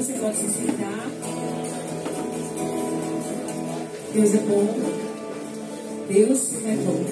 você 0.00 0.14
pode 0.14 0.36
se 0.36 0.48
sentar. 0.48 1.10
Deus 4.14 4.34
é 4.34 4.38
bom. 4.38 4.66
Deus 6.08 6.50
é 6.64 6.76
bom. 6.76 7.04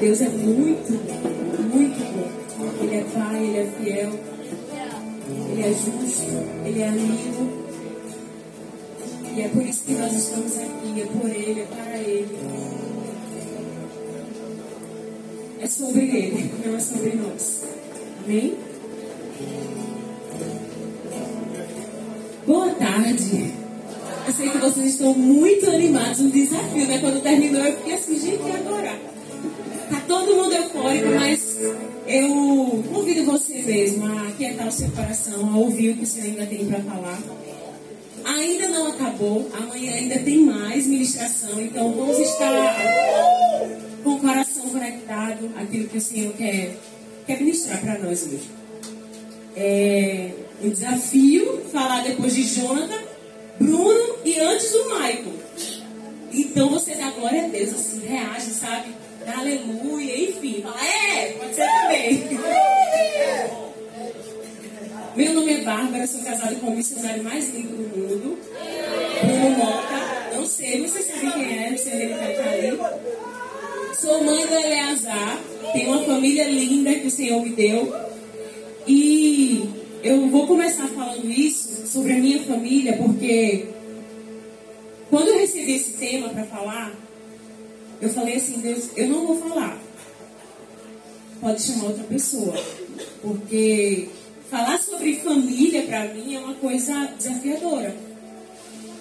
Deus 0.00 0.20
é 0.22 0.28
muito, 0.30 0.92
muito 1.74 1.98
bom. 2.14 2.84
Ele 2.84 2.96
é 2.96 3.04
Pai, 3.12 3.44
Ele 3.44 3.58
é 3.58 3.66
fiel. 3.66 4.12
Ele 5.50 5.62
é 5.62 5.72
justo, 5.72 6.26
Ele 6.64 6.80
é 6.80 6.88
amigo. 6.88 7.66
E 9.36 9.42
é 9.42 9.48
por 9.48 9.62
isso 9.62 9.84
que 9.84 9.92
nós 9.92 10.12
estamos 10.14 10.56
aqui. 10.56 11.02
É 11.02 11.06
por 11.06 11.28
Ele, 11.28 11.60
é 11.60 11.66
para 11.66 11.98
Ele. 11.98 12.38
É 15.60 15.66
sobre 15.66 16.02
Ele, 16.02 16.50
não 16.64 16.76
é 16.76 16.80
sobre 16.80 17.14
nós. 17.16 17.62
Amém? 18.24 18.65
Estão 24.96 25.14
muito 25.14 25.68
animados 25.68 26.20
no 26.20 26.30
desafio, 26.30 26.86
né? 26.86 26.98
Quando 26.98 27.22
terminou, 27.22 27.62
eu 27.62 27.76
fiquei 27.76 27.94
assim, 27.94 28.18
gente, 28.18 28.42
e 28.42 28.50
agora? 28.50 28.98
Tá 29.90 30.02
todo 30.08 30.34
mundo 30.34 30.52
eufórico, 30.52 31.08
mas 31.14 31.56
eu 32.06 32.84
convido 32.92 33.24
você 33.24 33.62
mesmo 33.62 34.06
a 34.06 34.32
quietar 34.32 34.66
o 34.66 34.72
seu 34.72 34.90
coração, 34.90 35.48
a 35.54 35.58
ouvir 35.58 35.90
o 35.90 35.96
que 35.96 36.06
você 36.06 36.20
ainda 36.22 36.46
tem 36.46 36.66
para 36.66 36.80
falar. 36.80 37.18
Ainda 38.24 38.68
não 38.68 38.88
acabou, 38.88 39.48
amanhã 39.56 39.92
ainda 39.92 40.18
tem 40.18 40.38
mais 40.38 40.86
ministração, 40.86 41.60
então 41.60 41.92
vamos 41.92 42.18
estar 42.18 42.76
com 44.02 44.10
o 44.10 44.18
coração 44.18 44.68
conectado 44.68 45.50
àquilo 45.56 45.88
que 45.88 45.98
o 45.98 46.00
Senhor 46.00 46.32
quer, 46.32 46.74
quer 47.26 47.38
ministrar 47.38 47.80
para 47.80 47.98
nós 47.98 48.26
hoje. 48.26 48.50
É 49.54 50.30
um 50.64 50.70
desafio 50.70 51.60
falar 51.70 52.02
depois 52.02 52.34
de 52.34 52.42
Jonathan, 52.42 53.02
Bruno 53.60 54.05
antes 54.40 54.70
do 54.72 54.84
Michael. 54.84 55.34
Então 56.32 56.68
você 56.68 56.94
dá 56.94 57.10
glória 57.10 57.44
a 57.44 57.48
Deus, 57.48 57.70
assim, 57.70 58.06
reage, 58.06 58.50
sabe? 58.50 58.94
Dá 59.24 59.38
aleluia, 59.38 60.28
enfim. 60.28 60.62
Fala, 60.62 60.84
é, 60.84 61.32
pode 61.32 61.54
ser 61.54 61.66
também. 61.66 62.22
Meu 65.16 65.32
nome 65.32 65.54
é 65.54 65.62
Bárbara, 65.62 66.06
sou 66.06 66.20
casada 66.20 66.54
com 66.56 66.66
o 66.66 66.76
missionário 66.76 67.24
mais 67.24 67.48
lindo 67.54 67.74
do 67.74 67.98
mundo, 67.98 68.38
Bruno 69.24 69.50
Mota. 69.56 70.34
Não 70.34 70.44
sei, 70.44 70.82
você 70.82 71.02
sabe 71.02 71.32
quem 71.32 71.58
é, 71.58 71.70
não 71.70 71.78
sei 71.78 71.92
onde 71.94 72.02
ele 72.02 72.14
vai 72.14 72.32
estar 72.32 72.48
ali. 72.50 72.78
Sou 73.98 74.22
mãe 74.22 74.46
do 74.46 74.52
Eleazar, 74.52 75.40
tenho 75.72 75.88
uma 75.88 76.04
família 76.04 76.44
linda 76.44 76.94
que 76.94 77.06
o 77.06 77.10
Senhor 77.10 77.42
me 77.42 77.48
deu. 77.48 77.94
E 78.86 79.66
eu 80.02 80.28
vou 80.28 80.46
começar 80.46 80.86
falando 80.88 81.30
isso 81.30 81.86
sobre 81.86 82.12
a 82.12 82.18
minha 82.18 82.42
família, 82.44 82.98
porque 82.98 83.68
quando 85.10 85.28
eu 85.28 85.38
recebi 85.38 85.74
esse 85.74 85.92
tema 85.92 86.28
para 86.30 86.44
falar, 86.44 86.94
eu 88.00 88.08
falei 88.10 88.36
assim, 88.36 88.58
Deus, 88.58 88.90
eu 88.96 89.08
não 89.08 89.26
vou 89.26 89.38
falar. 89.38 89.80
Pode 91.40 91.62
chamar 91.62 91.86
outra 91.86 92.04
pessoa. 92.04 92.54
Porque 93.22 94.08
falar 94.50 94.78
sobre 94.78 95.20
família 95.20 95.82
para 95.82 96.12
mim 96.12 96.34
é 96.34 96.38
uma 96.38 96.54
coisa 96.54 97.06
desafiadora. 97.16 97.96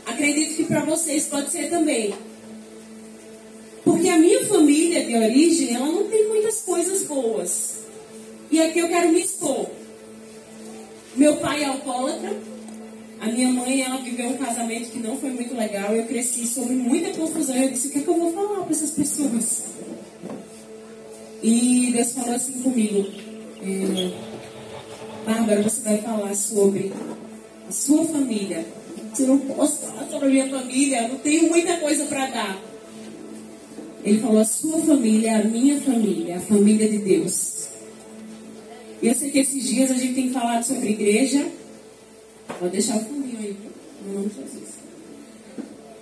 Acredito 0.06 0.56
que 0.56 0.64
para 0.66 0.86
vocês 0.86 1.26
pode 1.26 1.50
ser 1.50 1.70
também. 1.70 2.14
Porque 3.84 4.08
a 4.10 4.18
minha 4.18 4.46
família 4.46 5.06
de 5.06 5.16
origem, 5.16 5.76
ela 5.76 5.88
não 5.88 6.08
tem 6.08 6.28
muitas 6.28 6.62
coisas 6.62 7.04
boas. 7.04 7.86
E 8.52 8.62
aqui 8.62 8.80
eu 8.80 8.88
quero 8.88 9.12
me 9.12 9.22
expor. 9.22 9.70
Meu 11.16 11.38
pai 11.38 11.64
é 11.64 11.66
alcoólatra. 11.66 12.55
A 13.22 13.28
minha 13.28 13.50
mãe, 13.50 13.82
ela 13.82 13.98
viveu 13.98 14.30
um 14.30 14.38
casamento 14.38 14.92
que 14.92 15.00
não 15.00 15.18
foi 15.18 15.30
muito 15.32 15.56
legal. 15.56 15.94
Eu 15.94 16.06
cresci 16.06 16.46
sobre 16.46 16.76
muita 16.76 17.12
confusão. 17.18 17.56
Eu 17.56 17.70
disse, 17.70 17.88
o 17.88 17.92
que 17.92 18.00
é 18.00 18.02
que 18.02 18.08
eu 18.08 18.20
vou 18.20 18.34
falar 18.34 18.64
para 18.64 18.72
essas 18.72 18.92
pessoas? 18.92 19.64
E 21.42 21.92
Deus 21.92 22.12
falou 22.12 22.36
assim 22.36 22.54
comigo. 22.62 23.08
É, 23.62 24.12
Bárbara, 25.26 25.64
você 25.64 25.82
vai 25.82 25.98
falar 26.00 26.36
sobre 26.36 26.92
a 27.68 27.72
sua 27.72 28.06
família. 28.06 28.66
Eu 29.18 29.28
não 29.28 29.40
posso 29.40 29.78
falar 29.78 30.08
sobre 30.10 30.28
a 30.28 30.32
minha 30.32 30.50
família. 30.50 31.04
Eu 31.04 31.10
não 31.10 31.20
tenho 31.20 31.50
muita 31.50 31.78
coisa 31.78 32.06
para 32.06 32.28
dar. 32.28 32.62
Ele 34.04 34.20
falou, 34.20 34.40
a 34.40 34.46
sua 34.46 34.80
família 34.84 35.32
é 35.32 35.36
a 35.36 35.44
minha 35.44 35.80
família. 35.82 36.38
A 36.38 36.42
família 36.42 36.88
de 36.88 36.98
Deus. 37.00 37.70
E 39.02 39.08
eu 39.08 39.16
sei 39.16 39.32
que 39.32 39.40
esses 39.40 39.64
dias 39.68 39.92
a 39.92 39.96
gente 39.96 40.14
tem 40.14 40.32
falado 40.32 40.64
sobre 40.64 40.90
igreja. 40.90 41.46
Vou 42.60 42.70
deixar 42.70 42.98
o 42.98 43.06
nome 44.14 44.30
de 44.30 44.36
Jesus. 44.36 44.70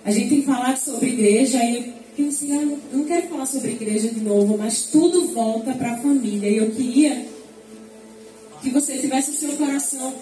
A 0.04 0.10
gente 0.10 0.28
tem 0.28 0.42
falado 0.42 0.76
sobre 0.76 1.08
igreja 1.08 1.62
e 1.64 1.94
eu 2.18 2.28
assim, 2.28 2.52
ah, 2.56 2.78
não 2.92 3.04
quero 3.04 3.28
falar 3.28 3.46
sobre 3.46 3.72
igreja 3.72 4.08
de 4.08 4.20
novo, 4.20 4.56
mas 4.56 4.84
tudo 4.84 5.28
volta 5.28 5.72
para 5.72 5.92
a 5.92 5.96
família. 5.98 6.48
E 6.48 6.58
eu 6.58 6.70
queria 6.70 7.26
que 8.62 8.70
você 8.70 8.98
tivesse 8.98 9.30
o 9.30 9.34
seu 9.34 9.56
coração 9.56 10.14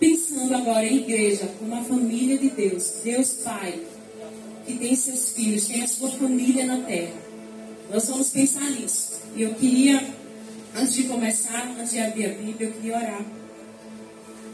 pensando 0.00 0.54
agora 0.54 0.84
em 0.84 0.96
igreja, 0.96 1.48
como 1.58 1.74
a 1.74 1.82
família 1.82 2.36
de 2.36 2.50
Deus, 2.50 3.00
Deus 3.02 3.30
Pai, 3.44 3.80
que 4.66 4.74
tem 4.74 4.94
seus 4.94 5.32
filhos, 5.32 5.66
tem 5.68 5.82
a 5.82 5.88
sua 5.88 6.10
família 6.10 6.66
na 6.66 6.78
terra. 6.80 7.14
Nós 7.90 8.08
vamos 8.08 8.30
pensar 8.30 8.68
nisso. 8.70 9.20
E 9.36 9.42
eu 9.42 9.54
queria 9.54 10.02
Antes 10.78 10.92
de 10.92 11.04
começar, 11.04 11.74
antes 11.80 11.92
de 11.92 12.00
abrir 12.00 12.26
a 12.26 12.34
Bíblia, 12.34 12.68
eu 12.68 12.72
queria 12.72 12.96
orar. 12.98 13.24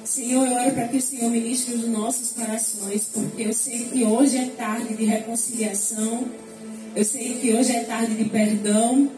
Senhor, 0.04 0.46
eu 0.46 0.54
oro 0.54 0.72
para 0.72 0.88
que 0.88 0.96
o 0.96 1.02
Senhor 1.02 1.30
ministre 1.30 1.74
os 1.74 1.88
nossos 1.88 2.30
corações, 2.32 3.08
porque 3.12 3.42
eu 3.42 3.52
sei 3.52 3.84
que 3.84 4.04
hoje 4.04 4.36
é 4.36 4.46
tarde 4.46 4.94
de 4.94 5.04
reconciliação, 5.04 6.26
eu 6.94 7.04
sei 7.04 7.38
que 7.40 7.54
hoje 7.54 7.72
é 7.72 7.84
tarde 7.84 8.14
de 8.14 8.24
perdão, 8.28 9.10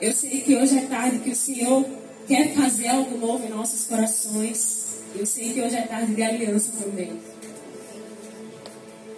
eu 0.00 0.12
sei 0.12 0.40
que 0.40 0.56
hoje 0.56 0.78
é 0.78 0.82
tarde 0.82 1.18
que 1.18 1.30
o 1.30 1.36
Senhor 1.36 1.84
quer 2.26 2.54
fazer 2.54 2.88
algo 2.88 3.18
novo 3.18 3.46
em 3.46 3.50
nossos 3.50 3.84
corações, 3.86 5.02
eu 5.14 5.26
sei 5.26 5.52
que 5.52 5.60
hoje 5.60 5.76
é 5.76 5.82
tarde 5.82 6.14
de 6.14 6.22
aliança 6.22 6.72
também. 6.82 7.12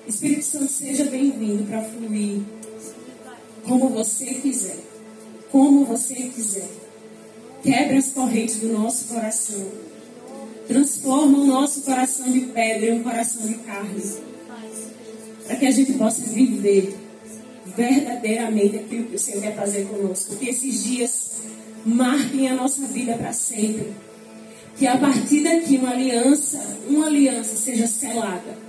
Espírito 0.06 0.44
Santo, 0.44 0.70
seja 0.70 1.04
bem-vindo 1.04 1.64
para 1.64 1.82
fluir 1.82 2.42
como 3.64 3.88
você 3.88 4.26
quiser 4.34 4.94
como 5.54 5.84
você 5.84 6.14
quiser. 6.14 6.68
Quebra 7.62 7.96
as 7.96 8.10
correntes 8.10 8.56
do 8.56 8.72
nosso 8.72 9.04
coração. 9.04 9.64
Transforma 10.66 11.38
o 11.38 11.46
nosso 11.46 11.82
coração 11.82 12.30
de 12.30 12.40
pedra 12.40 12.86
em 12.86 13.00
um 13.00 13.02
coração 13.02 13.46
de 13.46 13.54
carne. 13.54 14.02
Para 15.46 15.56
que 15.56 15.66
a 15.66 15.70
gente 15.70 15.92
possa 15.94 16.22
viver 16.22 16.96
verdadeiramente 17.76 18.76
aquilo 18.76 19.04
que 19.04 19.16
o 19.16 19.18
Senhor 19.18 19.42
quer 19.42 19.54
fazer 19.54 19.86
conosco. 19.86 20.36
Que 20.36 20.48
esses 20.48 20.84
dias 20.84 21.32
marquem 21.84 22.48
a 22.48 22.54
nossa 22.54 22.86
vida 22.86 23.14
para 23.14 23.32
sempre. 23.32 23.92
Que 24.76 24.86
a 24.86 24.96
partir 24.96 25.42
daqui 25.42 25.76
uma 25.76 25.90
aliança, 25.90 26.60
uma 26.88 27.06
aliança 27.06 27.56
seja 27.56 27.86
selada 27.86 28.64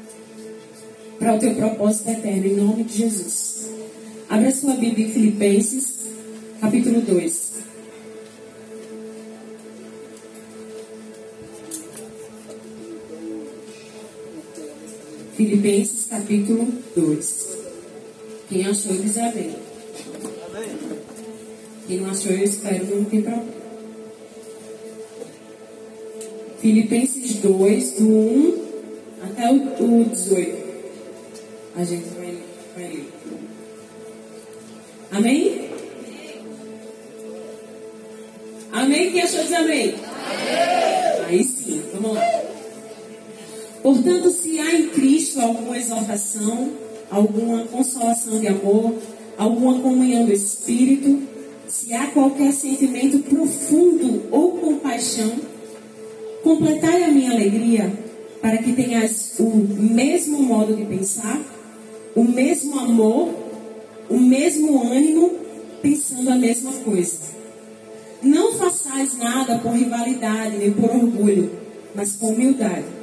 para 1.17 1.35
o 1.35 1.39
teu 1.39 1.55
propósito 1.55 2.09
eterno, 2.09 2.45
em 2.45 2.55
nome 2.55 2.83
de 2.83 2.97
Jesus. 2.97 3.69
Abra 4.29 4.51
sua 4.51 4.75
Bíblia 4.75 5.07
em 5.07 5.11
Filipenses 5.11 5.95
capítulo 6.59 7.01
2. 7.01 7.54
Filipenses 15.35 16.05
capítulo 16.09 16.65
2. 16.95 17.57
Quem 18.47 18.65
achou 18.65 18.95
diz 18.95 19.17
amém. 19.17 19.53
Quem 21.87 21.99
não 21.99 22.09
achou, 22.09 22.31
eu 22.31 22.43
espero 22.43 22.85
que 22.85 22.95
não 22.95 23.03
tem 23.03 23.21
problema. 23.21 23.53
Filipenses 26.61 27.35
2, 27.35 27.91
do 27.91 28.07
1 28.07 28.65
até 29.23 29.51
o, 29.51 30.01
o 30.01 30.05
18. 30.05 30.65
A 31.75 31.83
gente 31.83 32.07
vai, 32.15 32.37
vai 32.77 32.87
ler. 32.87 33.07
Amém? 35.11 35.69
Amém? 38.71 39.11
Quem 39.11 39.21
achou 39.21 39.43
diz 39.43 39.51
amém? 39.51 39.95
amém? 39.95 41.25
Aí 41.27 41.43
sim, 41.43 41.83
vamos 41.93 42.13
lá. 42.15 42.44
Portanto, 43.85 44.31
se 44.31 44.59
há 44.59 44.73
em 44.73 44.87
Cristo 44.87 45.39
alguma 45.39 45.77
exortação, 45.77 46.71
alguma 47.11 47.65
consolação 47.65 48.39
de 48.39 48.47
amor, 48.47 48.95
alguma 49.37 49.79
comunhão 49.79 50.25
do 50.25 50.33
Espírito, 50.33 51.21
se 51.67 51.93
há 51.93 52.07
qualquer 52.07 52.51
sentimento 52.51 53.19
profundo 53.19 54.23
ou 54.31 54.53
compaixão, 54.53 55.33
completai 56.41 57.03
a 57.03 57.09
minha 57.09 57.29
alegria 57.29 57.93
para 58.41 58.57
que 58.57 58.73
tenhas 58.73 59.35
o 59.37 59.55
mesmo 59.55 60.41
modo 60.41 60.75
de 60.75 60.83
pensar, 60.85 61.39
o 62.15 62.23
mesmo 62.23 62.79
amor, 62.79 63.35
o 64.09 64.17
mesmo 64.17 64.81
ânimo, 64.81 65.31
pensando 65.83 66.31
a 66.31 66.35
mesma 66.35 66.71
coisa. 66.83 67.19
Não 68.23 68.53
façais 68.53 69.15
nada 69.15 69.59
por 69.59 69.73
rivalidade 69.73 70.57
nem 70.57 70.71
por 70.71 70.89
orgulho, 70.89 71.51
mas 71.93 72.13
com 72.13 72.29
humildade. 72.29 72.94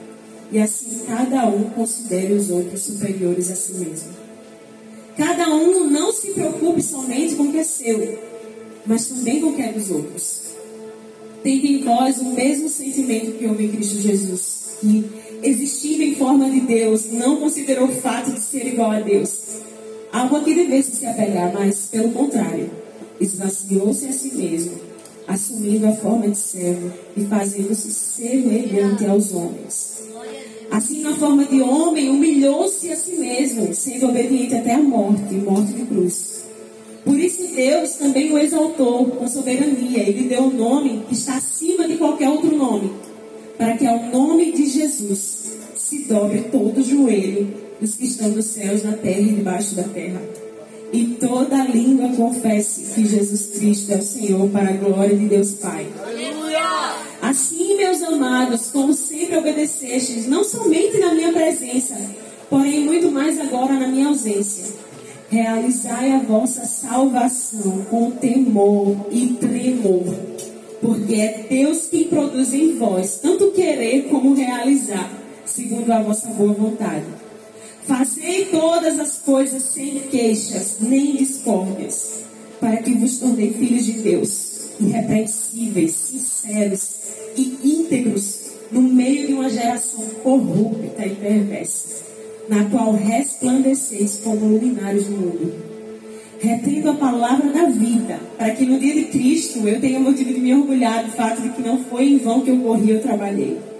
E 0.51 0.59
assim 0.59 1.03
cada 1.07 1.47
um 1.47 1.71
considere 1.71 2.33
os 2.35 2.51
outros 2.51 2.83
superiores 2.83 3.51
a 3.51 3.55
si 3.55 3.75
mesmo. 3.75 4.23
Cada 5.17 5.55
um 5.55 5.91
não 5.91 6.13
se 6.13 6.33
preocupe 6.33 6.83
somente 6.83 7.35
com 7.35 7.45
o 7.45 7.53
que 7.53 7.59
é 7.59 7.65
seu, 7.65 8.19
mas 8.87 9.07
também 9.07 9.41
com 9.41 9.49
o 9.49 9.55
que 9.55 9.63
é 9.63 9.73
dos 9.73 9.91
outros. 9.91 10.43
Tende 11.43 11.73
em 11.73 11.83
vós 11.83 12.19
o 12.19 12.27
mesmo 12.27 12.69
sentimento 12.69 13.33
que 13.39 13.47
houve 13.47 13.65
em 13.65 13.73
Cristo 13.73 14.01
Jesus, 14.01 14.77
que, 14.81 15.05
existindo 15.43 16.03
em 16.03 16.15
forma 16.15 16.49
de 16.49 16.61
Deus, 16.61 17.11
não 17.11 17.37
considerou 17.37 17.89
o 17.89 17.95
fato 17.95 18.33
de 18.33 18.41
ser 18.41 18.67
igual 18.67 18.93
a 18.93 19.01
Deus, 19.01 19.33
algo 20.13 20.43
que 20.43 20.55
devesse 20.55 20.97
se 20.97 21.07
apegar, 21.07 21.53
mas, 21.53 21.89
pelo 21.91 22.11
contrário, 22.13 22.71
esvaziou-se 23.21 24.07
a 24.07 24.13
si 24.13 24.35
mesmo, 24.35 24.73
assumindo 25.33 25.87
a 25.87 25.93
forma 25.93 26.29
de 26.29 26.37
servo 26.37 26.93
e 27.17 27.25
fazendo-se 27.25 27.91
semelhante 27.91 29.07
aos 29.07 29.33
homens. 29.33 30.03
Assim, 30.71 31.03
na 31.03 31.15
forma 31.17 31.45
de 31.45 31.61
homem, 31.61 32.09
humilhou-se 32.09 32.91
a 32.91 32.97
si 32.97 33.13
mesmo, 33.17 33.75
sendo 33.75 34.09
obediente 34.09 34.55
até 34.55 34.75
a 34.75 34.83
morte 34.83 35.35
morte 35.35 35.73
de 35.73 35.85
cruz. 35.87 36.45
Por 37.05 37.19
isso, 37.19 37.49
Deus 37.55 37.95
também 37.95 38.33
o 38.33 38.39
exaltou 38.39 39.07
com 39.07 39.27
soberania. 39.27 40.09
Ele 40.09 40.29
deu 40.29 40.43
um 40.43 40.55
nome 40.55 41.03
que 41.09 41.15
está 41.15 41.37
acima 41.37 41.89
de 41.89 41.97
qualquer 41.97 42.29
outro 42.29 42.57
nome, 42.57 42.93
para 43.59 43.77
que 43.77 43.87
ao 43.87 44.05
nome 44.11 44.53
de 44.53 44.67
Jesus 44.67 45.53
se 45.77 46.05
dobre 46.05 46.43
todo 46.53 46.79
o 46.79 46.85
joelho 46.85 47.55
dos 47.81 47.97
que 47.97 48.05
estão 48.05 48.29
nos 48.29 48.47
céus, 48.47 48.83
na 48.83 48.93
terra 48.93 49.21
e 49.21 49.35
debaixo 49.35 49.75
da 49.75 49.83
terra. 49.83 50.23
E 50.93 51.07
toda 51.19 51.65
língua 51.65 52.11
confesse 52.11 52.93
que 52.93 53.07
Jesus 53.09 53.47
Cristo 53.55 53.93
é 53.93 53.97
o 53.97 54.03
Senhor, 54.03 54.49
para 54.51 54.69
a 54.69 54.77
glória 54.77 55.17
de 55.17 55.27
Deus 55.27 55.53
Pai. 55.53 55.87
Assim, 57.23 57.77
meus 57.77 58.03
amados, 58.03 58.71
como 58.71 58.93
sempre 58.93 59.39
obedecestes, 59.39 60.29
não 60.29 60.45
somente 60.45 60.99
na 60.99 61.15
minha 61.15 61.33
presença, 61.33 61.97
porém 62.51 62.85
muito 62.85 63.11
mais 63.11 63.41
agora 63.41 63.73
na 63.73 63.89
minha 63.89 64.09
ausência. 64.09 64.65
Realizai 65.31 66.13
a 66.13 66.19
vossa 66.19 66.67
salvação 66.67 67.87
com 67.89 68.11
temor 68.11 69.07
e 69.11 69.29
tremor, 69.29 70.15
porque 70.83 71.15
é 71.15 71.47
Deus 71.49 71.87
quem 71.87 72.05
produz 72.05 72.53
em 72.53 72.77
vós 72.77 73.21
tanto 73.23 73.53
querer 73.53 74.09
como 74.11 74.35
realizar, 74.35 75.11
segundo 75.47 75.91
a 75.91 76.03
vossa 76.03 76.29
boa 76.29 76.53
vontade. 76.53 77.22
Fazei 77.87 78.45
todas 78.47 79.01
as 79.01 79.19
coisas 79.19 79.63
sem 79.65 79.99
queixas, 80.11 80.77
nem 80.81 81.17
discórdias, 81.17 82.21
para 82.61 82.77
que 82.77 82.95
vos 82.95 83.19
tornei 83.19 83.53
filhos 83.53 83.85
de 83.85 83.93
Deus, 83.95 84.71
irrepreensíveis, 84.79 85.93
sinceros 85.93 86.91
e 87.37 87.59
íntegros 87.65 88.53
no 88.71 88.83
meio 88.83 89.27
de 89.27 89.33
uma 89.35 89.51
geração 89.51 90.05
corrupta 90.23 91.05
e 91.05 91.17
perversa, 91.17 92.05
na 92.49 92.65
qual 92.67 92.93
resplandeceis 92.93 94.21
como 94.23 94.47
luminares 94.47 95.07
do 95.07 95.13
mundo. 95.13 95.53
Retendo 96.39 96.91
a 96.91 96.95
palavra 96.95 97.53
da 97.53 97.65
vida, 97.67 98.21
para 98.39 98.51
que 98.51 98.65
no 98.65 98.79
dia 98.79 98.95
de 98.95 99.05
Cristo 99.07 99.67
eu 99.67 99.81
tenha 99.81 99.99
motivo 99.99 100.33
de 100.33 100.41
me 100.41 100.55
orgulhar 100.55 101.05
do 101.05 101.13
fato 101.13 101.43
de 101.43 101.51
que 101.51 101.63
não 101.63 101.83
foi 101.85 102.09
em 102.09 102.19
vão 102.19 102.43
que 102.43 102.51
eu 102.51 102.59
corri 102.59 102.93
e 102.93 102.99
trabalhei. 102.99 103.72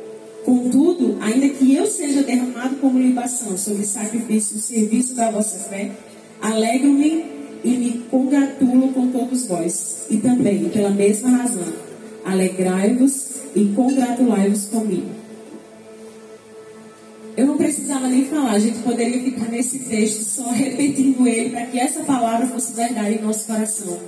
Contudo, 0.45 1.19
ainda 1.21 1.49
que 1.49 1.75
eu 1.75 1.87
seja 1.87 2.23
derramado 2.23 2.77
como 2.77 2.99
libação 2.99 3.57
sobre 3.57 3.85
sacrifício 3.85 4.57
e 4.57 4.61
serviço 4.61 5.15
da 5.15 5.31
vossa 5.31 5.59
fé, 5.69 5.93
alegro-me 6.41 7.25
e 7.63 7.71
me 7.71 7.93
congratulo 8.11 8.93
com 8.93 9.13
todos 9.13 9.47
vós. 9.47 10.07
E 10.11 10.17
também, 10.17 10.69
pela 10.69 10.91
mesma 10.91 11.31
razão, 11.31 11.73
alegrai-vos 12.25 13.37
e 13.55 13.67
congratulai-vos 13.67 14.67
comigo. 14.67 15.11
Eu 17.37 17.47
não 17.47 17.57
precisava 17.57 18.09
nem 18.09 18.27
falar, 18.27 18.51
a 18.51 18.59
gente 18.59 18.81
poderia 18.81 19.23
ficar 19.23 19.49
nesse 19.49 19.79
texto 19.79 20.25
só 20.25 20.51
repetindo 20.51 21.27
ele 21.27 21.51
para 21.51 21.67
que 21.67 21.79
essa 21.79 22.01
palavra 22.01 22.47
fosse 22.49 22.75
verdade 22.75 23.15
em 23.15 23.23
nosso 23.23 23.47
coração. 23.47 23.99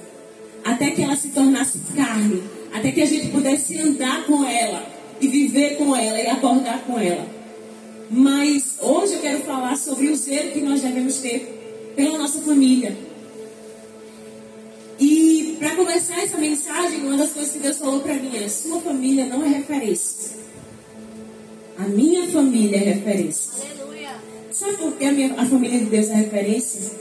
Até 0.65 0.91
que 0.91 1.03
ela 1.03 1.17
se 1.17 1.29
tornasse 1.29 1.79
carne, 1.95 2.43
até 2.73 2.91
que 2.91 3.01
a 3.01 3.07
gente 3.07 3.29
pudesse 3.29 3.79
andar 3.79 4.27
com 4.27 4.45
ela 4.45 4.94
e 5.25 5.29
viver 5.29 5.77
com 5.77 5.97
ela 5.97 6.21
e 6.21 6.27
acordar 6.27 6.85
com 6.85 6.99
ela. 6.99 7.27
Mas 8.11 8.77
hoje 8.81 9.15
eu 9.15 9.21
quero 9.21 9.43
falar 9.43 9.77
sobre 9.77 10.09
o 10.09 10.17
zelo 10.17 10.51
que 10.51 10.61
nós 10.61 10.83
devemos 10.83 11.17
ter 11.17 11.93
pela 11.97 12.19
nossa 12.19 12.41
família. 12.41 12.97
E 15.01 15.57
para 15.59 15.75
começar 15.75 16.23
essa 16.23 16.37
mensagem, 16.37 17.01
uma 17.01 17.17
das 17.17 17.33
coisas 17.33 17.53
que 17.53 17.59
Deus 17.59 17.79
falou 17.79 18.01
para 18.01 18.15
mim 18.15 18.37
é: 18.37 18.49
sua 18.49 18.81
família 18.81 19.27
não 19.27 19.45
é 19.45 19.49
referência. 19.49 20.45
A 21.79 21.85
minha 21.85 22.29
família 22.29 22.77
é 22.77 22.95
referência. 22.95 23.53
Aleluia. 23.65 24.11
Sabe 24.53 24.77
por 24.77 24.93
que 24.93 25.05
a, 25.05 25.13
minha, 25.13 25.35
a 25.35 25.47
família 25.47 25.79
de 25.81 25.87
Deus 25.87 26.09
é 26.11 26.15
referência? 26.15 26.93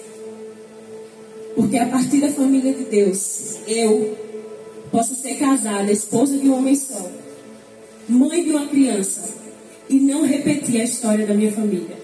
Porque 1.55 1.77
a 1.77 1.85
partir 1.87 2.21
da 2.21 2.31
família 2.31 2.73
de 2.73 2.85
Deus, 2.85 3.57
eu 3.67 4.17
posso 4.91 5.13
ser 5.15 5.35
casada, 5.35 5.91
esposa 5.91 6.37
de 6.37 6.49
um 6.49 6.57
homem 6.57 6.75
só, 6.75 7.07
mãe 8.07 8.43
de 8.43 8.51
uma 8.51 8.67
criança, 8.67 9.21
e 9.89 9.99
não 9.99 10.25
repetir 10.25 10.81
a 10.81 10.83
história 10.83 11.25
da 11.25 11.33
minha 11.33 11.51
família. 11.51 12.03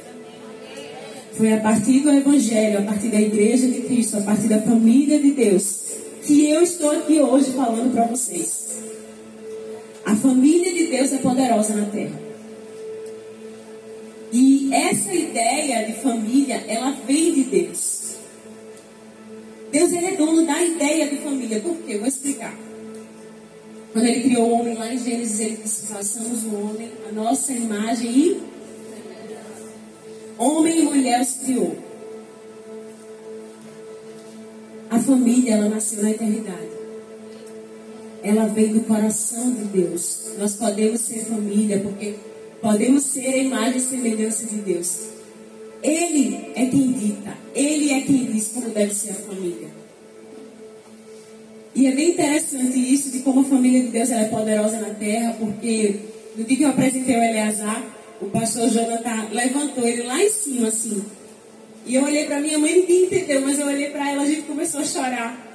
Foi 1.33 1.53
a 1.53 1.59
partir 1.61 2.01
do 2.01 2.11
Evangelho, 2.11 2.79
a 2.79 2.81
partir 2.81 3.07
da 3.07 3.21
Igreja 3.21 3.67
de 3.67 3.81
Cristo, 3.81 4.17
a 4.17 4.21
partir 4.21 4.47
da 4.47 4.61
família 4.61 5.19
de 5.19 5.31
Deus, 5.31 5.81
que 6.25 6.49
eu 6.49 6.61
estou 6.61 6.91
aqui 6.91 7.21
hoje 7.21 7.51
falando 7.51 7.93
para 7.93 8.05
vocês. 8.05 8.77
A 10.05 10.15
família 10.15 10.73
de 10.73 10.87
Deus 10.87 11.13
é 11.13 11.17
poderosa 11.17 11.75
na 11.75 11.85
terra. 11.85 12.19
E 14.31 14.69
essa 14.73 15.13
ideia 15.13 15.85
de 15.85 15.93
família, 16.01 16.63
ela 16.67 16.91
vem 17.07 17.33
de 17.33 17.43
Deus. 17.43 18.15
Deus 19.71 19.93
é 19.93 20.15
dono 20.15 20.45
da 20.45 20.61
ideia 20.61 21.07
de 21.07 21.17
família. 21.17 21.59
Por 21.59 21.77
quê? 21.77 21.97
Vou 21.97 22.07
explicar. 22.07 22.68
Quando 23.91 24.05
ele 24.05 24.21
criou 24.21 24.49
o 24.49 24.59
homem 24.59 24.75
lá 24.75 24.93
em 24.93 24.97
Gênesis, 24.97 25.39
ele 25.39 25.57
disse: 25.57 25.87
façamos 25.87 26.43
o 26.43 26.55
homem 26.55 26.91
a 27.07 27.11
nossa 27.11 27.51
imagem 27.51 28.11
e 28.11 28.49
Homem 30.39 30.79
e 30.79 30.83
mulher 30.83 31.19
os 31.19 31.33
criou. 31.33 31.77
A 34.89 34.97
família, 34.97 35.55
ela 35.55 35.67
nasceu 35.67 36.01
na 36.01 36.11
eternidade. 36.11 36.69
Ela 38.23 38.45
veio 38.45 38.75
do 38.75 38.79
coração 38.85 39.51
de 39.51 39.65
Deus. 39.65 40.31
Nós 40.37 40.53
podemos 40.53 41.01
ser 41.01 41.25
família 41.25 41.81
porque 41.81 42.15
podemos 42.61 43.03
ser 43.03 43.27
a 43.27 43.37
imagem 43.37 43.79
e 43.79 43.81
semelhança 43.81 44.45
de 44.45 44.55
Deus. 44.61 45.09
Ele 45.83 46.53
é 46.55 46.65
quem 46.67 46.93
dita, 46.93 47.37
ele 47.53 47.91
é 47.91 48.01
quem 48.01 48.31
diz 48.31 48.47
como 48.53 48.69
deve 48.69 48.93
ser 48.93 49.11
a 49.11 49.15
família. 49.15 49.78
E 51.75 51.87
é 51.87 51.91
bem 51.91 52.11
interessante 52.11 52.77
isso 52.77 53.11
de 53.11 53.19
como 53.19 53.41
a 53.41 53.43
família 53.43 53.83
de 53.83 53.89
Deus 53.89 54.09
é 54.09 54.25
poderosa 54.25 54.79
na 54.79 54.93
terra, 54.93 55.35
porque 55.39 55.99
no 56.35 56.43
dia 56.43 56.57
que 56.57 56.63
eu 56.63 56.69
apresentei 56.69 57.15
o 57.15 57.23
Eleazar, 57.23 57.83
o 58.21 58.25
pastor 58.25 58.69
Jonathan 58.69 59.27
levantou 59.31 59.87
ele 59.87 60.03
lá 60.03 60.21
em 60.21 60.29
cima, 60.29 60.67
assim. 60.67 61.01
E 61.85 61.95
eu 61.95 62.03
olhei 62.03 62.25
para 62.25 62.41
minha 62.41 62.57
mãe, 62.59 62.73
ninguém 62.73 63.05
entendeu, 63.05 63.41
mas 63.41 63.59
eu 63.59 63.67
olhei 63.67 63.89
para 63.89 64.11
ela, 64.11 64.23
a 64.23 64.25
gente 64.25 64.41
começou 64.41 64.81
a 64.81 64.85
chorar. 64.85 65.49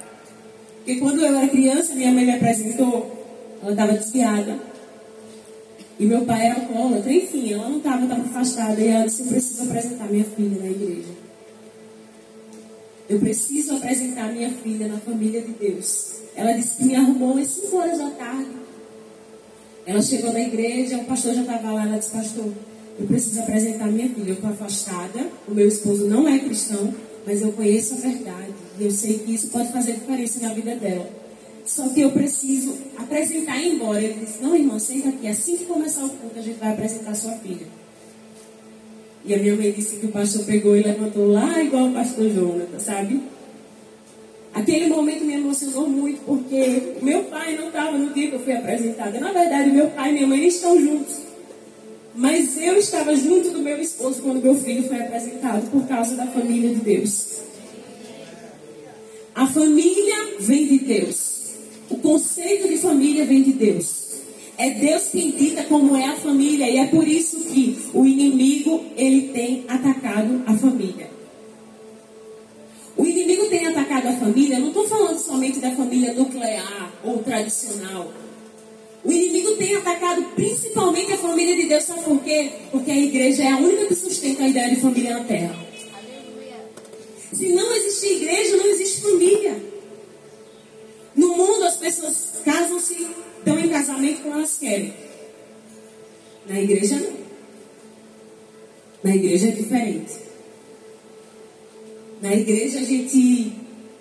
Porque 0.77 0.99
quando 0.99 1.19
eu 1.19 1.35
era 1.35 1.47
criança, 1.47 1.95
minha 1.95 2.11
mãe 2.11 2.25
me 2.25 2.33
apresentou, 2.33 3.25
ela 3.61 3.71
estava 3.71 3.93
desviada. 3.93 4.59
E 5.99 6.05
meu 6.05 6.21
pai 6.25 6.47
era 6.47 6.55
alcoólatra, 6.55 7.11
enfim, 7.11 7.53
ela 7.53 7.69
não 7.69 7.77
estava, 7.77 8.03
estava 8.03 8.21
afastada. 8.21 8.81
E 8.81 8.87
ela 8.87 9.05
disse: 9.05 9.21
Eu 9.23 9.27
preciso 9.27 9.63
apresentar 9.63 10.05
minha 10.05 10.25
filha 10.25 10.59
na 10.61 10.69
igreja. 10.69 11.24
Eu 13.07 13.19
preciso 13.19 13.75
apresentar 13.75 14.31
minha 14.31 14.49
filha 14.49 14.87
na 14.87 14.97
família 14.97 15.41
de 15.41 15.51
Deus. 15.51 16.15
Ela 16.35 16.53
disse 16.53 16.77
que 16.77 16.85
me 16.85 16.95
arrumou 16.95 17.37
às 17.37 17.47
5 17.49 17.77
horas 17.77 17.99
da 17.99 18.09
tarde. 18.09 18.49
Ela 19.85 20.01
chegou 20.01 20.33
na 20.33 20.39
igreja, 20.41 20.97
o 20.97 21.05
pastor 21.05 21.35
já 21.35 21.41
estava 21.41 21.71
lá, 21.71 21.85
ela 21.85 21.99
disse, 21.99 22.09
pastor, 22.09 22.51
eu 22.99 23.05
preciso 23.05 23.39
apresentar 23.41 23.85
minha 23.87 24.09
filha. 24.09 24.29
Eu 24.29 24.33
estou 24.35 24.49
afastada, 24.49 25.27
o 25.47 25.53
meu 25.53 25.67
esposo 25.67 26.07
não 26.07 26.27
é 26.27 26.39
cristão, 26.39 26.93
mas 27.25 27.41
eu 27.41 27.51
conheço 27.51 27.93
a 27.93 27.97
verdade. 27.97 28.53
E 28.79 28.85
eu 28.85 28.91
sei 28.91 29.19
que 29.19 29.35
isso 29.35 29.49
pode 29.49 29.71
fazer 29.71 29.93
diferença 29.93 30.39
na 30.39 30.53
vida 30.53 30.75
dela. 30.75 31.07
Só 31.63 31.87
que 31.89 32.01
eu 32.01 32.11
preciso 32.11 32.75
apresentar 32.97 33.57
e 33.57 33.69
ir 33.69 33.75
embora. 33.75 34.01
Ele 34.01 34.25
disse, 34.25 34.41
não, 34.41 34.55
irmão, 34.55 34.79
senta 34.79 35.09
aqui. 35.09 35.27
Assim 35.27 35.57
que 35.57 35.65
começar 35.65 36.05
o 36.05 36.09
culto, 36.09 36.39
a 36.39 36.41
gente 36.41 36.59
vai 36.59 36.71
apresentar 36.73 37.13
sua 37.15 37.33
filha. 37.33 37.67
E 39.25 39.33
a 39.33 39.37
minha 39.37 39.55
mãe 39.55 39.71
disse 39.71 39.95
que 39.95 40.05
o 40.05 40.09
pastor 40.09 40.45
pegou 40.45 40.77
e 40.77 40.83
levantou 40.83 41.31
lá 41.31 41.61
igual 41.61 41.87
o 41.87 41.93
pastor 41.93 42.29
Jonathan, 42.29 42.79
sabe? 42.79 43.21
Aquele 44.53 44.87
momento 44.87 45.25
me 45.25 45.33
emocionou 45.33 45.89
muito, 45.89 46.21
porque 46.25 46.93
meu 47.01 47.23
pai 47.23 47.57
não 47.57 47.67
estava 47.67 47.97
no 47.97 48.13
dia 48.13 48.29
que 48.29 48.35
eu 48.35 48.39
fui 48.39 48.53
apresentada. 48.53 49.19
Na 49.19 49.31
verdade, 49.31 49.71
meu 49.71 49.87
pai 49.89 50.11
e 50.11 50.13
minha 50.13 50.27
mãe 50.27 50.47
estão 50.47 50.79
juntos. 50.79 51.17
Mas 52.15 52.57
eu 52.61 52.77
estava 52.77 53.13
junto 53.15 53.49
do 53.49 53.59
meu 53.59 53.81
esposo 53.81 54.21
quando 54.21 54.41
meu 54.41 54.55
filho 54.55 54.83
foi 54.83 54.97
apresentado, 55.01 55.69
por 55.69 55.85
causa 55.87 56.15
da 56.15 56.27
família 56.27 56.69
de 56.69 56.81
Deus. 56.81 57.39
A 59.33 59.45
família 59.47 60.37
vem 60.39 60.67
de 60.67 60.79
Deus. 60.79 61.51
O 61.89 61.97
conceito 61.97 62.69
de 62.69 62.77
família 62.77 63.25
vem 63.25 63.43
de 63.43 63.51
Deus. 63.51 64.04
É 64.57 64.69
Deus 64.69 65.09
quem 65.09 65.31
dita 65.31 65.63
como 65.63 65.95
é 65.97 66.05
a 66.05 66.15
família 66.15 66.69
e 66.69 66.77
é 66.77 66.87
por 66.87 67.05
isso 67.07 67.41
que 67.41 67.77
o 67.93 68.05
inimigo 68.05 68.85
ele 68.95 69.29
tem 69.29 69.65
atacado 69.67 70.43
a 70.47 70.53
família. 70.53 71.09
O 72.95 73.05
inimigo 73.05 73.47
tem 73.49 73.67
atacado 73.67 74.07
a 74.07 74.13
família, 74.13 74.55
eu 74.55 74.61
não 74.61 74.69
estou 74.69 74.87
falando 74.87 75.17
somente 75.17 75.59
da 75.59 75.71
família 75.71 76.13
nuclear 76.13 76.93
ou 77.03 77.17
tradicional. 77.21 78.09
O 79.03 79.11
inimigo 79.11 79.55
tem 79.57 79.75
atacado 79.75 80.23
principalmente 80.35 81.11
a 81.11 81.17
família 81.17 81.55
de 81.55 81.67
Deus, 81.67 81.83
sabe 81.83 82.03
por 82.03 82.23
quê? 82.23 82.49
Porque 82.71 82.89
a 82.89 82.97
igreja 82.97 83.43
é 83.43 83.51
a 83.51 83.57
única 83.57 83.87
que 83.87 83.95
sustenta 83.95 84.43
a 84.43 84.47
ideia 84.47 84.69
de 84.69 84.77
família 84.77 85.17
na 85.17 85.23
terra. 85.25 85.55
Se 87.33 87.49
não 87.49 87.75
existir 87.75 88.15
igreja, 88.15 88.55
não 88.55 88.65
existe 88.65 89.01
família. 89.01 89.74
Pessoas 91.95 92.41
casam-se, 92.43 93.07
estão 93.37 93.57
em 93.57 93.69
casamento 93.69 94.21
como 94.21 94.35
elas 94.35 94.57
querem. 94.57 94.93
Na 96.45 96.59
igreja 96.59 96.99
não. 96.99 97.13
Na 99.01 99.15
igreja 99.15 99.47
é 99.47 99.51
diferente. 99.51 100.13
Na 102.21 102.35
igreja 102.35 102.79
a 102.79 102.83
gente 102.83 103.53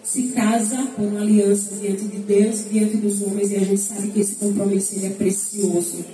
se 0.03 0.23
casa 0.35 0.77
por 0.97 1.05
uma 1.05 1.21
aliança 1.21 1.77
diante 1.77 2.05
de 2.05 2.19
Deus 2.19 2.65
diante 2.69 2.97
dos 2.97 3.23
homens 3.23 3.53
e 3.53 3.57
a 3.57 3.61
gente 3.61 3.81
sabe 3.81 4.11
que 4.11 4.21
esse 4.21 4.35
compromisso 4.37 4.95
é 5.07 5.11
precioso 5.11 6.05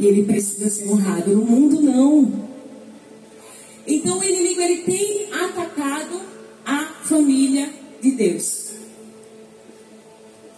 e 0.00 0.06
ele 0.06 0.22
precisa 0.22 0.70
ser 0.70 0.88
honrado. 0.88 1.34
No 1.34 1.44
mundo 1.44 1.82
não. 1.82 2.48
Então 3.86 4.18
o 4.18 4.24
inimigo 4.24 4.62
ele 4.62 4.82
tem 4.84 5.28
atacado 5.34 6.18
a 6.64 6.86
família 7.04 7.68
de 8.00 8.12
Deus. 8.12 8.65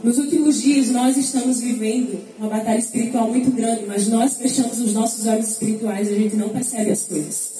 Nos 0.02 0.16
últimos 0.16 0.62
dias 0.62 0.90
nós 0.90 1.16
estamos 1.16 1.60
vivendo 1.60 2.20
uma 2.38 2.48
batalha 2.48 2.78
espiritual 2.78 3.28
muito 3.28 3.50
grande, 3.50 3.84
mas 3.86 4.06
nós 4.06 4.36
fechamos 4.36 4.78
os 4.78 4.94
nossos 4.94 5.26
olhos 5.26 5.48
espirituais 5.48 6.08
e 6.08 6.12
a 6.12 6.16
gente 6.16 6.36
não 6.36 6.50
percebe 6.50 6.92
as 6.92 7.02
coisas. 7.02 7.52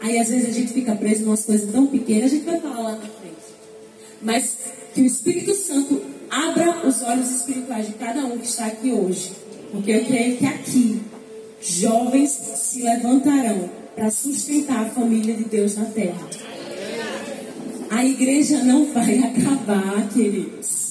Aí 0.00 0.18
às 0.18 0.28
vezes 0.28 0.50
a 0.50 0.52
gente 0.52 0.74
fica 0.74 0.94
preso 0.94 1.22
em 1.22 1.26
umas 1.26 1.46
coisas 1.46 1.70
tão 1.72 1.86
pequenas, 1.86 2.26
a 2.26 2.34
gente 2.34 2.44
vai 2.44 2.60
falar 2.60 2.80
lá 2.80 2.92
na 2.92 2.98
frente. 2.98 3.36
Mas 4.20 4.56
que 4.94 5.00
o 5.00 5.06
Espírito 5.06 5.54
Santo 5.54 6.02
abra 6.28 6.86
os 6.86 7.00
olhos 7.02 7.30
espirituais 7.30 7.86
de 7.86 7.94
cada 7.94 8.26
um 8.26 8.36
que 8.36 8.46
está 8.46 8.66
aqui 8.66 8.92
hoje. 8.92 9.32
Porque 9.72 9.92
eu 9.92 10.04
creio 10.04 10.36
que 10.36 10.46
aqui 10.46 11.00
jovens 11.60 12.30
se 12.30 12.82
levantarão 12.82 13.70
para 13.94 14.10
sustentar 14.10 14.86
a 14.86 14.90
família 14.90 15.34
de 15.34 15.44
Deus 15.44 15.74
na 15.74 15.86
terra. 15.86 16.28
A 17.90 18.04
igreja 18.04 18.62
não 18.62 18.92
vai 18.92 19.18
acabar, 19.18 20.08
queridos. 20.12 20.86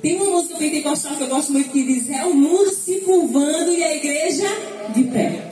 Tem 0.00 0.16
uma 0.16 0.30
música 0.30 0.56
pentecostal 0.56 1.16
que 1.16 1.22
eu 1.22 1.28
gosto 1.28 1.52
muito 1.52 1.70
que 1.70 1.82
diz: 1.82 2.08
É 2.10 2.24
o 2.24 2.34
mundo 2.34 2.70
se 2.70 3.00
curvando 3.00 3.72
e 3.72 3.82
a 3.82 3.96
igreja 3.96 4.48
de 4.94 5.04
pé. 5.04 5.44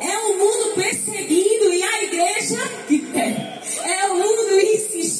É 0.00 0.18
o 0.18 0.38
mundo 0.38 0.74
perseguindo 0.74 1.72
e 1.72 1.82
a 1.82 2.02
igreja 2.04 2.58
de 2.88 2.98
pé. 2.98 3.41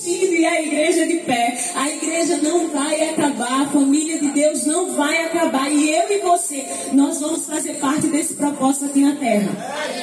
É 0.03 0.09
o 0.09 0.11
mundo 0.11 0.13
insistindo 0.13 0.35
e 0.35 0.45
a 0.45 0.63
igreja 0.63 1.07
de 1.07 1.17
pé. 1.21 1.59
A 1.75 1.91
igreja 1.91 2.37
não 2.39 2.69
vai 2.69 3.11
acabar, 3.11 3.63
a 3.63 3.67
família 3.67 4.19
de 4.19 4.29
Deus 4.33 4.67
não 4.67 4.95
vai 4.95 5.27
acabar. 5.27 5.71
E 5.71 5.91
eu 5.91 6.11
e 6.11 6.19
você, 6.21 6.65
nós 6.93 7.21
vamos 7.21 7.47
fazer 7.47 7.75
parte 7.75 8.09
desse 8.09 8.35
propósito 8.35 8.87
aqui 8.87 9.01
na 9.01 9.17
terra. 9.17 9.51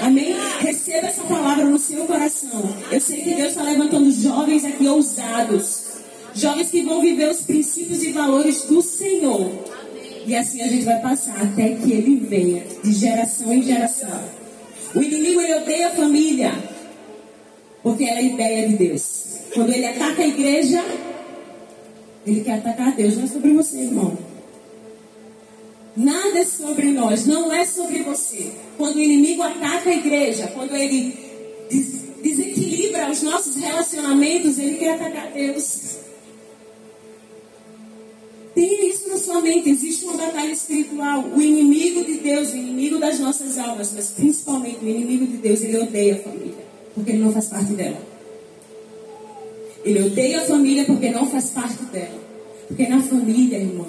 Amém? 0.02 0.36
Receba 0.60 1.08
essa 1.08 1.24
palavra 1.24 1.66
no 1.66 1.78
seu 1.78 2.06
coração. 2.06 2.76
Eu 2.92 3.02
sei 3.02 3.22
que 3.22 3.34
Deus 3.34 3.50
está 3.50 3.64
levantando 3.64 4.12
jovens 4.12 4.66
aqui 4.66 4.88
ousados. 4.88 5.90
Jovens 6.34 6.70
que 6.70 6.84
vão 6.84 7.02
viver 7.02 7.30
os 7.30 7.42
princípios 7.42 8.04
e 8.04 8.12
valores 8.12 8.64
do 8.64 8.82
Senhor. 8.82 9.52
E 10.26 10.36
assim 10.36 10.62
a 10.62 10.68
gente 10.68 10.86
vai 10.86 11.00
passar 11.02 11.42
até 11.42 11.70
que 11.70 11.92
ele 11.92 12.18
venha, 12.18 12.64
de 12.84 12.94
geração 12.94 13.52
em 13.52 13.64
geração. 13.64 14.40
O 14.94 15.02
inimigo 15.02 15.42
ele 15.42 15.56
odeia 15.56 15.88
a 15.88 15.92
família, 15.92 16.54
porque 17.84 18.04
ela 18.04 18.20
é 18.20 18.24
a 18.24 18.26
ideia 18.26 18.68
de 18.68 18.78
Deus. 18.78 19.26
Quando 19.54 19.74
ele 19.74 19.86
ataca 19.86 20.22
a 20.22 20.28
igreja, 20.28 20.84
ele 22.26 22.42
quer 22.42 22.54
atacar 22.54 22.90
a 22.90 22.92
Deus. 22.92 23.18
Não 23.18 23.24
é 23.24 23.28
sobre 23.28 23.54
você, 23.54 23.78
irmão. 23.80 24.18
Nada 25.96 26.40
é 26.40 26.46
sobre 26.46 26.92
nós, 26.92 27.26
não 27.26 27.52
é 27.52 27.66
sobre 27.66 28.04
você. 28.04 28.52
Quando 28.78 28.96
o 28.96 29.00
inimigo 29.00 29.42
ataca 29.42 29.90
a 29.90 29.94
igreja, 29.94 30.48
quando 30.54 30.76
ele 30.76 31.14
des 31.70 32.00
desequilibra 32.22 33.10
os 33.10 33.22
nossos 33.22 33.56
relacionamentos, 33.56 34.58
ele 34.58 34.78
quer 34.78 34.96
atacar 34.96 35.32
Deus. 35.32 36.00
Tenha 38.54 38.90
isso 38.90 39.08
na 39.08 39.18
sua 39.18 39.42
mente. 39.42 39.70
Existe 39.70 40.06
uma 40.06 40.18
batalha 40.18 40.52
espiritual. 40.52 41.24
O 41.36 41.42
inimigo 41.42 42.04
de 42.04 42.16
Deus, 42.16 42.52
o 42.52 42.58
inimigo 42.58 42.98
das 42.98 43.20
nossas 43.20 43.58
almas, 43.58 43.94
mas 43.94 44.10
principalmente 44.10 44.84
o 44.84 44.90
inimigo 44.90 45.28
de 45.28 45.38
Deus, 45.38 45.62
ele 45.62 45.80
odeia 45.80 46.16
a 46.16 46.20
família, 46.20 46.66
porque 47.00 47.12
ele 47.12 47.24
não 47.24 47.32
faz 47.32 47.48
parte 47.48 47.74
dela. 47.74 47.98
Ele 49.84 50.04
odeia 50.04 50.42
a 50.42 50.46
família 50.46 50.86
porque 50.86 51.10
não 51.10 51.26
faz 51.26 51.50
parte 51.50 51.84
dela. 51.86 52.20
Porque 52.68 52.88
na 52.88 53.02
família, 53.02 53.58
irmão, 53.58 53.88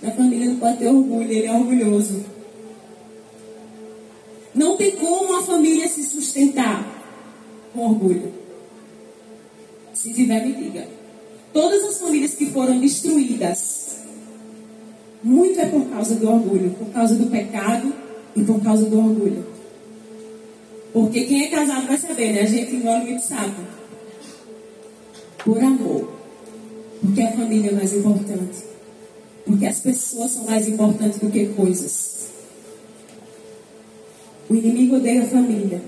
na 0.00 0.10
família 0.10 0.48
não 0.48 0.56
pode 0.56 0.78
ter 0.78 0.88
orgulho, 0.88 1.30
ele 1.30 1.46
é 1.46 1.52
orgulhoso. 1.52 2.24
Não 4.54 4.76
tem 4.76 4.92
como 4.92 5.36
a 5.36 5.42
família 5.42 5.86
se 5.86 6.02
sustentar 6.02 6.84
com 7.72 7.86
orgulho. 7.90 8.32
Se 9.92 10.12
tiver, 10.12 10.44
me 10.44 10.54
diga. 10.54 10.88
Todas 11.52 11.84
as 11.84 11.98
famílias 11.98 12.34
que 12.34 12.46
foram 12.46 12.80
destruídas, 12.80 13.98
muito 15.22 15.60
é 15.60 15.66
por 15.66 15.84
causa 15.90 16.14
do 16.14 16.28
orgulho, 16.28 16.70
por 16.70 16.88
causa 16.88 17.14
do 17.14 17.26
pecado 17.26 17.92
e 18.34 18.42
por 18.42 18.60
causa 18.62 18.86
do 18.86 18.98
orgulho. 18.98 19.51
Porque 20.92 21.24
quem 21.24 21.44
é 21.44 21.48
casado 21.48 21.86
vai 21.86 21.96
saber, 21.96 22.32
né? 22.32 22.40
A 22.42 22.46
gente 22.46 22.76
engole 22.76 23.04
muito 23.04 23.24
sapo. 23.24 23.62
Por 25.38 25.58
amor. 25.58 26.12
Porque 27.00 27.22
a 27.22 27.32
família 27.32 27.70
é 27.70 27.74
mais 27.74 27.94
importante. 27.94 28.58
Porque 29.44 29.66
as 29.66 29.80
pessoas 29.80 30.32
são 30.32 30.44
mais 30.44 30.68
importantes 30.68 31.18
do 31.18 31.30
que 31.30 31.46
coisas. 31.46 32.28
O 34.48 34.54
inimigo 34.54 34.96
odeia 34.96 35.22
a 35.22 35.26
família. 35.26 35.80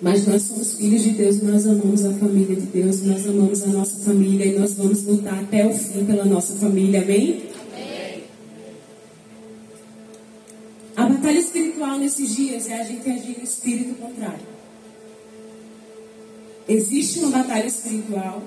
Mas 0.00 0.26
nós 0.26 0.42
somos 0.42 0.74
filhos 0.74 1.02
de 1.02 1.10
Deus, 1.12 1.40
nós 1.40 1.66
amamos 1.66 2.04
a 2.04 2.12
família 2.12 2.54
de 2.54 2.66
Deus, 2.66 3.02
nós 3.02 3.26
amamos 3.26 3.62
a 3.62 3.68
nossa 3.68 3.96
família 4.04 4.44
e 4.44 4.58
nós 4.58 4.74
vamos 4.74 5.04
lutar 5.04 5.42
até 5.42 5.66
o 5.66 5.72
fim 5.72 6.04
pela 6.04 6.26
nossa 6.26 6.54
família, 6.56 7.00
amém. 7.00 7.44
Espiritual 11.76 11.98
nesses 11.98 12.34
dias 12.34 12.66
é 12.68 12.80
a 12.80 12.84
gente 12.84 13.08
agir 13.08 13.36
no 13.36 13.44
espírito 13.44 13.94
contrário. 13.96 14.56
Existe 16.66 17.18
uma 17.20 17.38
batalha 17.38 17.66
espiritual 17.66 18.42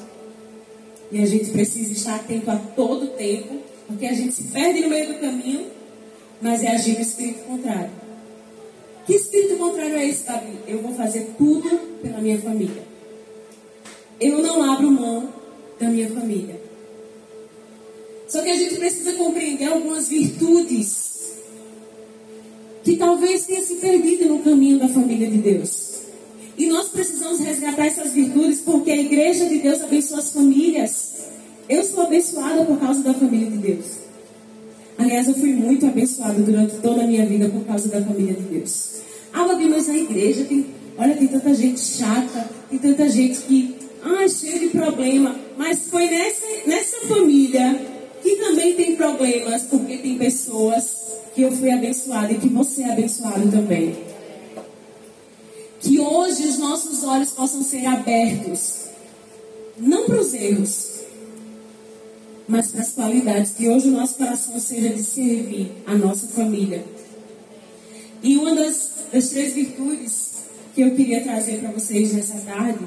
e 1.11 1.21
a 1.21 1.25
gente 1.25 1.51
precisa 1.51 1.93
estar 1.93 2.15
atento 2.15 2.49
a 2.49 2.55
todo 2.55 3.15
tempo, 3.15 3.61
porque 3.87 4.05
a 4.07 4.13
gente 4.13 4.33
se 4.33 4.43
perde 4.45 4.81
no 4.81 4.89
meio 4.89 5.13
do 5.13 5.19
caminho, 5.19 5.67
mas 6.41 6.63
é 6.63 6.69
agir 6.69 6.95
no 6.95 7.01
espírito 7.01 7.43
contrário. 7.45 7.91
Que 9.05 9.13
espírito 9.13 9.57
contrário 9.57 9.95
é 9.95 10.07
esse, 10.07 10.23
Davi? 10.23 10.57
Eu 10.67 10.81
vou 10.81 10.93
fazer 10.93 11.33
tudo 11.37 11.69
pela 12.01 12.19
minha 12.19 12.39
família. 12.39 12.83
Eu 14.19 14.39
não 14.39 14.71
abro 14.71 14.91
mão 14.91 15.33
da 15.79 15.87
minha 15.87 16.09
família. 16.09 16.59
Só 18.27 18.41
que 18.41 18.49
a 18.49 18.57
gente 18.57 18.75
precisa 18.75 19.13
compreender 19.13 19.65
algumas 19.65 20.09
virtudes 20.09 21.08
que 22.89 22.97
talvez 22.97 23.45
tenha 23.45 23.61
se 23.61 23.75
perdido 23.75 24.25
no 24.29 24.39
caminho 24.39 24.79
da 24.79 24.87
família 24.87 25.29
de 25.29 25.37
Deus. 25.37 25.99
E 26.57 26.65
nós 26.65 26.87
precisamos 26.87 27.39
resgatar 27.39 27.85
essas 27.85 28.13
virtudes 28.13 28.61
porque 28.61 28.89
a 28.89 28.97
igreja 28.97 29.45
de 29.45 29.59
Deus 29.59 29.83
abençoa 29.83 30.17
as 30.17 30.31
famílias. 30.31 31.13
Eu 31.69 31.83
sou 31.83 32.01
abençoada 32.01 32.65
por 32.65 32.79
causa 32.79 33.03
da 33.03 33.13
família 33.13 33.51
de 33.51 33.57
Deus. 33.57 33.85
Aliás, 34.97 35.27
eu 35.27 35.35
fui 35.35 35.53
muito 35.53 35.85
abençoada 35.85 36.41
durante 36.41 36.77
toda 36.77 37.03
a 37.03 37.07
minha 37.07 37.27
vida 37.27 37.47
por 37.47 37.63
causa 37.63 37.87
da 37.89 38.03
família 38.03 38.33
de 38.33 38.41
Deus. 38.41 39.01
Ah, 39.31 39.47
Babi, 39.47 39.69
mas 39.69 39.87
a 39.87 39.95
igreja 39.95 40.45
tem. 40.45 40.65
Olha, 40.97 41.15
tem 41.15 41.27
tanta 41.27 41.53
gente 41.53 41.79
chata, 41.79 42.49
tem 42.71 42.79
tanta 42.79 43.07
gente 43.07 43.39
que. 43.41 43.75
Ah, 44.03 44.27
cheio 44.27 44.59
de 44.59 44.67
problema. 44.69 45.35
Mas 45.55 45.83
foi 45.91 46.09
nessa, 46.09 46.45
nessa 46.65 46.97
família 47.05 47.98
que 48.21 48.35
também 48.35 48.75
tem 48.75 48.95
problemas, 48.95 49.63
porque 49.63 49.97
tem 49.97 50.17
pessoas 50.17 50.97
que 51.33 51.41
eu 51.41 51.51
fui 51.51 51.71
abençoada 51.71 52.33
e 52.33 52.37
que 52.37 52.49
você 52.49 52.83
é 52.83 52.91
abençoado 52.91 53.49
também. 53.49 53.97
Que 55.79 55.99
hoje 55.99 56.43
os 56.43 56.57
nossos 56.57 57.03
olhos 57.03 57.31
possam 57.31 57.63
ser 57.63 57.85
abertos, 57.85 58.85
não 59.77 60.05
para 60.05 60.19
os 60.19 60.33
erros, 60.33 60.99
mas 62.47 62.71
para 62.71 62.81
as 62.81 62.91
qualidades. 62.91 63.51
Que 63.51 63.69
hoje 63.69 63.87
o 63.87 63.91
nosso 63.91 64.15
coração 64.15 64.59
seja 64.59 64.89
de 64.89 65.03
servir 65.03 65.71
a 65.85 65.95
nossa 65.95 66.27
família. 66.27 66.83
E 68.21 68.37
uma 68.37 68.53
das, 68.53 68.89
das 69.13 69.29
três 69.29 69.53
virtudes 69.53 70.29
que 70.75 70.81
eu 70.81 70.95
queria 70.95 71.23
trazer 71.23 71.59
para 71.59 71.71
vocês 71.71 72.11
nessa 72.13 72.39
tarde, 72.39 72.83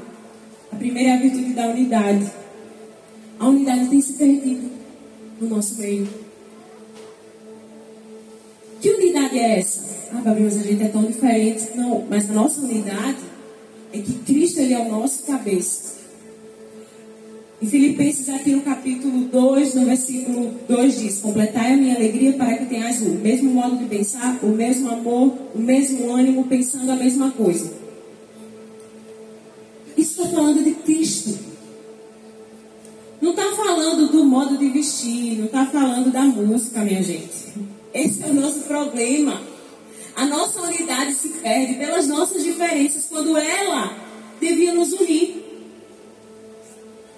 a 0.70 0.76
primeira 0.76 1.10
é 1.10 1.12
a 1.14 1.20
virtude 1.20 1.54
da 1.54 1.68
unidade. 1.68 2.30
A 3.38 3.48
unidade 3.48 3.88
tem 3.88 4.00
se 4.00 4.12
perdido 4.12 4.81
no 5.42 5.56
nosso 5.56 5.76
meio. 5.76 6.08
Que 8.80 8.90
unidade 8.90 9.38
é 9.38 9.58
essa? 9.58 9.80
Ah, 10.12 10.20
Gabriel, 10.20 10.50
mas 10.50 10.56
a 10.56 10.62
gente 10.62 10.82
é 10.82 10.88
tão 10.88 11.04
diferente. 11.04 11.70
Não, 11.74 12.06
mas 12.08 12.30
a 12.30 12.32
nossa 12.32 12.60
unidade 12.60 13.18
é 13.92 13.98
que 13.98 14.12
Cristo 14.20 14.60
ele 14.60 14.74
é 14.74 14.78
o 14.78 14.90
nosso 14.90 15.24
cabeça. 15.24 16.02
Em 17.60 17.66
Filipenses, 17.66 18.28
aqui 18.28 18.50
no 18.50 18.62
capítulo 18.62 19.26
2, 19.26 19.74
no 19.74 19.84
versículo 19.84 20.52
2 20.68 21.00
diz: 21.00 21.18
Completai 21.18 21.74
a 21.74 21.76
minha 21.76 21.94
alegria 21.94 22.32
para 22.32 22.58
que 22.58 22.66
tenhais 22.66 23.00
o 23.02 23.10
mesmo 23.10 23.50
modo 23.50 23.76
de 23.76 23.84
pensar, 23.84 24.38
o 24.42 24.48
mesmo 24.48 24.90
amor, 24.90 25.32
o 25.54 25.58
mesmo 25.58 26.12
ânimo, 26.12 26.44
pensando 26.46 26.90
a 26.90 26.96
mesma 26.96 27.30
coisa. 27.30 27.72
Isso 29.96 30.22
está 30.22 30.34
falando 30.34 30.64
de 30.64 30.72
Cristo. 30.72 31.51
Não 33.22 33.30
está 33.30 33.52
falando 33.52 34.08
do 34.08 34.24
modo 34.24 34.58
de 34.58 34.68
vestir, 34.68 35.38
não 35.38 35.44
está 35.44 35.64
falando 35.64 36.10
da 36.10 36.22
música, 36.22 36.80
minha 36.80 37.00
gente. 37.00 37.52
Esse 37.94 38.20
é 38.24 38.26
o 38.26 38.34
nosso 38.34 38.62
problema. 38.62 39.40
A 40.16 40.26
nossa 40.26 40.60
unidade 40.60 41.14
se 41.14 41.28
perde 41.28 41.74
pelas 41.74 42.08
nossas 42.08 42.42
diferenças, 42.42 43.06
quando 43.08 43.38
ela 43.38 43.96
devia 44.40 44.74
nos 44.74 44.92
unir. 44.92 45.40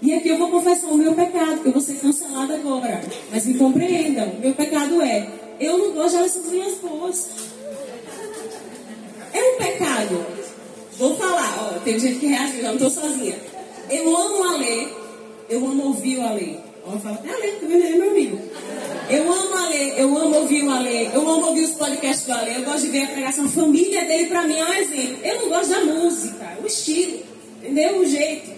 E 0.03 0.13
aqui 0.13 0.29
eu 0.29 0.37
vou 0.37 0.51
confessar 0.51 0.89
o 0.89 0.99
meu 0.99 1.15
pecado, 1.15 1.63
que 1.63 1.69
eu 1.69 1.73
vou 1.73 1.81
ser 1.81 1.95
cancelada 1.95 2.55
agora. 2.55 3.03
Mas 3.31 3.47
me 3.47 3.55
compreendam, 3.55 4.35
meu 4.41 4.53
pecado 4.53 5.01
é, 5.01 5.27
eu 5.59 5.79
não 5.79 5.93
gosto 5.93 6.11
de 6.11 6.17
Alessandrinhas 6.19 6.75
boas. 6.83 7.31
É 9.33 9.43
um 9.43 9.57
pecado. 9.57 10.27
Vou 10.99 11.17
falar, 11.17 11.73
ó, 11.73 11.79
tem 11.79 11.99
gente 11.99 12.19
que 12.19 12.27
reage, 12.27 12.59
eu 12.59 12.65
não 12.65 12.75
estou 12.75 12.91
sozinha. 12.91 13.39
Eu 13.89 14.15
amo 14.15 14.45
a 14.45 14.57
ler, 14.59 15.04
eu 15.49 15.67
amo 15.67 15.87
ouvir 15.87 16.19
o 16.19 16.23
Alê. 16.23 16.57
Ó, 16.87 16.99
fala, 16.99 17.21
é 17.25 17.41
vendo? 17.41 17.73
É 17.73 17.91
meu 17.91 18.11
amigo. 18.11 18.39
Eu 19.09 19.33
amo 19.33 19.55
a 19.57 19.69
ler, 19.69 19.99
eu 19.99 20.17
amo 20.17 20.37
ouvir 20.37 20.65
o 20.65 20.71
Alê, 20.71 21.07
eu 21.09 21.29
amo 21.29 21.47
ouvir 21.47 21.65
os 21.65 21.73
podcasts 21.73 22.27
do 22.27 22.33
Alê, 22.33 22.57
eu 22.57 22.65
gosto 22.65 22.83
de 22.83 22.91
ver 22.91 23.05
a 23.05 23.09
pregação. 23.09 23.45
A 23.47 23.49
família 23.49 24.05
dele, 24.05 24.27
para 24.27 24.43
mim, 24.43 24.59
é 24.59 24.65
um 24.65 24.73
exemplo. 24.75 25.19
Eu 25.23 25.41
não 25.41 25.49
gosto 25.49 25.71
da 25.71 25.81
música, 25.85 26.59
o 26.63 26.67
estilo, 26.67 27.23
entendeu? 27.63 27.99
O 27.99 28.07
jeito. 28.07 28.51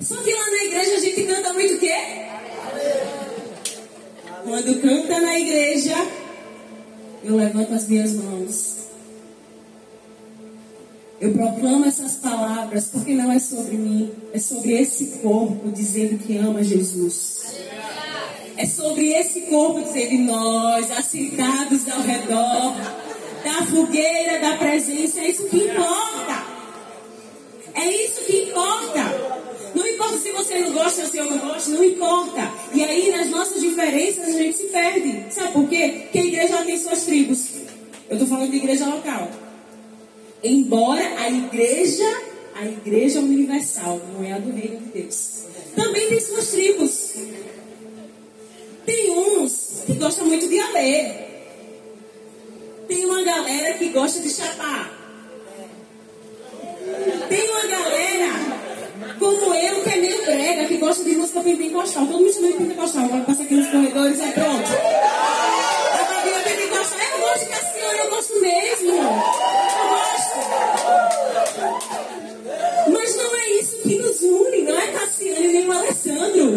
Só 0.00 0.16
que 0.16 0.32
lá 0.32 0.50
na 0.50 0.64
igreja 0.64 0.94
a 0.94 1.00
gente 1.00 1.22
canta 1.24 1.52
muito 1.52 1.74
o 1.74 1.78
quê? 1.78 1.94
Quando 4.44 4.80
canta 4.80 5.20
na 5.20 5.38
igreja, 5.38 5.94
eu 7.24 7.36
levanto 7.36 7.74
as 7.74 7.88
minhas 7.88 8.12
mãos. 8.12 8.75
Eu 11.18 11.32
proclamo 11.32 11.86
essas 11.86 12.16
palavras 12.16 12.86
porque 12.92 13.14
não 13.14 13.32
é 13.32 13.38
sobre 13.38 13.76
mim, 13.76 14.12
é 14.34 14.38
sobre 14.38 14.72
esse 14.72 15.18
corpo 15.22 15.70
dizendo 15.70 16.18
que 16.18 16.36
ama 16.36 16.62
Jesus. 16.62 17.54
É 18.54 18.66
sobre 18.66 19.12
esse 19.12 19.42
corpo 19.42 19.82
dizendo 19.82 20.24
nós, 20.24 20.90
assentados 20.90 21.88
ao 21.88 22.02
redor 22.02 22.74
da 23.42 23.64
fogueira 23.64 24.40
da 24.40 24.56
presença, 24.58 25.20
é 25.20 25.30
isso 25.30 25.44
que 25.44 25.56
importa. 25.56 26.44
É 27.74 28.04
isso 28.04 28.20
que 28.26 28.50
importa. 28.50 29.36
Não 29.74 29.86
importa 29.86 30.18
se 30.18 30.32
você 30.32 30.58
não 30.60 30.72
gosta 30.72 31.02
ou 31.02 31.08
se 31.08 31.16
eu 31.16 31.30
não 31.30 31.38
gosto, 31.38 31.70
não 31.70 31.84
importa. 31.84 32.50
E 32.74 32.84
aí, 32.84 33.10
nas 33.10 33.30
nossas 33.30 33.60
diferenças, 33.60 34.26
a 34.26 34.32
gente 34.32 34.56
se 34.56 34.64
perde. 34.64 35.26
Sabe 35.30 35.52
por 35.52 35.68
quê? 35.68 36.00
Porque 36.02 36.18
a 36.18 36.24
igreja 36.24 36.64
tem 36.64 36.78
suas 36.78 37.04
tribos. 37.04 37.48
Eu 38.08 38.16
estou 38.16 38.26
falando 38.26 38.50
de 38.50 38.56
igreja 38.56 38.86
local. 38.86 39.45
Embora 40.46 41.02
a 41.18 41.28
igreja, 41.28 42.22
a 42.54 42.64
igreja 42.64 43.18
universal, 43.18 44.00
não 44.14 44.24
é 44.24 44.32
a 44.32 44.38
do 44.38 44.52
reino 44.52 44.78
de 44.78 45.02
Deus, 45.02 45.44
também 45.74 46.08
tem 46.08 46.20
suas 46.20 46.48
tribos. 46.50 47.14
Tem 48.84 49.10
uns 49.10 49.82
que 49.84 49.94
gostam 49.94 50.26
muito 50.26 50.48
de 50.48 50.62
ler. 50.72 51.26
Tem 52.86 53.04
uma 53.04 53.22
galera 53.22 53.74
que 53.74 53.88
gosta 53.88 54.20
de 54.20 54.30
chapar. 54.30 54.92
Tem 57.28 57.50
uma 57.50 57.66
galera 57.66 58.56
como 59.18 59.54
eu, 59.54 59.82
que 59.82 59.90
é 59.90 59.96
meio 59.96 60.24
brega, 60.24 60.66
que 60.66 60.76
gosta 60.76 61.02
de 61.02 61.16
música 61.16 61.40
pentecostal. 61.40 62.06
Todo 62.06 62.20
mundo 62.20 62.32
chama 62.32 62.46
de 62.46 62.54
pentecostal. 62.54 63.04
Agora 63.04 63.24
passa 63.24 63.42
aqui 63.42 63.54
nos 63.54 63.68
corredores, 63.68 64.20
é 64.20 64.30
pronto. 64.30 64.70
A 65.92 66.04
Babi 66.04 66.30
pentecostal. 66.44 66.98
Eu 67.00 67.20
gosto 67.20 67.40
de 67.40 67.46
Cassiano, 67.46 67.98
eu 67.98 68.10
gosto 68.10 68.40
mesmo. 68.40 68.90
Eu 68.92 69.88
gosto. 69.88 70.05
Mas 72.88 73.16
não 73.16 73.36
é 73.36 73.50
isso 73.60 73.78
que 73.82 73.98
nos 73.98 74.20
une. 74.22 74.62
Não 74.62 74.78
é 74.78 74.86
Cassiano 74.88 75.40
nem 75.40 75.68
o 75.68 75.72
Alessandro. 75.72 76.52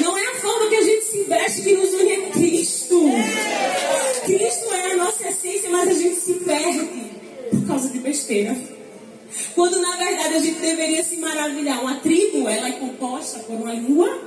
Não 0.00 0.18
é 0.18 0.26
a 0.26 0.34
forma 0.36 0.68
que 0.68 0.76
a 0.76 0.82
gente 0.82 1.04
se 1.04 1.22
veste 1.24 1.62
que 1.62 1.74
nos 1.74 1.92
une, 1.94 2.12
é 2.12 2.30
Cristo. 2.30 3.00
Cristo 4.24 4.72
é 4.72 4.92
a 4.92 4.96
nossa 4.96 5.28
essência, 5.28 5.70
mas 5.70 5.88
a 5.88 5.92
gente 5.92 6.16
se 6.16 6.34
perde 6.34 6.86
por 7.50 7.66
causa 7.66 7.88
de 7.88 7.98
besteira. 7.98 8.56
Quando 9.54 9.80
na 9.80 9.96
verdade 9.96 10.34
a 10.34 10.38
gente 10.38 10.60
deveria 10.60 11.02
se 11.04 11.16
maravilhar. 11.16 11.80
Uma 11.80 11.96
tribo, 11.96 12.48
ela 12.48 12.68
é 12.68 12.72
composta 12.72 13.40
por 13.40 13.54
uma 13.54 13.72
língua, 13.72 14.18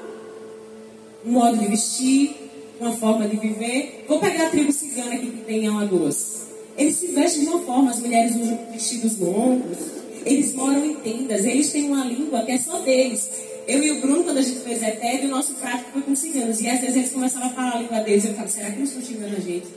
um 1.26 1.32
modo 1.32 1.58
de 1.58 1.68
vestir, 1.68 2.36
uma 2.80 2.92
forma 2.94 3.28
de 3.28 3.38
viver. 3.38 4.06
Vou 4.08 4.20
pegar 4.20 4.48
a 4.48 4.50
tribo 4.50 4.72
cigana 4.72 5.16
aqui 5.16 5.28
que 5.28 5.42
tem 5.46 5.66
em 5.66 5.68
Alagoas. 5.68 6.43
Eles 6.78 6.96
se 6.96 7.08
vestem 7.08 7.42
de 7.42 7.48
uma 7.48 7.60
forma, 7.60 7.92
as 7.92 8.00
mulheres 8.00 8.36
usam 8.36 8.60
vestidos 8.72 9.20
longos, 9.20 9.78
eles 10.26 10.54
moram 10.54 10.84
em 10.86 10.96
tendas, 10.96 11.46
eles 11.46 11.72
têm 11.72 11.86
uma 11.86 12.06
língua 12.06 12.44
que 12.44 12.52
é 12.52 12.58
só 12.58 12.80
deles. 12.80 13.30
Eu 13.68 13.82
e 13.82 13.92
o 13.92 14.02
Bruno, 14.02 14.24
quando 14.24 14.40
a 14.40 14.42
gente 14.42 14.60
fez 14.60 14.82
ETED, 14.82 15.26
o 15.26 15.30
nosso 15.30 15.54
prático 15.54 15.92
foi 15.94 16.02
com 16.02 16.16
ciganos. 16.16 16.60
E 16.60 16.68
às 16.68 16.82
vezes 16.82 16.96
eles 16.96 17.12
começavam 17.12 17.50
a 17.50 17.52
falar 17.52 17.76
a 17.76 17.80
língua 17.80 18.00
deles. 18.02 18.26
Eu 18.26 18.32
ficava, 18.32 18.50
será 18.50 18.72
que 18.72 18.78
eles 18.78 18.90
estão 18.90 19.06
xingando 19.06 19.36
a 19.38 19.40
gente? 19.40 19.68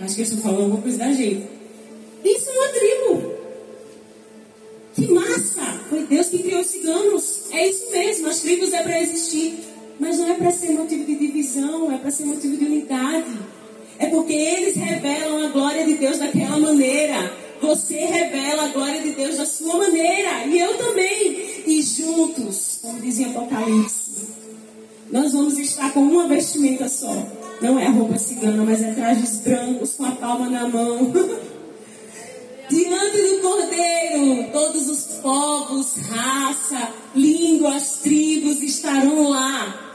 Acho 0.00 0.14
que 0.14 0.20
eles 0.20 0.32
estão 0.32 0.38
falando 0.38 0.62
alguma 0.62 0.82
coisa 0.82 0.98
da 0.98 1.12
gente. 1.12 1.46
Isso 2.24 2.50
é 2.50 2.52
uma 2.52 2.68
tribo. 2.68 3.34
Que 4.94 5.08
massa! 5.08 5.80
Foi 5.88 6.06
Deus 6.06 6.28
que 6.28 6.38
criou 6.38 6.60
os 6.60 6.66
ciganos. 6.68 7.50
É 7.50 7.68
isso 7.68 7.90
mesmo, 7.90 8.28
as 8.28 8.40
tribos 8.40 8.72
é 8.72 8.82
para 8.82 9.02
existir. 9.02 9.58
Mas 9.98 10.18
não 10.18 10.28
é 10.28 10.34
para 10.34 10.50
ser 10.50 10.70
motivo 10.70 11.04
de 11.04 11.14
divisão, 11.16 11.92
é 11.92 11.98
para 11.98 12.10
ser 12.10 12.24
motivo 12.24 12.56
de 12.56 12.64
unidade. 12.64 13.38
É 14.02 14.08
porque 14.08 14.32
eles 14.32 14.74
revelam 14.74 15.44
a 15.44 15.48
glória 15.50 15.84
de 15.84 15.94
Deus 15.94 16.18
daquela 16.18 16.58
maneira. 16.58 17.32
Você 17.60 17.94
revela 17.94 18.64
a 18.64 18.68
glória 18.68 19.00
de 19.00 19.12
Deus 19.12 19.36
da 19.36 19.46
sua 19.46 19.76
maneira. 19.76 20.44
E 20.44 20.58
eu 20.58 20.76
também. 20.76 21.62
E 21.64 21.80
juntos, 21.82 22.80
como 22.82 23.00
dizia 23.00 23.28
Apocalipse, 23.28 24.10
nós 25.08 25.32
vamos 25.32 25.56
estar 25.56 25.92
com 25.92 26.00
uma 26.00 26.26
vestimenta 26.26 26.88
só. 26.88 27.14
Não 27.60 27.78
é 27.78 27.86
a 27.86 27.90
roupa 27.90 28.18
cigana, 28.18 28.64
mas 28.64 28.82
é 28.82 28.92
trajes 28.92 29.36
brancos 29.36 29.92
com 29.92 30.04
a 30.04 30.10
palma 30.10 30.50
na 30.50 30.68
mão. 30.68 31.12
Diante 32.68 33.22
do 33.22 33.40
Cordeiro, 33.40 34.50
todos 34.50 34.88
os 34.88 35.04
povos, 35.20 35.94
raça, 36.10 36.90
línguas, 37.14 37.98
tribos 38.02 38.60
estarão 38.62 39.28
lá. 39.28 39.91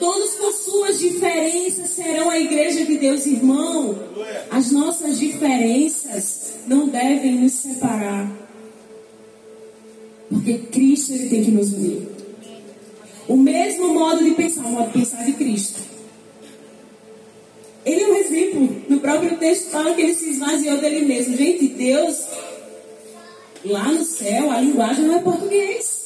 Todos 0.00 0.34
com 0.34 0.50
suas 0.50 0.98
diferenças 0.98 1.90
serão 1.90 2.30
a 2.30 2.40
igreja 2.40 2.86
de 2.86 2.96
Deus, 2.96 3.26
irmão. 3.26 3.96
As 4.50 4.72
nossas 4.72 5.18
diferenças 5.18 6.54
não 6.66 6.88
devem 6.88 7.34
nos 7.34 7.52
separar. 7.52 8.32
Porque 10.30 10.54
Cristo 10.54 11.12
ele 11.12 11.28
tem 11.28 11.44
que 11.44 11.50
nos 11.50 11.74
unir. 11.74 12.08
O 13.28 13.36
mesmo 13.36 13.92
modo 13.92 14.24
de 14.24 14.30
pensar, 14.30 14.64
o 14.64 14.70
modo 14.70 14.86
de 14.86 14.98
pensar 15.00 15.22
de 15.24 15.34
Cristo. 15.34 15.80
Ele 17.84 18.02
é 18.02 18.08
um 18.08 18.16
exemplo. 18.16 18.82
No 18.88 19.00
próprio 19.00 19.36
texto 19.36 19.70
fala 19.70 19.94
que 19.94 20.00
ele 20.00 20.14
se 20.14 20.30
esvaziou 20.30 20.78
dele 20.78 21.04
mesmo. 21.04 21.36
Gente, 21.36 21.68
Deus, 21.68 22.26
lá 23.66 23.92
no 23.92 24.04
céu, 24.04 24.50
a 24.50 24.60
linguagem 24.62 25.04
não 25.04 25.16
é 25.16 25.20
português. 25.20 25.99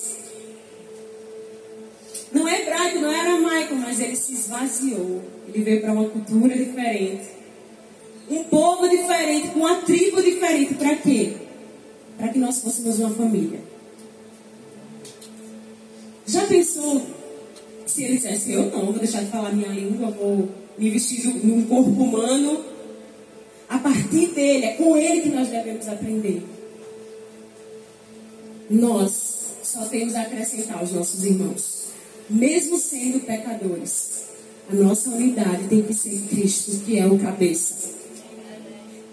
Não 2.35 2.49
é 2.49 2.63
hebraico, 2.63 2.99
não 2.99 3.13
é 3.13 3.21
aramaico, 3.21 3.75
mas 3.77 4.01
ele 4.01 4.17
se 4.17 4.33
esvaziou. 4.33 5.23
Ele 5.49 5.63
veio 5.63 5.81
para 5.81 5.93
uma 5.93 6.09
cultura 6.11 6.57
diferente. 6.57 7.29
Um 8.29 8.43
povo 8.45 8.89
diferente, 8.89 9.49
com 9.49 9.61
uma 9.61 9.77
tribo 9.77 10.21
diferente. 10.21 10.75
Para 10.75 10.97
quê? 10.97 11.37
Para 12.19 12.29
que 12.29 12.39
nós 12.39 12.61
fôssemos 12.61 12.99
uma 12.99 13.11
família. 13.11 13.61
Já 16.27 16.45
pensou 16.47 17.03
se 17.87 18.03
ele 18.03 18.17
dissesse, 18.17 18.53
eu 18.53 18.71
não, 18.71 18.87
vou 18.87 18.95
deixar 18.95 19.23
de 19.23 19.31
falar 19.31 19.53
minha 19.53 19.69
língua, 19.69 20.11
vou 20.11 20.49
me 20.77 20.91
vestir 20.91 21.27
num 21.45 21.65
corpo 21.67 21.91
humano. 21.91 22.65
A 23.69 23.79
partir 23.79 24.29
dele, 24.29 24.67
é 24.67 24.73
com 24.75 24.97
ele 24.97 25.21
que 25.21 25.29
nós 25.29 25.49
devemos 25.49 25.87
aprender. 25.87 26.43
Nós 28.69 29.35
só 29.63 29.85
temos 29.87 30.15
a 30.15 30.23
acrescentar 30.23 30.79
aos 30.79 30.93
nossos 30.93 31.25
irmãos, 31.25 31.84
mesmo 32.29 32.79
sendo 32.79 33.21
pecadores. 33.21 34.25
A 34.71 34.75
nossa 34.75 35.11
unidade 35.11 35.69
tem 35.69 35.83
que 35.83 35.93
ser 35.93 36.19
Cristo, 36.29 36.81
que 36.85 36.99
é 36.99 37.07
o 37.07 37.19
cabeça. 37.19 37.95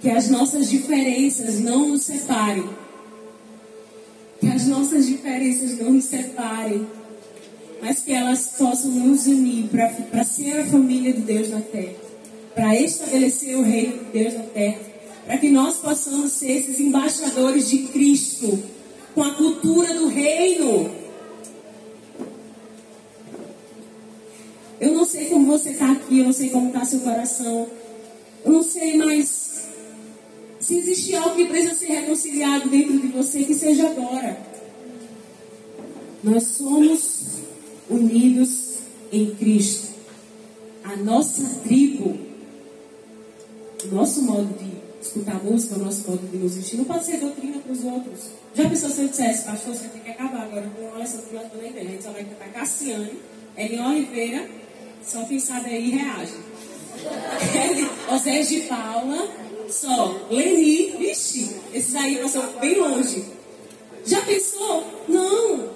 Que 0.01 0.09
as 0.09 0.29
nossas 0.29 0.69
diferenças 0.69 1.59
não 1.59 1.89
nos 1.89 2.03
separem. 2.03 2.69
Que 4.39 4.47
as 4.47 4.65
nossas 4.67 5.05
diferenças 5.05 5.77
não 5.77 5.91
nos 5.91 6.05
separem 6.05 6.87
mas 7.81 8.03
que 8.03 8.13
elas 8.13 8.51
possam 8.57 8.91
nos 8.91 9.25
unir 9.25 9.67
para 9.69 10.23
ser 10.23 10.59
a 10.59 10.65
família 10.65 11.11
de 11.11 11.21
Deus 11.21 11.49
na 11.49 11.61
terra, 11.61 11.95
para 12.53 12.79
estabelecer 12.79 13.57
o 13.57 13.63
reino 13.63 13.97
de 13.97 14.19
Deus 14.19 14.35
na 14.35 14.43
terra, 14.43 14.79
para 15.25 15.37
que 15.37 15.49
nós 15.49 15.77
possamos 15.77 16.31
ser 16.33 16.51
esses 16.51 16.79
embaixadores 16.79 17.69
de 17.69 17.79
Cristo, 17.87 18.61
com 19.15 19.23
a 19.23 19.33
cultura 19.33 19.95
do 19.95 20.07
reino. 20.07 21.00
Eu 24.81 24.93
não 24.93 25.05
sei 25.05 25.29
como 25.29 25.45
você 25.45 25.69
está 25.69 25.91
aqui, 25.91 26.17
eu 26.17 26.25
não 26.25 26.33
sei 26.33 26.49
como 26.49 26.69
está 26.69 26.83
seu 26.83 27.01
coração, 27.01 27.67
eu 28.43 28.51
não 28.51 28.63
sei 28.63 28.97
mais 28.97 29.67
se 30.59 30.77
existe 30.77 31.15
algo 31.15 31.35
que 31.35 31.45
precisa 31.45 31.75
ser 31.75 31.85
reconciliado 31.85 32.67
dentro 32.67 32.99
de 32.99 33.07
você, 33.09 33.43
que 33.43 33.53
seja 33.53 33.87
agora. 33.87 34.41
Nós 36.23 36.43
somos 36.43 37.41
unidos 37.87 38.79
em 39.11 39.35
Cristo. 39.35 39.91
A 40.83 40.95
nossa 40.95 41.43
tribo, 41.63 42.17
o 43.85 43.95
nosso 43.95 44.23
modo 44.23 44.51
de 44.57 44.71
escutar 44.99 45.43
música, 45.43 45.75
o 45.75 45.79
nosso 45.79 46.09
modo 46.09 46.27
de 46.27 46.37
nos 46.37 46.55
vestir, 46.55 46.77
não 46.77 46.85
pode 46.85 47.05
ser 47.05 47.17
doutrina 47.17 47.59
para 47.59 47.71
os 47.71 47.83
outros. 47.83 48.31
Já 48.55 48.67
pensou 48.67 48.89
se 48.89 49.01
eu 49.01 49.07
dissesse, 49.09 49.45
pastor, 49.45 49.75
você 49.75 49.87
tem 49.89 50.01
que 50.01 50.09
acabar 50.09 50.41
agora 50.41 50.67
com 50.75 50.85
o 50.85 50.95
Alessandro 50.95 51.27
Pilatão 51.27 51.61
na 51.61 51.67
igreja. 51.67 51.87
A 51.87 51.91
gente 51.91 52.03
só 52.03 52.11
vai 52.11 52.23
cantar 52.23 52.51
Cassiane, 52.51 53.13
Ellen 53.55 53.85
Oliveira, 53.85 54.60
só 55.05 55.23
quem 55.23 55.39
sabe 55.39 55.69
aí 55.69 55.89
reage. 55.89 56.33
Osés 58.13 58.49
de 58.49 58.61
Paula, 58.61 59.27
só. 59.69 60.27
Leni, 60.29 60.95
vixe, 60.97 61.55
esses 61.73 61.95
aí 61.95 62.17
passam 62.17 62.43
bem 62.59 62.79
longe. 62.79 63.23
Já 64.05 64.21
pensou? 64.21 64.85
Não. 65.07 65.69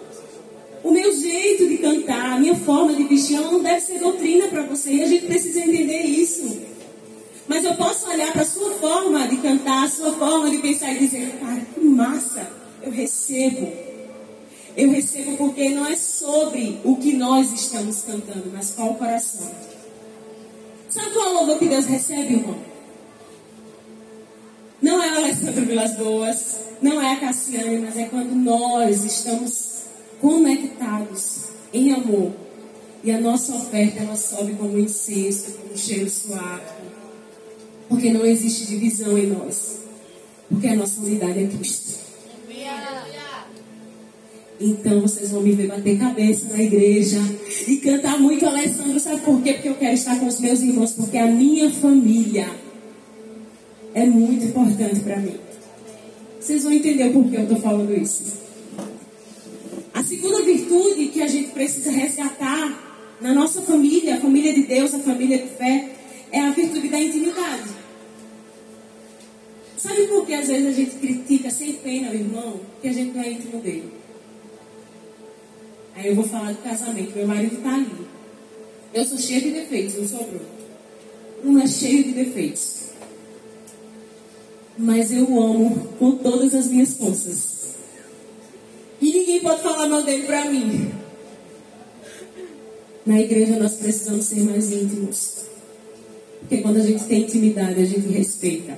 O 0.83 0.91
meu 0.91 1.11
jeito 1.15 1.67
de 1.67 1.77
cantar, 1.77 2.33
a 2.33 2.39
minha 2.39 2.55
forma 2.55 2.93
de 2.93 3.03
vestir, 3.05 3.37
ela 3.37 3.51
não 3.51 3.63
deve 3.63 3.81
ser 3.81 3.99
doutrina 3.99 4.47
para 4.47 4.63
você. 4.63 4.91
E 4.91 5.03
a 5.03 5.07
gente 5.07 5.25
precisa 5.25 5.61
entender 5.61 6.03
isso. 6.03 6.61
Mas 7.47 7.63
eu 7.63 7.75
posso 7.75 8.07
olhar 8.09 8.31
para 8.31 8.41
a 8.41 8.45
sua 8.45 8.71
forma 8.71 9.27
de 9.27 9.37
cantar, 9.37 9.85
a 9.85 9.89
sua 9.89 10.13
forma 10.13 10.49
de 10.49 10.57
pensar 10.59 10.93
e 10.93 10.99
dizer, 10.99 11.39
cara, 11.39 11.61
que 11.73 11.79
massa, 11.79 12.51
eu 12.83 12.91
recebo. 12.91 13.71
Eu 14.75 14.91
recebo 14.91 15.37
porque 15.37 15.69
não 15.69 15.85
é 15.85 15.95
sobre 15.95 16.81
o 16.83 16.97
que 16.97 17.13
nós 17.13 17.53
estamos 17.53 18.01
cantando, 18.01 18.51
mas 18.53 18.71
qual 18.71 18.91
o 18.91 18.95
coração. 18.95 19.49
Sabe 20.89 21.11
qual 21.11 21.33
louvor 21.33 21.57
que 21.59 21.67
Deus 21.67 21.85
recebe, 21.85 22.35
irmão? 22.35 22.57
Não 24.81 25.01
é 25.01 25.13
o 25.13 25.17
Alessandro 25.17 25.65
Vilas 25.65 25.95
Boas, 25.95 26.55
não 26.81 27.01
é 27.01 27.13
a 27.13 27.19
Cassiane, 27.19 27.79
mas 27.79 27.97
é 27.97 28.05
quando 28.05 28.35
nós 28.35 29.03
estamos 29.03 29.83
conectados 30.21 31.45
em 31.73 31.93
amor. 31.93 32.33
E 33.03 33.11
a 33.11 33.19
nossa 33.19 33.55
oferta 33.55 34.01
ela 34.01 34.15
sobe 34.15 34.53
como 34.53 34.77
incenso, 34.77 35.53
como 35.53 35.73
um 35.73 35.77
cheiro 35.77 36.09
suave. 36.09 36.63
Porque 37.87 38.11
não 38.11 38.25
existe 38.25 38.65
divisão 38.65 39.17
em 39.17 39.27
nós. 39.27 39.77
Porque 40.49 40.67
a 40.67 40.75
nossa 40.75 40.99
unidade 41.01 41.43
é 41.43 41.47
Cristo. 41.47 42.04
Então 44.59 45.01
vocês 45.01 45.31
vão 45.31 45.41
me 45.41 45.51
ver 45.51 45.67
bater 45.67 45.99
cabeça 45.99 46.47
na 46.49 46.61
igreja 46.61 47.19
e 47.67 47.77
cantar 47.77 48.19
muito 48.19 48.45
Alessandro. 48.45 48.99
Sabe 48.99 49.21
por 49.21 49.41
quê? 49.41 49.53
Porque 49.53 49.69
eu 49.69 49.75
quero 49.75 49.93
estar 49.93 50.19
com 50.19 50.27
os 50.27 50.39
meus 50.39 50.61
irmãos. 50.61 50.93
Porque 50.93 51.17
a 51.17 51.27
minha 51.27 51.69
família 51.69 52.49
é 53.93 54.05
muito 54.05 54.45
importante 54.45 55.01
para 55.01 55.17
mim. 55.17 55.35
Vocês 56.39 56.63
vão 56.63 56.71
entender 56.71 57.09
por 57.11 57.29
que 57.29 57.35
eu 57.35 57.43
estou 57.43 57.57
falando 57.57 57.93
isso. 57.93 58.45
A 59.93 60.03
segunda 60.03 60.41
virtude 60.43 61.07
que 61.07 61.21
a 61.21 61.27
gente 61.27 61.51
precisa 61.51 61.91
resgatar 61.91 63.17
na 63.19 63.33
nossa 63.33 63.61
família, 63.61 64.15
a 64.15 64.19
família 64.19 64.53
de 64.53 64.63
Deus, 64.63 64.93
a 64.93 64.99
família 64.99 65.37
de 65.37 65.47
fé, 65.47 65.89
é 66.31 66.41
a 66.41 66.51
virtude 66.51 66.89
da 66.89 66.99
intimidade. 66.99 67.69
Sabe 69.77 70.07
por 70.07 70.25
que 70.25 70.33
às 70.33 70.47
vezes 70.47 70.67
a 70.67 70.71
gente 70.71 70.95
critica 70.95 71.49
sem 71.49 71.73
pena 71.73 72.11
o 72.11 72.13
irmão? 72.13 72.59
Que 72.81 72.89
a 72.89 72.93
gente 72.93 73.15
não 73.15 73.23
é 73.23 73.31
íntimo 73.31 73.61
dele. 73.61 74.04
Aí 75.95 76.07
eu 76.07 76.15
vou 76.15 76.25
falar 76.25 76.51
do 76.51 76.61
casamento. 76.61 77.15
Meu 77.15 77.27
marido 77.27 77.55
está 77.55 77.73
ali. 77.73 78.07
Eu 78.93 79.05
sou 79.05 79.17
cheia 79.17 79.41
de 79.41 79.51
defeitos, 79.51 79.95
não 79.95 80.07
sou 80.07 80.25
Bruno. 80.25 80.45
Não 81.43 81.61
é 81.61 81.67
cheio 81.67 82.03
de 82.03 82.11
defeitos 82.11 82.85
mas 84.77 85.11
eu 85.11 85.23
amo 85.41 85.87
com 85.97 86.11
todas 86.17 86.53
as 86.53 86.67
minhas 86.67 86.93
forças. 86.93 87.55
E 89.01 89.11
ninguém 89.11 89.39
pode 89.41 89.61
falar 89.61 89.87
mal 89.87 90.03
dele 90.03 90.25
para 90.25 90.45
mim. 90.45 90.91
Na 93.05 93.19
igreja 93.19 93.57
nós 93.57 93.73
precisamos 93.73 94.25
ser 94.25 94.43
mais 94.43 94.71
íntimos. 94.71 95.45
Porque 96.39 96.57
quando 96.57 96.77
a 96.77 96.83
gente 96.83 97.03
tem 97.05 97.21
intimidade, 97.21 97.81
a 97.81 97.85
gente 97.85 98.07
respeita. 98.07 98.77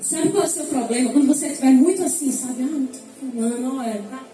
Sabe 0.00 0.30
qual 0.30 0.44
é 0.44 0.46
o 0.46 0.50
seu 0.50 0.64
problema? 0.66 1.12
Quando 1.12 1.26
você 1.26 1.48
estiver 1.48 1.70
muito 1.70 2.02
assim, 2.02 2.30
sabe? 2.30 2.62
Ah, 2.62 2.98
fulano, 3.30 3.78
olha, 3.78 4.02
tá? 4.10 4.24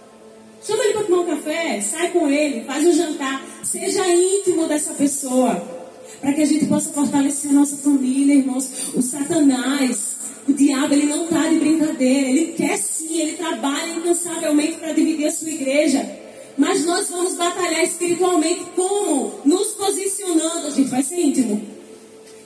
Chama 0.62 0.84
ele 0.84 0.92
para 0.92 1.04
tomar 1.04 1.20
um 1.22 1.26
café, 1.26 1.80
sai 1.80 2.10
com 2.10 2.28
ele, 2.28 2.64
faz 2.64 2.86
um 2.86 2.92
jantar. 2.92 3.42
Seja 3.64 4.06
íntimo 4.08 4.66
dessa 4.66 4.92
pessoa 4.92 5.80
para 6.20 6.32
que 6.34 6.42
a 6.42 6.46
gente 6.46 6.66
possa 6.66 6.92
fortalecer 6.92 7.50
a 7.50 7.54
nossa 7.54 7.76
família, 7.78 8.34
irmãos. 8.34 8.92
O 8.94 9.00
Satanás, 9.00 10.16
o 10.46 10.52
diabo, 10.52 10.92
ele 10.92 11.06
não 11.06 11.24
está 11.24 11.48
de 11.48 11.58
brincadeira. 11.58 12.28
Ele 12.28 12.52
quer 12.52 12.76
sim, 12.76 13.20
ele 13.20 13.32
trabalha 13.32 13.94
incansavelmente 13.94 14.76
para 14.76 14.92
dividir 14.92 15.26
a 15.26 15.32
sua 15.32 15.50
igreja. 15.50 16.18
Mas 16.58 16.84
nós 16.84 17.08
vamos 17.08 17.36
batalhar 17.36 17.82
espiritualmente 17.82 18.66
como? 18.76 19.40
Nos 19.44 19.68
posicionando. 19.68 20.66
A 20.66 20.70
gente 20.70 20.90
vai 20.90 21.02
ser 21.02 21.20
íntimo. 21.20 21.62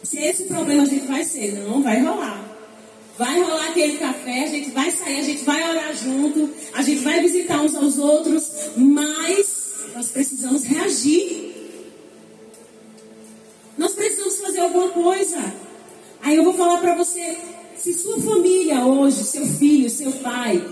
Se 0.05 0.19
esse 0.19 0.45
problema 0.45 0.85
a 0.85 0.87
gente 0.87 1.07
vai 1.07 1.25
ser, 1.25 1.55
não 1.67 1.83
vai 1.83 2.01
rolar. 2.01 2.54
Vai 3.19 3.41
rolar 3.41 3.69
aquele 3.69 3.97
café, 3.99 4.45
a 4.45 4.49
gente 4.49 4.71
vai 4.71 4.91
sair, 4.91 5.21
a 5.21 5.23
gente 5.23 5.45
vai 5.45 5.71
orar 5.71 5.97
junto, 5.97 6.51
a 6.73 6.83
gente 6.83 7.03
vai 7.03 7.21
visitar 7.21 7.61
uns 7.61 7.75
aos 7.75 7.99
outros, 7.99 8.51
mas 8.77 9.85
nós 9.95 10.09
precisamos 10.09 10.65
reagir 10.65 11.55
nós 13.77 13.93
precisamos 13.93 14.39
fazer 14.41 14.61
alguma 14.61 14.89
coisa. 14.91 15.39
Aí 16.23 16.37
eu 16.37 16.45
vou 16.45 16.55
falar 16.55 16.79
para 16.79 16.95
você: 16.95 17.37
se 17.77 17.93
sua 17.93 18.21
família 18.21 18.85
hoje, 18.85 19.25
seu 19.25 19.47
filho, 19.47 19.91
seu 19.91 20.13
pai, 20.13 20.65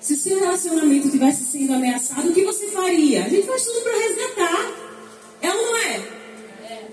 se 0.00 0.16
seu 0.16 0.38
relacionamento 0.40 1.10
tivesse 1.10 1.44
sendo 1.44 1.74
ameaçado, 1.74 2.28
o 2.28 2.34
que 2.34 2.44
você 2.44 2.66
faria? 2.68 3.24
A 3.24 3.28
gente 3.28 3.46
faz 3.46 3.64
tudo 3.64 3.80
para 3.80 3.98
resgatar. 3.98 4.88
É 5.40 5.50
ou 5.50 5.56
não 5.56 5.76
é? 5.76 5.96
é? 6.68 6.88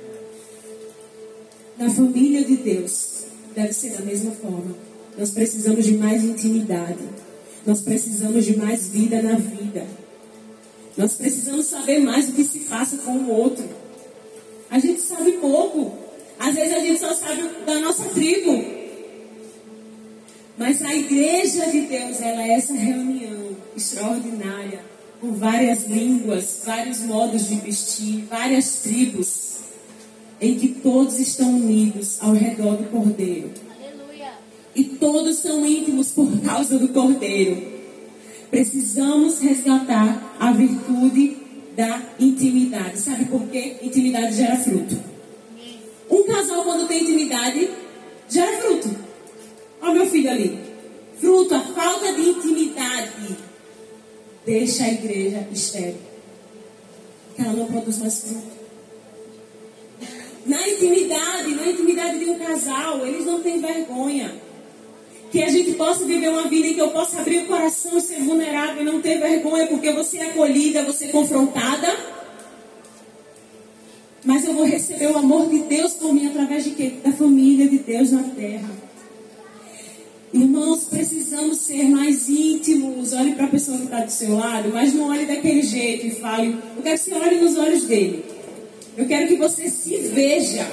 Na 1.78 1.90
família 1.90 2.44
de 2.46 2.58
Deus, 2.58 3.15
deve 3.56 3.74
ser 3.74 3.92
da 3.92 4.02
mesma 4.02 4.32
forma. 4.32 4.76
Nós 5.18 5.32
precisamos 5.32 5.86
de 5.86 5.98
mais 5.98 6.24
intimidade. 6.24 7.00
Nós 7.66 7.82
precisamos 7.82 8.46
de 8.46 8.58
mais 8.58 8.90
vida 8.90 9.22
na 9.22 9.36
vida. 9.36 9.88
Nós 10.98 11.14
precisamos 11.14 11.66
saber 11.68 12.00
mais 12.00 12.30
o 12.30 12.34
que 12.34 12.44
se 12.44 12.60
passa 12.60 12.98
com 12.98 13.12
o 13.12 13.30
outro. 13.30 13.68
A 14.70 14.80
gente 14.80 15.02
sabe 15.02 15.34
pouco. 15.34 15.94
Às 16.38 16.56
vezes 16.56 16.74
a 16.74 16.80
gente 16.80 17.00
só 17.00 17.14
sabe 17.14 17.50
da 17.66 17.80
nossa 17.80 18.04
tribo. 18.10 18.64
Mas 20.58 20.82
a 20.82 20.94
igreja 20.94 21.66
de 21.68 21.82
Deus, 21.82 22.22
ela 22.22 22.44
é 22.44 22.52
essa 22.52 22.74
reunião 22.74 23.56
extraordinária, 23.76 24.82
com 25.20 25.34
várias 25.34 25.84
línguas, 25.84 26.62
vários 26.66 27.00
modos 27.00 27.48
de 27.50 27.56
vestir, 27.56 28.26
várias 28.30 28.76
tribos, 28.78 29.56
em 30.40 30.58
que 30.58 30.68
todos 30.68 31.20
estão 31.20 31.50
unidos 31.56 32.18
ao 32.22 32.34
redor 32.34 32.78
do 32.78 32.90
Cordeiro. 32.90 33.52
Aleluia. 33.70 34.34
E 34.76 34.84
todos 34.84 35.38
são 35.38 35.66
íntimos 35.66 36.12
por 36.12 36.30
causa 36.42 36.78
do 36.78 36.90
Cordeiro. 36.90 37.76
Precisamos 38.50 39.40
resgatar 39.40 40.36
a 40.40 40.52
virtude 40.52 41.38
da 41.76 42.02
intimidade. 42.20 43.00
Sabe 43.00 43.26
por 43.26 43.48
quê? 43.48 43.78
Intimidade 43.82 44.36
gera 44.36 44.58
fruto. 44.58 44.98
Um 46.10 46.24
casal, 46.24 46.64
quando 46.64 46.88
tem 46.88 47.04
intimidade, 47.04 47.70
gera 48.30 48.58
fruto. 48.62 48.90
Olha 49.82 49.94
meu 49.94 50.08
filho 50.08 50.30
ali. 50.30 50.60
Fruto, 51.20 51.56
a 51.56 51.62
falta 51.62 52.14
de 52.14 52.22
intimidade 52.22 53.38
deixa 54.46 54.86
a 54.86 54.90
igreja 54.90 55.48
estéril. 55.52 55.98
Porque 57.28 57.42
ela 57.42 57.54
não 57.54 57.66
produz 57.66 57.98
mais 58.00 58.22
fruto. 58.22 58.55
Na 60.46 60.70
intimidade, 60.70 61.56
na 61.56 61.68
intimidade 61.68 62.20
de 62.20 62.30
um 62.30 62.38
casal, 62.38 63.06
eles 63.06 63.26
não 63.26 63.42
têm 63.42 63.60
vergonha. 63.60 64.36
Que 65.32 65.42
a 65.42 65.50
gente 65.50 65.74
possa 65.74 66.06
viver 66.06 66.30
uma 66.30 66.48
vida 66.48 66.68
em 66.68 66.74
que 66.76 66.82
eu 66.82 66.92
possa 66.92 67.20
abrir 67.20 67.40
o 67.40 67.46
coração, 67.48 68.00
ser 68.00 68.20
vulnerável 68.20 68.84
e 68.84 68.86
não 68.86 69.02
ter 69.02 69.20
vergonha, 69.20 69.66
porque 69.66 69.92
você 69.92 70.20
é 70.20 70.28
acolhida, 70.28 70.84
você 70.84 71.06
é 71.06 71.08
confrontada. 71.08 71.98
Mas 74.24 74.46
eu 74.46 74.54
vou 74.54 74.66
receber 74.66 75.08
o 75.08 75.18
amor 75.18 75.50
de 75.50 75.60
Deus 75.60 75.94
por 75.94 76.14
mim 76.14 76.28
através 76.28 76.64
de 76.64 76.72
quê? 76.72 76.94
Da 77.04 77.12
família 77.12 77.68
de 77.68 77.80
Deus 77.80 78.12
na 78.12 78.24
terra. 78.24 78.70
Irmãos, 80.32 80.86
precisamos 80.86 81.58
ser 81.58 81.86
mais 81.86 82.30
íntimos. 82.30 83.14
Olhe 83.14 83.34
para 83.34 83.46
a 83.46 83.50
pessoa 83.50 83.78
que 83.78 83.86
está 83.86 84.02
do 84.02 84.12
seu 84.12 84.36
lado, 84.36 84.70
mas 84.74 84.94
não 84.94 85.10
olhe 85.10 85.26
daquele 85.26 85.62
jeito 85.62 86.08
e 86.08 86.12
fale. 86.12 86.58
Eu 86.76 86.84
quero 86.84 86.98
que 86.98 87.04
você 87.04 87.14
olhe 87.14 87.40
nos 87.40 87.58
olhos 87.58 87.84
dele. 87.84 88.35
Eu 88.98 89.06
quero 89.08 89.28
que 89.28 89.36
você 89.36 89.70
se 89.70 89.98
veja. 89.98 90.66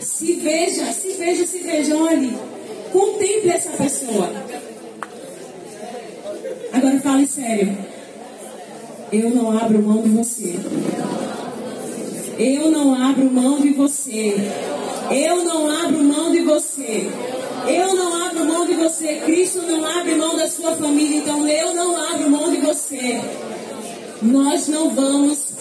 Se 0.00 0.32
veja, 0.34 0.92
se 0.92 1.12
veja, 1.12 1.46
se 1.46 1.58
veja. 1.58 1.96
Olhe. 1.96 2.36
Contemple 2.92 3.50
essa 3.50 3.70
pessoa. 3.70 4.30
Agora 6.72 7.00
fale 7.00 7.26
sério. 7.28 7.76
Eu 9.12 9.30
não 9.30 9.56
abro 9.56 9.80
mão 9.82 10.02
de 10.02 10.08
você. 10.08 10.56
Eu 12.38 12.70
não 12.70 12.94
abro 12.94 13.30
mão 13.30 13.60
de 13.60 13.70
você. 13.70 14.34
Eu 15.10 15.44
não 15.44 15.70
abro 15.70 16.02
mão 16.02 16.32
de 16.32 16.40
você. 16.40 17.08
Eu 17.68 17.94
não 17.94 18.26
abro 18.26 18.44
mão 18.46 18.66
de 18.66 18.74
você. 18.74 19.20
Cristo 19.24 19.62
não 19.62 19.84
abre 19.84 20.16
mão 20.16 20.36
da 20.36 20.48
sua 20.48 20.74
família. 20.74 21.18
Então 21.18 21.46
eu 21.46 21.74
não 21.74 21.96
abro 21.96 22.30
mão 22.30 22.50
de 22.50 22.56
você. 22.56 23.20
Nós 24.22 24.66
não 24.66 24.90
vamos 24.90 25.52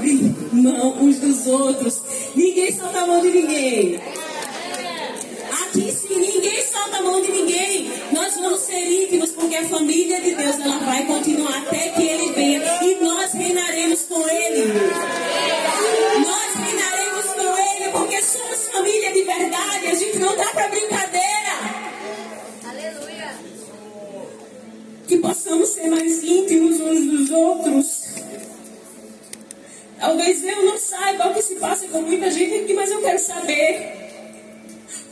abrir 0.00 0.34
mão 0.52 0.96
uns 1.02 1.18
dos 1.18 1.46
outros. 1.46 2.00
Ninguém 2.34 2.72
solta 2.74 3.00
a 3.00 3.06
mão 3.06 3.20
de 3.20 3.30
ninguém. 3.30 4.00
Aqui 5.62 5.92
sim, 5.92 6.18
ninguém 6.18 6.62
solta 6.66 6.96
a 6.96 7.02
mão 7.02 7.20
de 7.20 7.30
ninguém. 7.30 7.90
Nós 8.12 8.34
vamos 8.34 8.60
ser 8.60 8.80
íntimos 8.80 9.30
porque 9.30 9.56
a 9.56 9.68
família 9.68 10.20
de 10.20 10.34
Deus 10.34 10.58
ela 10.58 10.78
vai 10.78 11.04
continuar 11.04 11.58
até 11.58 11.90
que 11.90 12.02
Ele 12.02 12.32
venha 12.32 12.62
e 12.82 12.94
nós 13.02 13.32
reinaremos 13.32 14.02
com 14.02 14.26
Ele. 14.26 14.72
Nós 16.26 16.66
reinaremos 16.66 17.26
com 17.26 17.58
Ele 17.58 17.90
porque 17.92 18.22
somos 18.22 18.68
família 18.72 19.12
de 19.12 19.22
verdade. 19.22 19.86
A 19.86 19.94
gente 19.94 20.18
não 20.18 20.34
dá 20.34 20.46
para 20.46 20.68
brincadeira. 20.68 21.30
Aleluia. 22.64 23.34
Que 25.06 25.18
possamos 25.18 25.68
ser 25.68 25.88
mais 25.88 26.24
íntimos 26.24 26.80
uns 26.80 27.06
dos 27.06 27.30
outros. 27.30 27.99
Talvez 30.00 30.42
eu 30.42 30.64
não 30.64 30.78
saiba 30.78 31.28
o 31.28 31.34
que 31.34 31.42
se 31.42 31.56
passa 31.56 31.86
com 31.88 32.00
muita 32.00 32.30
gente 32.30 32.54
aqui, 32.54 32.72
mas 32.72 32.90
eu 32.90 33.02
quero 33.02 33.18
saber. 33.18 34.00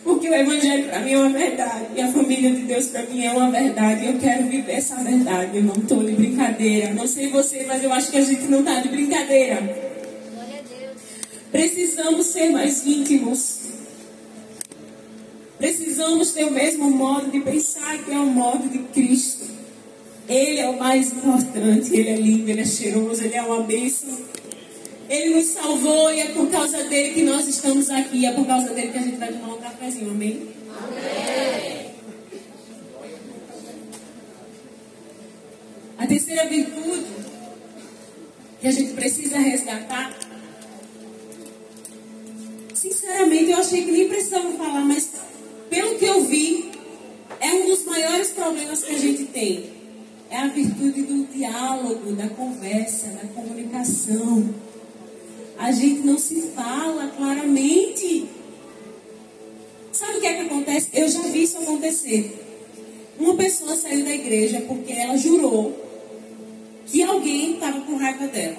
Porque 0.03 0.31
o 0.31 0.35
Evangelho 0.35 0.89
para 0.89 1.01
mim 1.01 1.13
é 1.13 1.19
uma 1.19 1.29
verdade. 1.29 1.87
E 1.95 2.01
a 2.01 2.11
família 2.11 2.51
de 2.51 2.63
Deus 2.63 2.87
para 2.87 3.03
mim 3.03 3.23
é 3.23 3.31
uma 3.31 3.51
verdade. 3.51 4.07
Eu 4.07 4.19
quero 4.19 4.45
viver 4.45 4.73
essa 4.73 4.97
verdade. 4.97 5.59
Eu 5.59 5.65
não 5.65 5.75
estou 5.75 6.03
de 6.03 6.13
brincadeira. 6.13 6.95
Não 6.95 7.07
sei 7.07 7.29
você, 7.29 7.67
mas 7.69 7.85
eu 7.85 7.93
acho 7.93 8.11
que 8.11 8.17
a 8.17 8.25
gente 8.25 8.45
não 8.45 8.61
está 8.61 8.81
de 8.81 8.89
brincadeira. 8.89 9.89
Precisamos 11.53 12.27
ser 12.29 12.49
mais 12.49 12.87
íntimos. 12.87 13.59
Precisamos 15.59 16.31
ter 16.31 16.45
o 16.45 16.51
mesmo 16.51 16.91
modo 16.91 17.31
de 17.31 17.41
pensar 17.41 17.99
que 17.99 18.11
é 18.11 18.19
o 18.19 18.25
modo 18.25 18.67
de 18.71 18.79
Cristo. 18.79 19.45
Ele 20.27 20.61
é 20.61 20.69
o 20.71 20.79
mais 20.79 21.13
importante, 21.13 21.95
ele 21.95 22.09
é 22.09 22.17
lindo, 22.17 22.49
ele 22.49 22.61
é 22.61 22.65
cheiroso, 22.65 23.23
ele 23.23 23.35
é 23.35 23.43
uma 23.43 23.63
bênção. 23.63 24.17
Ele 25.09 25.37
nos 25.37 25.47
salvou 25.47 26.13
e 26.13 26.21
é 26.21 26.27
por 26.27 26.51
causa 26.51 26.85
dele 26.85 27.15
que 27.15 27.23
nós 27.23 27.49
estamos 27.49 27.89
aqui. 27.89 28.27
É 28.27 28.33
por 28.33 28.47
causa 28.47 28.69
dele 28.75 28.93
que 28.93 28.99
a 28.99 29.03
gente 29.03 29.17
vai 29.17 29.33
tomar 29.33 29.55
um 29.55 29.59
cafezinho. 29.59 30.11
Amém? 30.11 30.49
Amém. 30.69 31.89
A 35.97 36.07
terceira 36.07 36.47
virtude 36.47 37.07
que 38.61 38.69
a 38.69 38.71
gente 38.71 38.93
precisa 38.93 39.39
resgatar. 39.39 40.17
Sinceramente, 42.75 43.51
eu 43.51 43.59
achei 43.59 43.85
que 43.85 43.91
nem 43.91 44.09
precisava 44.09 44.53
falar, 44.53 44.85
mas 44.85 45.11
pelo 45.71 45.99
que 45.99 46.05
eu 46.05 46.23
vi, 46.25 46.71
é 47.41 47.53
um 47.53 47.67
dos 47.67 47.85
maiores 47.85 48.31
problemas 48.31 48.85
que 48.85 48.95
a 48.95 48.99
gente 48.99 49.25
tem. 49.25 49.71
É 50.31 50.37
a 50.37 50.49
virtude 50.49 51.03
do 51.03 51.25
diálogo, 51.33 52.13
da 52.13 52.29
conversa, 52.29 53.09
da 53.09 53.27
comunicação 53.29 54.55
a 55.59 55.73
gente 55.73 56.01
não 56.01 56.17
se 56.17 56.41
fala 56.55 57.09
claramente. 57.17 58.27
Sabe 59.93 60.19
o 60.19 60.21
que 60.21 60.27
é 60.27 60.35
que 60.35 60.43
acontece? 60.43 60.91
Eu 60.95 61.09
já 61.09 61.23
vi 61.23 61.43
isso 61.43 61.59
acontecer. 61.59 62.45
Uma 63.19 63.35
pessoa 63.35 63.77
saiu 63.77 64.05
da 64.05 64.13
igreja 64.15 64.61
porque 64.69 64.93
ela 64.93 65.17
jurou 65.17 65.77
que 66.87 67.03
alguém 67.03 67.55
estava 67.55 67.81
com 67.81 67.97
raiva 67.97 68.29
dela. 68.29 68.57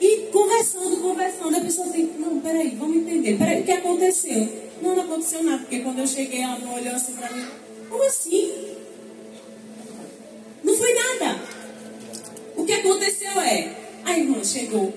E 0.00 0.28
conversando, 0.32 0.96
conversando, 1.02 1.56
a 1.56 1.60
pessoa 1.60 1.88
tem, 1.88 2.04
não, 2.18 2.40
peraí, 2.40 2.70
vamos 2.70 2.96
entender, 2.96 3.36
peraí, 3.36 3.60
o 3.60 3.64
que 3.64 3.72
aconteceu? 3.72 4.48
Não, 4.80 4.94
não 4.94 5.02
aconteceu 5.02 5.42
nada, 5.42 5.58
porque 5.58 5.80
quando 5.80 5.98
eu 5.98 6.06
cheguei, 6.06 6.40
ela 6.40 6.58
não 6.60 6.74
olhou 6.74 6.94
assim 6.94 7.12
pra 7.14 7.30
mim. 7.32 7.44
Como 7.90 8.02
assim? 8.04 8.76
Não 10.62 10.74
foi 10.74 10.94
nada. 10.94 11.42
O 12.56 12.64
que 12.64 12.72
aconteceu 12.72 13.32
é, 13.40 13.74
a 14.04 14.16
irmã 14.16 14.42
chegou 14.42 14.94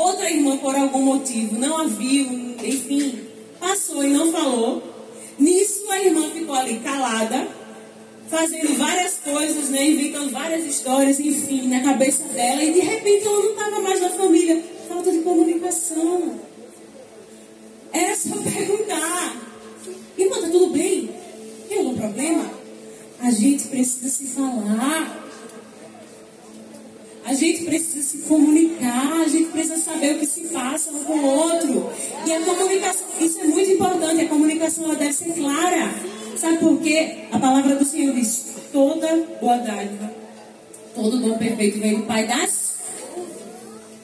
Outra 0.00 0.30
irmã, 0.30 0.56
por 0.56 0.74
algum 0.74 1.02
motivo, 1.02 1.58
não 1.58 1.76
a 1.76 1.84
viu, 1.84 2.56
enfim, 2.64 3.20
passou 3.60 4.02
e 4.02 4.08
não 4.08 4.32
falou. 4.32 4.82
Nisso, 5.38 5.84
a 5.90 6.02
irmã 6.02 6.30
ficou 6.30 6.54
ali 6.54 6.80
calada, 6.80 7.46
fazendo 8.30 8.78
várias 8.78 9.16
coisas, 9.16 9.68
né, 9.68 9.90
inventando 9.90 10.30
várias 10.30 10.64
histórias, 10.64 11.20
enfim, 11.20 11.68
na 11.68 11.82
cabeça 11.82 12.24
dela. 12.28 12.62
E 12.62 12.72
de 12.72 12.80
repente 12.80 13.26
ela 13.26 13.42
não 13.42 13.50
estava 13.50 13.80
mais 13.80 14.00
na 14.00 14.08
família. 14.08 14.64
Falta 14.88 15.12
de 15.12 15.18
comunicação. 15.18 16.40
Era 17.92 18.16
só 18.16 18.36
perguntar: 18.40 19.36
Irmã, 20.16 20.40
tá 20.40 20.48
tudo 20.48 20.68
bem? 20.68 21.10
Tem 21.68 21.78
algum 21.78 21.94
problema? 21.94 22.50
A 23.20 23.30
gente 23.30 23.68
precisa 23.68 24.08
se 24.08 24.28
falar. 24.28 25.19
A 27.30 27.34
gente 27.34 27.64
precisa 27.64 28.02
se 28.02 28.18
comunicar, 28.18 29.20
a 29.20 29.28
gente 29.28 29.52
precisa 29.52 29.76
saber 29.76 30.16
o 30.16 30.18
que 30.18 30.26
se 30.26 30.40
passa 30.48 30.90
um 30.90 31.04
com 31.04 31.12
o 31.12 31.24
outro. 31.24 31.88
E 32.26 32.32
a 32.32 32.40
comunicação, 32.40 33.06
isso 33.20 33.38
é 33.38 33.44
muito 33.44 33.70
importante, 33.70 34.22
a 34.22 34.28
comunicação 34.28 34.86
ela 34.86 34.96
deve 34.96 35.12
ser 35.12 35.32
clara. 35.34 35.94
Sabe 36.36 36.58
por 36.58 36.80
quê? 36.80 37.18
A 37.30 37.38
palavra 37.38 37.76
do 37.76 37.84
Senhor 37.84 38.12
diz: 38.16 38.46
toda 38.72 39.28
boa 39.40 39.58
dádiva, 39.58 40.12
todo 40.92 41.20
dom 41.20 41.38
perfeito 41.38 41.78
vem 41.78 41.98
do 41.98 42.02
Pai 42.02 42.26
das, 42.26 42.78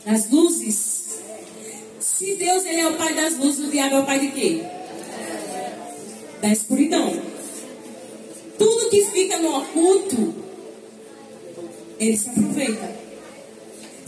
das 0.04 0.30
luzes. 0.30 1.18
Se 1.98 2.36
Deus 2.36 2.64
ele 2.64 2.80
é 2.80 2.86
o 2.86 2.94
Pai 2.94 3.12
das 3.12 3.36
luzes, 3.38 3.66
o 3.66 3.70
diabo 3.72 3.96
é 3.96 4.00
o 4.02 4.06
Pai 4.06 4.20
de 4.20 4.28
quê? 4.28 4.62
Da 6.40 6.52
escuridão. 6.52 7.20
Tudo 8.56 8.88
que 8.88 9.04
fica 9.06 9.36
no 9.38 9.58
oculto, 9.58 10.32
ele 11.98 12.16
se 12.16 12.28
aproveita. 12.28 13.05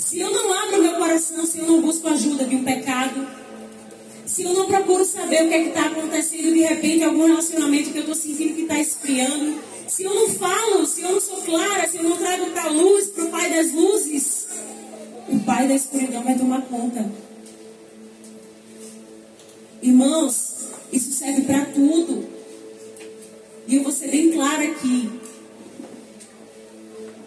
Se 0.09 0.18
eu 0.21 0.33
não 0.33 0.51
abro 0.55 0.83
meu 0.83 0.94
coração, 0.94 1.44
se 1.44 1.59
eu 1.59 1.66
não 1.66 1.83
busco 1.83 2.09
ajuda 2.09 2.47
de 2.47 2.57
um 2.57 2.64
pecado, 2.64 3.29
se 4.25 4.42
eu 4.42 4.55
não 4.55 4.64
procuro 4.64 5.05
saber 5.05 5.44
o 5.44 5.49
que 5.49 5.55
é 5.55 5.68
está 5.68 5.85
acontecendo 5.85 6.51
de 6.51 6.61
repente, 6.61 7.05
algum 7.05 7.27
relacionamento 7.27 7.90
que 7.90 7.99
eu 7.99 8.01
estou 8.01 8.14
sentindo 8.14 8.55
que 8.55 8.62
está 8.62 8.81
esfriando, 8.81 9.61
se 9.87 10.05
eu 10.05 10.14
não 10.14 10.31
falo, 10.31 10.87
se 10.87 11.03
eu 11.03 11.12
não 11.12 11.21
sou 11.21 11.42
clara, 11.42 11.87
se 11.87 11.99
eu 11.99 12.05
não 12.05 12.16
trago 12.16 12.47
para 12.53 12.64
a 12.64 12.71
luz, 12.71 13.09
para 13.09 13.25
o 13.25 13.29
Pai 13.29 13.51
das 13.51 13.71
luzes, 13.71 14.47
o 15.29 15.40
Pai 15.40 15.68
da 15.68 15.75
escuridão 15.75 16.23
vai 16.23 16.38
tomar 16.38 16.62
conta. 16.62 17.07
Irmãos, 19.83 20.68
isso 20.90 21.12
serve 21.12 21.42
para 21.42 21.66
tudo. 21.66 22.27
E 23.66 23.77
eu 23.77 23.83
vou 23.83 23.92
ser 23.92 24.09
bem 24.09 24.33
clara 24.33 24.64
aqui. 24.64 25.11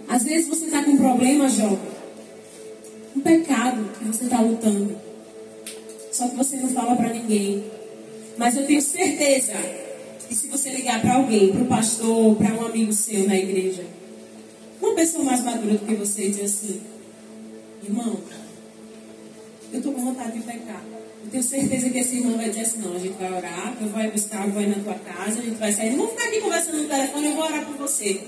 Às 0.10 0.24
vezes 0.24 0.48
você 0.48 0.65
está 0.65 0.84
com 0.84 0.94
um 0.94 0.98
problema, 0.98 1.48
jovem 1.48 1.90
um 3.15 3.21
pecado 3.21 3.89
que 3.97 4.06
você 4.06 4.26
está 4.26 4.39
lutando. 4.41 4.97
Só 6.12 6.28
que 6.28 6.36
você 6.36 6.58
não 6.58 6.69
fala 6.69 6.95
para 6.95 7.10
ninguém. 7.10 7.63
Mas 8.38 8.58
eu 8.58 8.65
tenho 8.65 8.82
certeza 8.82 9.54
que 10.28 10.36
se 10.36 10.47
você 10.47 10.69
ligar 10.69 11.02
para 11.02 11.15
alguém, 11.15 11.52
para 11.52 11.62
o 11.62 11.65
pastor, 11.65 12.36
para 12.36 12.54
um 12.54 12.65
amigo 12.65 12.93
seu 12.93 13.28
na 13.28 13.36
igreja, 13.36 13.84
uma 14.82 14.93
pessoa 14.95 15.24
mais 15.24 15.43
madura 15.43 15.74
do 15.74 15.86
que 15.86 15.93
você, 15.95 16.30
diz 16.30 16.41
assim: 16.41 16.82
irmão, 17.84 18.17
eu 19.71 19.78
estou 19.80 19.93
com 19.93 20.06
vontade 20.06 20.34
de 20.34 20.41
pecar. 20.41 20.84
Eu 21.24 21.30
tenho 21.30 21.43
certeza 21.43 21.89
que 21.89 22.00
esse 22.00 22.15
irmão 22.17 22.38
vai 22.38 22.50
dizer 22.50 22.62
assim: 22.62 22.80
não, 22.80 22.95
a 22.95 23.00
gente 23.00 23.17
vai 23.17 23.32
orar, 23.32 23.78
eu 23.80 23.88
vou 23.88 24.12
buscar, 24.12 24.45
eu 24.47 24.54
vou 24.54 24.62
ir 24.62 24.69
na 24.69 24.84
tua 24.84 24.95
casa, 24.95 25.39
a 25.39 25.43
gente 25.43 25.58
vai 25.58 25.71
sair. 25.71 25.91
Não 25.91 25.97
vou 25.97 26.08
ficar 26.10 26.28
aqui 26.28 26.41
conversando 26.41 26.78
no 26.78 26.89
telefone, 26.89 27.28
eu 27.28 27.36
vou 27.36 27.45
orar 27.45 27.65
por 27.65 27.76
você. 27.78 28.21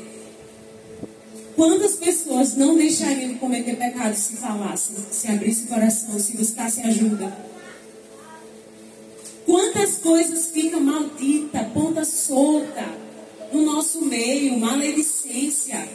Quantas 1.55 1.95
pessoas 1.95 2.55
não 2.55 2.75
deixariam 2.75 3.33
de 3.33 3.35
cometer 3.35 3.75
pecados 3.75 4.19
se 4.19 4.37
falassem, 4.37 4.95
se 5.11 5.27
abrissem 5.27 5.65
o 5.65 5.67
coração, 5.67 6.19
se 6.19 6.35
buscassem 6.35 6.83
ajuda? 6.85 7.35
Quantas 9.45 9.97
coisas 9.97 10.47
ficam 10.47 10.79
malditas, 10.79 11.67
ponta 11.73 12.03
solta 12.05 12.85
no 13.51 13.61
nosso 13.63 14.03
meio, 14.03 14.57
maledicência, 14.59 15.87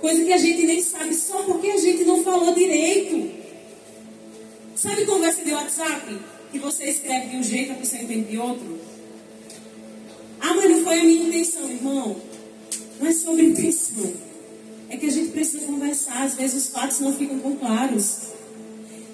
coisa 0.00 0.24
que 0.24 0.32
a 0.32 0.38
gente 0.38 0.66
nem 0.66 0.82
sabe 0.82 1.14
só 1.14 1.42
porque 1.42 1.68
a 1.68 1.76
gente 1.76 2.04
não 2.04 2.24
falou 2.24 2.54
direito. 2.54 3.30
Sabe 4.74 5.06
conversa 5.06 5.44
de 5.44 5.52
WhatsApp? 5.52 6.18
Que 6.50 6.58
você 6.58 6.84
escreve 6.84 7.28
de 7.28 7.36
um 7.36 7.42
jeito, 7.42 7.72
a 7.72 7.76
pessoa 7.76 8.02
entende 8.02 8.30
de 8.30 8.38
outro? 8.38 8.76
foi 10.86 11.00
a 11.00 11.04
minha 11.04 11.28
intenção, 11.28 11.68
irmão. 11.68 12.16
Não 13.00 13.08
é 13.08 13.12
sobre 13.12 13.42
intenção. 13.44 14.12
É 14.88 14.96
que 14.96 15.06
a 15.06 15.10
gente 15.10 15.30
precisa 15.30 15.66
conversar. 15.66 16.24
Às 16.24 16.34
vezes 16.34 16.64
os 16.64 16.68
fatos 16.70 17.00
não 17.00 17.12
ficam 17.12 17.38
tão 17.38 17.56
claros. 17.56 18.36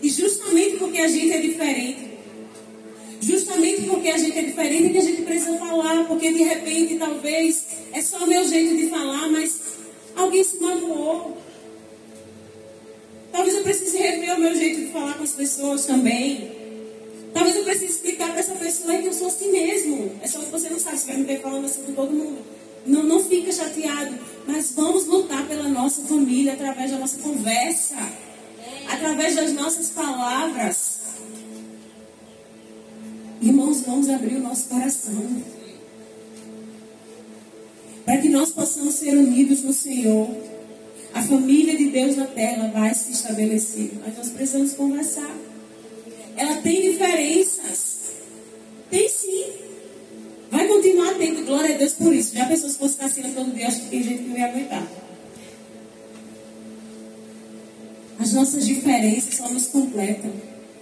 E 0.02 0.08
justamente 0.08 0.76
porque 0.76 0.98
a 0.98 1.08
gente 1.08 1.32
é 1.32 1.40
diferente, 1.40 2.10
justamente 3.20 3.82
porque 3.82 4.08
a 4.08 4.18
gente 4.18 4.36
é 4.36 4.42
diferente, 4.42 4.86
é 4.86 4.88
que 4.88 4.98
a 4.98 5.02
gente 5.02 5.22
precisa 5.22 5.56
falar. 5.58 6.04
Porque 6.06 6.32
de 6.32 6.42
repente, 6.42 6.96
talvez, 6.96 7.64
é 7.92 8.02
só 8.02 8.18
o 8.18 8.26
meu 8.26 8.46
jeito 8.46 8.76
de 8.76 8.88
falar, 8.88 9.30
mas 9.30 9.60
alguém 10.16 10.42
se 10.42 10.60
magoou. 10.60 11.38
Talvez 13.30 13.56
eu 13.56 13.62
precise 13.62 13.96
rever 13.96 14.36
o 14.36 14.40
meu 14.40 14.54
jeito 14.54 14.80
de 14.80 14.86
falar 14.88 15.14
com 15.14 15.22
as 15.22 15.32
pessoas 15.32 15.86
também. 15.86 16.50
Talvez 17.32 17.56
eu 17.56 17.64
precise 17.64 17.92
explicar 17.92 18.28
para 18.30 18.40
essa 18.40 18.54
pessoa 18.54 18.98
que 18.98 19.06
eu 19.06 19.12
sou 19.12 19.28
assim 19.28 19.50
mesmo. 19.52 20.12
É 20.20 20.26
só 20.26 20.40
que 20.40 20.50
você 20.50 20.68
não 20.68 20.78
sabe, 20.78 20.98
você 20.98 21.06
vai 21.06 21.16
me 21.16 21.24
ver 21.24 21.40
falando 21.40 21.64
assim 21.64 21.82
com 21.82 21.92
todo 21.92 22.12
mundo. 22.12 22.38
Não, 22.84 23.04
não 23.04 23.24
fica 23.24 23.50
chateado. 23.52 24.18
Mas 24.46 24.72
vamos 24.72 25.06
lutar 25.06 25.46
pela 25.46 25.68
nossa 25.68 26.02
família 26.02 26.54
através 26.54 26.90
da 26.90 26.98
nossa 26.98 27.18
conversa. 27.18 27.96
Através 28.88 29.36
das 29.36 29.52
nossas 29.52 29.90
palavras. 29.90 31.00
Irmãos, 33.40 33.80
vamos 33.80 34.08
abrir 34.08 34.36
o 34.36 34.42
nosso 34.42 34.68
coração. 34.68 35.42
Para 38.04 38.18
que 38.18 38.28
nós 38.28 38.50
possamos 38.50 38.94
ser 38.94 39.16
unidos 39.16 39.62
no 39.62 39.72
Senhor. 39.72 40.28
A 41.14 41.22
família 41.22 41.76
de 41.76 41.90
Deus 41.90 42.16
na 42.16 42.26
terra 42.26 42.68
vai 42.68 42.94
se 42.94 43.12
estabelecer. 43.12 43.92
Mas 44.04 44.16
nós 44.16 44.28
precisamos 44.30 44.72
conversar. 44.72 45.36
Ela 46.36 46.56
tem 46.56 46.90
diferenças. 46.90 48.12
Tem 48.90 49.08
sim. 49.08 49.71
Vai 50.52 50.68
continuar 50.68 51.14
tendo 51.14 51.46
glória 51.46 51.74
a 51.74 51.78
Deus 51.78 51.94
por 51.94 52.14
isso. 52.14 52.34
Já 52.34 52.44
pensou 52.44 52.68
se 52.68 52.76
fosse 52.76 52.92
estar 52.92 53.06
assim 53.06 53.22
todo 53.32 53.54
dia, 53.54 53.68
acho 53.68 53.80
que 53.80 53.88
tem 53.88 54.02
gente 54.02 54.22
que 54.22 54.28
não 54.28 54.36
ia 54.36 54.44
aguentar. 54.44 54.86
As 58.20 58.34
nossas 58.34 58.66
diferenças 58.66 59.34
só 59.34 59.48
nos 59.48 59.68
completam. 59.68 60.30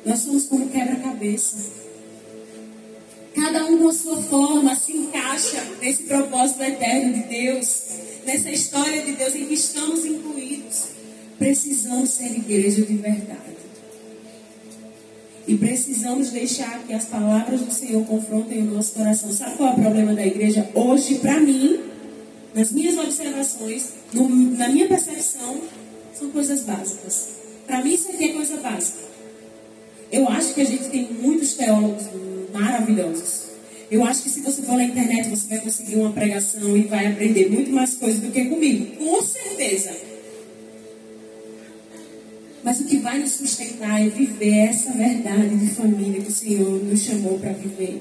Nós 0.05 0.19
somos 0.19 0.47
como 0.47 0.69
quebra-cabeça. 0.71 1.71
Cada 3.33 3.67
um 3.67 3.79
com 3.79 3.89
a 3.89 3.93
sua 3.93 4.21
forma 4.25 4.75
se 4.75 4.91
encaixa 4.91 5.65
nesse 5.81 6.03
propósito 6.03 6.65
eterno 6.65 7.13
de 7.13 7.29
Deus, 7.29 7.85
nessa 8.27 8.51
história 8.51 9.03
de 9.03 9.13
Deus 9.13 9.37
em 9.37 9.47
que 9.47 9.55
estamos 9.55 10.05
incluídos. 10.05 10.87
Precisamos 11.39 12.11
ser 12.11 12.33
igreja 12.33 12.83
de 12.83 12.97
verdade. 12.97 13.60
E 15.51 15.59
precisamos 15.59 16.31
deixar 16.31 16.79
que 16.87 16.93
as 16.93 17.07
palavras 17.07 17.61
do 17.61 17.75
Senhor 17.75 18.07
confrontem 18.07 18.61
o 18.61 18.67
nosso 18.67 18.93
coração. 18.93 19.33
Sabe 19.33 19.57
qual 19.57 19.71
é 19.71 19.73
o 19.73 19.83
problema 19.83 20.15
da 20.15 20.25
igreja 20.25 20.71
hoje, 20.73 21.17
para 21.17 21.41
mim, 21.41 21.81
nas 22.55 22.71
minhas 22.71 22.97
observações, 22.97 23.89
no, 24.13 24.29
na 24.29 24.69
minha 24.69 24.87
percepção, 24.87 25.61
são 26.17 26.31
coisas 26.31 26.61
básicas. 26.63 27.31
Para 27.67 27.83
mim, 27.83 27.95
isso 27.95 28.13
aqui 28.13 28.27
é 28.27 28.33
coisa 28.33 28.59
básica. 28.59 29.01
Eu 30.13 30.29
acho 30.29 30.55
que 30.55 30.61
a 30.61 30.65
gente 30.65 30.89
tem 30.89 31.13
muitos 31.15 31.55
teólogos 31.55 32.05
maravilhosos. 32.53 33.51
Eu 33.91 34.05
acho 34.05 34.23
que 34.23 34.31
se 34.31 34.43
você 34.43 34.63
for 34.63 34.77
na 34.77 34.85
internet, 34.85 35.31
você 35.31 35.49
vai 35.49 35.59
conseguir 35.59 35.97
uma 35.97 36.13
pregação 36.13 36.77
e 36.77 36.83
vai 36.83 37.09
aprender 37.09 37.51
muito 37.51 37.73
mais 37.73 37.97
coisas 37.97 38.21
do 38.21 38.31
que 38.31 38.45
comigo. 38.45 38.87
Com 39.05 39.21
certeza. 39.21 39.91
Mas 42.71 42.79
o 42.79 42.85
que 42.85 42.99
vai 42.99 43.19
nos 43.19 43.33
sustentar 43.33 44.01
é 44.01 44.09
viver 44.09 44.59
essa 44.69 44.93
verdade 44.93 45.57
de 45.57 45.75
família 45.75 46.23
que 46.23 46.29
o 46.29 46.33
Senhor 46.33 46.81
nos 46.85 47.01
chamou 47.01 47.37
para 47.37 47.53
viver. 47.53 48.01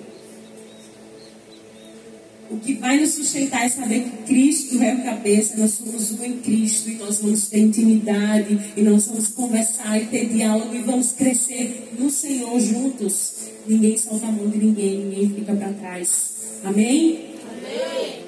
O 2.52 2.58
que 2.60 2.76
vai 2.76 3.00
nos 3.00 3.14
sustentar 3.14 3.66
é 3.66 3.70
saber 3.70 4.04
que 4.04 4.18
Cristo 4.28 4.80
é 4.80 4.94
o 4.94 5.04
cabeça, 5.04 5.58
nós 5.58 5.72
somos 5.72 6.12
um 6.12 6.24
em 6.24 6.38
Cristo 6.38 6.88
e 6.88 6.98
nós 6.98 7.20
vamos 7.20 7.48
ter 7.48 7.62
intimidade 7.62 8.74
e 8.78 8.82
nós 8.84 9.08
vamos 9.08 9.30
conversar 9.30 10.00
e 10.00 10.06
ter 10.06 10.30
diálogo 10.30 10.76
e 10.76 10.84
vamos 10.84 11.14
crescer 11.14 11.90
no 11.98 12.12
Senhor 12.12 12.60
juntos. 12.60 13.38
Ninguém 13.66 13.98
solta 13.98 14.28
a 14.28 14.32
mão 14.32 14.52
de 14.52 14.60
ninguém, 14.60 15.00
ninguém 15.00 15.30
fica 15.34 15.56
para 15.56 15.74
trás. 15.74 16.34
Amém? 16.64 17.34
Amém? 17.58 18.24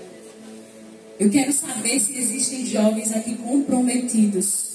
Eu 1.19 1.29
quero 1.29 1.53
saber 1.53 1.99
se 1.99 2.17
existem 2.17 2.65
jovens 2.65 3.11
aqui 3.11 3.35
comprometidos 3.35 4.70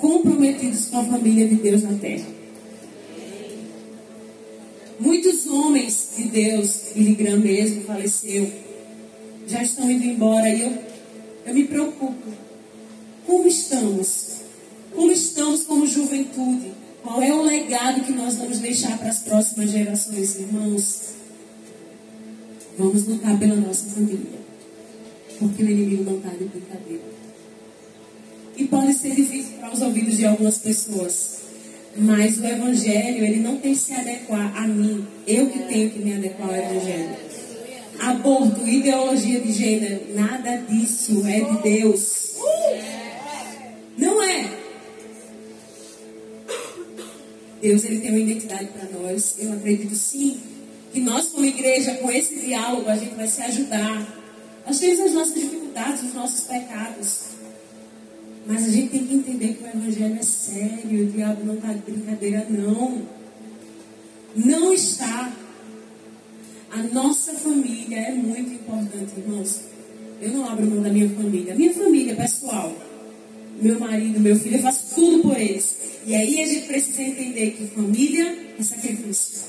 comprometidos 0.00 0.86
com 0.86 0.98
a 0.98 1.04
família 1.04 1.46
de 1.46 1.56
Deus 1.56 1.82
na 1.82 1.94
terra. 1.94 2.26
Muitos 4.98 5.46
homens 5.46 6.10
de 6.16 6.24
Deus, 6.24 6.86
Billy 6.94 7.14
Graham 7.14 7.40
mesmo 7.40 7.84
faleceu, 7.84 8.50
já 9.46 9.62
estão 9.62 9.90
indo 9.90 10.04
embora 10.04 10.48
e 10.48 10.62
eu, 10.62 10.78
eu 11.46 11.54
me 11.54 11.64
preocupo. 11.64 12.28
Como 13.26 13.46
estamos? 13.46 14.40
Como 14.94 15.10
estamos 15.10 15.62
como 15.64 15.86
juventude? 15.86 16.72
Qual 17.02 17.22
é 17.22 17.32
o 17.32 17.42
legado 17.42 18.04
que 18.04 18.12
nós 18.12 18.36
vamos 18.36 18.58
deixar 18.58 18.98
para 18.98 19.08
as 19.08 19.20
próximas 19.20 19.70
gerações, 19.70 20.38
irmãos? 20.38 21.14
Vamos 22.76 23.06
lutar 23.06 23.38
pela 23.38 23.56
nossa 23.56 23.86
família. 23.86 24.40
Porque 25.38 25.62
o 25.62 25.70
inimigo 25.70 26.04
não 26.04 26.18
está 26.18 26.28
de 26.30 26.44
brincadeira 26.44 27.19
e 28.60 28.66
pode 28.66 28.92
ser 28.92 29.14
difícil 29.14 29.54
para 29.58 29.72
os 29.72 29.80
ouvidos 29.80 30.18
de 30.18 30.26
algumas 30.26 30.58
pessoas. 30.58 31.40
Mas 31.96 32.38
o 32.38 32.44
Evangelho, 32.44 33.24
ele 33.24 33.40
não 33.40 33.56
tem 33.56 33.72
que 33.72 33.80
se 33.80 33.94
adequar 33.94 34.54
a 34.56 34.66
mim. 34.66 35.06
Eu 35.26 35.48
que 35.48 35.60
tenho 35.60 35.90
que 35.90 35.98
me 35.98 36.14
adequar 36.14 36.50
ao 36.50 36.56
Evangelho. 36.56 37.16
Aborto, 37.98 38.66
ideologia 38.68 39.40
de 39.40 39.52
gênero, 39.52 40.14
nada 40.14 40.56
disso 40.58 41.22
é 41.26 41.40
de 41.40 41.62
Deus. 41.62 42.34
Não 43.96 44.22
é. 44.22 44.50
Deus, 47.60 47.84
ele 47.84 48.00
tem 48.00 48.10
uma 48.10 48.20
identidade 48.20 48.66
para 48.66 48.88
nós. 48.98 49.36
Eu 49.38 49.52
acredito 49.52 49.94
sim 49.94 50.40
que 50.92 51.00
nós, 51.00 51.26
como 51.26 51.44
igreja, 51.44 51.94
com 51.94 52.10
esse 52.10 52.36
diálogo, 52.36 52.88
a 52.88 52.96
gente 52.96 53.14
vai 53.14 53.26
se 53.26 53.42
ajudar. 53.42 54.06
Nós 54.66 54.78
temos 54.78 55.00
as 55.00 55.12
nossas 55.12 55.34
dificuldades, 55.34 56.02
os 56.02 56.14
nossos 56.14 56.40
pecados. 56.42 57.29
Mas 58.50 58.66
a 58.66 58.70
gente 58.72 58.90
tem 58.90 59.06
que 59.06 59.14
entender 59.14 59.54
que 59.54 59.62
o 59.62 59.66
Evangelho 59.68 60.18
é 60.18 60.22
sério, 60.24 61.04
o 61.04 61.06
diabo 61.06 61.44
não 61.44 61.54
está 61.54 61.72
de 61.72 61.88
brincadeira, 61.88 62.44
não. 62.50 63.02
Não 64.34 64.72
está. 64.72 65.32
A 66.72 66.82
nossa 66.82 67.32
família 67.34 67.96
é 67.96 68.12
muito 68.12 68.52
importante, 68.52 69.12
irmãos. 69.16 69.60
Eu 70.20 70.32
não 70.32 70.48
abro 70.48 70.66
mão 70.66 70.82
da 70.82 70.90
minha 70.90 71.08
família. 71.10 71.54
Minha 71.54 71.72
família 71.72 72.16
pessoal, 72.16 72.76
meu 73.62 73.78
marido, 73.78 74.18
meu 74.18 74.34
filho, 74.34 74.56
eu 74.56 74.62
faço 74.62 74.96
tudo 74.96 75.22
por 75.22 75.40
eles. 75.40 75.76
E 76.04 76.16
aí 76.16 76.42
a 76.42 76.46
gente 76.48 76.66
precisa 76.66 77.02
entender 77.02 77.52
que 77.52 77.68
família 77.68 78.36
é 78.58 78.62
sacrifício. 78.64 79.44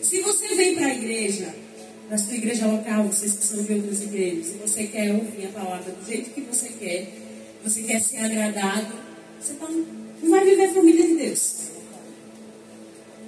Se 0.00 0.22
você 0.22 0.54
vem 0.54 0.76
para 0.76 0.86
a 0.86 0.94
igreja, 0.94 1.54
para 2.06 2.14
a 2.14 2.18
sua 2.18 2.36
igreja 2.36 2.66
local, 2.68 3.04
vocês 3.04 3.34
que 3.34 3.44
são 3.44 3.62
de 3.62 3.74
outras 3.74 4.00
igrejas, 4.00 4.46
e 4.54 4.66
você 4.66 4.84
quer 4.84 5.12
ouvir 5.12 5.44
a 5.44 5.48
palavra 5.48 5.92
do 5.92 6.06
jeito 6.06 6.30
que 6.30 6.40
você 6.40 6.70
quer, 6.70 7.25
você 7.66 7.82
quer 7.82 8.00
ser 8.00 8.18
agradado, 8.18 8.86
você 9.40 9.54
não 10.22 10.30
vai 10.30 10.44
viver 10.44 10.72
família 10.72 11.04
de 11.04 11.14
Deus. 11.16 11.56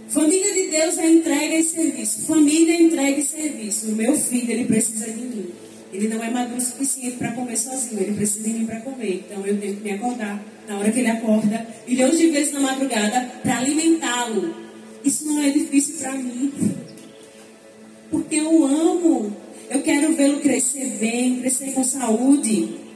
Família 0.09 0.55
de 0.55 0.70
Deus 0.70 0.96
é 0.96 1.11
entrega 1.11 1.57
e 1.57 1.62
serviço. 1.64 2.20
Família 2.22 2.74
é 2.74 2.83
entrega 2.83 3.18
e 3.18 3.22
serviço. 3.22 3.88
O 3.88 3.96
meu 3.96 4.16
filho, 4.16 4.53
ele 4.53 4.64
precisa 4.64 5.11
de 5.11 5.20
mim. 5.20 5.51
Ele 5.92 6.09
não 6.09 6.22
é 6.22 6.31
maduro 6.31 6.57
o 6.57 6.61
suficiente 6.61 7.16
para 7.16 7.33
comer 7.33 7.57
sozinho. 7.57 8.01
Ele 8.01 8.14
precisa 8.14 8.48
de 8.48 8.55
mim 8.55 8.64
para 8.64 8.81
comer. 8.81 9.24
Então 9.27 9.44
eu 9.44 9.59
tenho 9.59 9.77
que 9.77 9.83
me 9.83 9.90
acordar 9.90 10.42
na 10.68 10.79
hora 10.79 10.92
que 10.92 11.01
ele 11.01 11.11
acorda, 11.11 11.66
milhões 11.87 12.18
de 12.18 12.29
vezes 12.29 12.53
na 12.53 12.61
madrugada, 12.61 13.20
para 13.42 13.59
alimentá-lo. 13.59 14.55
Isso 15.05 15.27
não 15.27 15.42
é 15.42 15.51
difícil 15.51 15.96
para 15.98 16.12
mim. 16.12 16.53
Porque 18.11 18.36
eu 18.36 18.64
amo. 18.64 19.36
Eu 19.68 19.82
quero 19.82 20.14
vê-lo 20.14 20.41
crescer 20.41 20.86
bem, 21.01 21.41
crescer 21.41 21.72
com 21.72 21.82
saúde. 21.82 22.88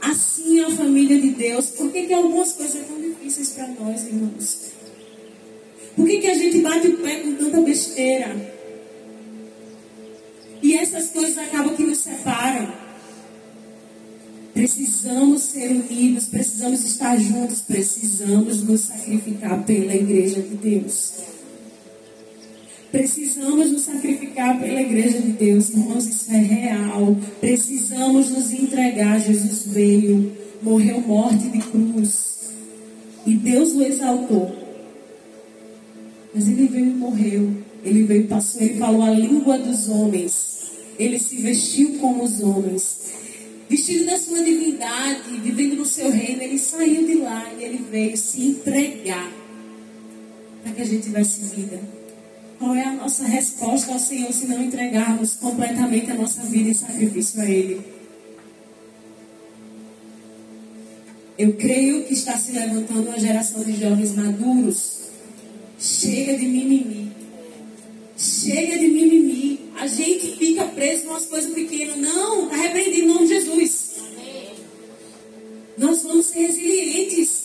Assim 0.00 0.60
é 0.60 0.64
a 0.64 0.70
família 0.70 1.20
de 1.20 1.30
Deus. 1.30 1.66
Por 1.66 1.92
que, 1.92 2.06
que 2.06 2.14
algumas 2.14 2.52
coisas 2.52 2.86
são 2.86 3.00
difíceis 3.00 3.50
para 3.50 3.68
nós, 3.68 4.04
irmãos? 4.06 4.70
Por 5.94 6.06
que, 6.06 6.18
que 6.18 6.26
a 6.26 6.34
gente 6.34 6.60
bate 6.60 6.88
o 6.88 6.96
pé 6.98 7.20
com 7.20 7.34
tanta 7.34 7.60
besteira? 7.60 8.34
E 10.62 10.74
essas 10.74 11.08
coisas 11.08 11.36
acabam 11.38 11.74
que 11.74 11.82
nos 11.82 11.98
separam. 11.98 12.72
Precisamos 14.52 15.42
ser 15.42 15.70
unidos, 15.70 16.26
precisamos 16.26 16.84
estar 16.84 17.18
juntos, 17.18 17.60
precisamos 17.60 18.62
nos 18.62 18.80
sacrificar 18.82 19.64
pela 19.64 19.94
igreja 19.94 20.42
de 20.42 20.56
Deus. 20.56 21.12
Precisamos 22.90 23.70
nos 23.70 23.82
sacrificar 23.82 24.19
pela 24.58 24.80
igreja 24.80 25.20
de 25.20 25.32
Deus, 25.32 25.70
irmãos, 25.70 26.06
isso 26.06 26.32
é 26.32 26.38
real. 26.38 27.16
Precisamos 27.40 28.30
nos 28.30 28.52
entregar. 28.52 29.20
Jesus 29.20 29.66
veio, 29.66 30.32
morreu 30.62 31.00
morte 31.00 31.48
de 31.48 31.58
cruz. 31.58 32.50
E 33.26 33.34
Deus 33.34 33.74
o 33.74 33.82
exaltou. 33.82 34.50
Mas 36.34 36.48
ele 36.48 36.68
veio 36.68 36.86
e 36.86 36.94
morreu. 36.94 37.50
Ele 37.84 38.04
veio 38.04 38.22
e 38.22 38.26
passou, 38.26 38.62
ele 38.62 38.78
falou 38.78 39.02
a 39.02 39.10
língua 39.10 39.58
dos 39.58 39.88
homens. 39.88 40.48
ele 40.98 41.18
se 41.18 41.36
vestiu 41.36 41.98
como 41.98 42.22
os 42.24 42.40
homens. 42.40 42.98
Vestido 43.68 44.06
da 44.06 44.18
sua 44.18 44.42
divindade, 44.42 45.38
vivendo 45.42 45.76
no 45.76 45.86
seu 45.86 46.10
reino, 46.10 46.42
ele 46.42 46.58
saiu 46.58 47.06
de 47.06 47.14
lá 47.14 47.52
e 47.58 47.64
ele 47.64 47.84
veio 47.90 48.16
se 48.16 48.42
entregar 48.42 49.32
para 50.62 50.72
que 50.72 50.82
a 50.82 50.84
gente 50.84 51.04
tivesse 51.04 51.54
vida. 51.54 51.80
Qual 52.60 52.74
é 52.74 52.84
a 52.84 52.92
nossa 52.92 53.24
resposta 53.24 53.90
ao 53.90 53.98
Senhor 53.98 54.30
se 54.34 54.46
não 54.46 54.62
entregarmos 54.62 55.32
completamente 55.32 56.10
a 56.10 56.14
nossa 56.14 56.42
vida 56.42 56.68
em 56.68 56.74
sacrifício 56.74 57.40
a 57.40 57.48
Ele? 57.48 57.80
Eu 61.38 61.54
creio 61.54 62.04
que 62.04 62.12
está 62.12 62.36
se 62.36 62.52
levantando 62.52 63.08
uma 63.08 63.18
geração 63.18 63.64
de 63.64 63.80
jovens 63.80 64.14
maduros. 64.14 65.04
Chega 65.78 66.36
de 66.36 66.46
mimimi. 66.46 67.10
Chega 68.18 68.78
de 68.78 68.88
mimimi. 68.88 69.60
A 69.78 69.86
gente 69.86 70.36
fica 70.36 70.66
preso 70.66 71.04
com 71.04 71.14
as 71.14 71.24
coisas 71.24 71.54
pequenas. 71.54 71.96
Não, 71.96 72.44
está 72.44 72.56
repreendido 72.56 73.04
em 73.04 73.06
nome 73.06 73.26
de 73.26 73.36
Jesus. 73.36 73.94
Nós 75.78 76.02
vamos 76.02 76.26
ser 76.26 76.40
resilientes. 76.40 77.40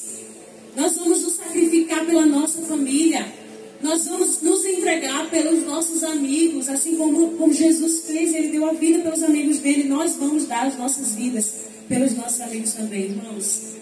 Nós 0.75 0.97
vamos 0.97 1.21
nos 1.21 1.35
sacrificar 1.35 2.05
pela 2.05 2.25
nossa 2.25 2.61
família. 2.63 3.44
Nós 3.85 4.07
vamos 4.07 4.41
nos 4.41 4.65
entregar 4.65 5.29
pelos 5.29 5.63
nossos 5.63 6.03
amigos, 6.03 6.67
assim 6.67 6.95
como, 6.95 7.37
como 7.37 7.53
Jesus 7.53 8.01
fez, 8.07 8.33
ele 8.33 8.47
deu 8.47 8.67
a 8.67 8.73
vida 8.73 8.97
pelos 8.97 9.21
amigos 9.21 9.59
dele. 9.59 9.83
Nós 9.83 10.15
vamos 10.15 10.47
dar 10.47 10.65
as 10.65 10.75
nossas 10.75 11.13
vidas 11.13 11.53
pelos 11.87 12.13
nossos 12.13 12.41
amigos 12.41 12.73
também, 12.73 13.03
irmãos. 13.03 13.75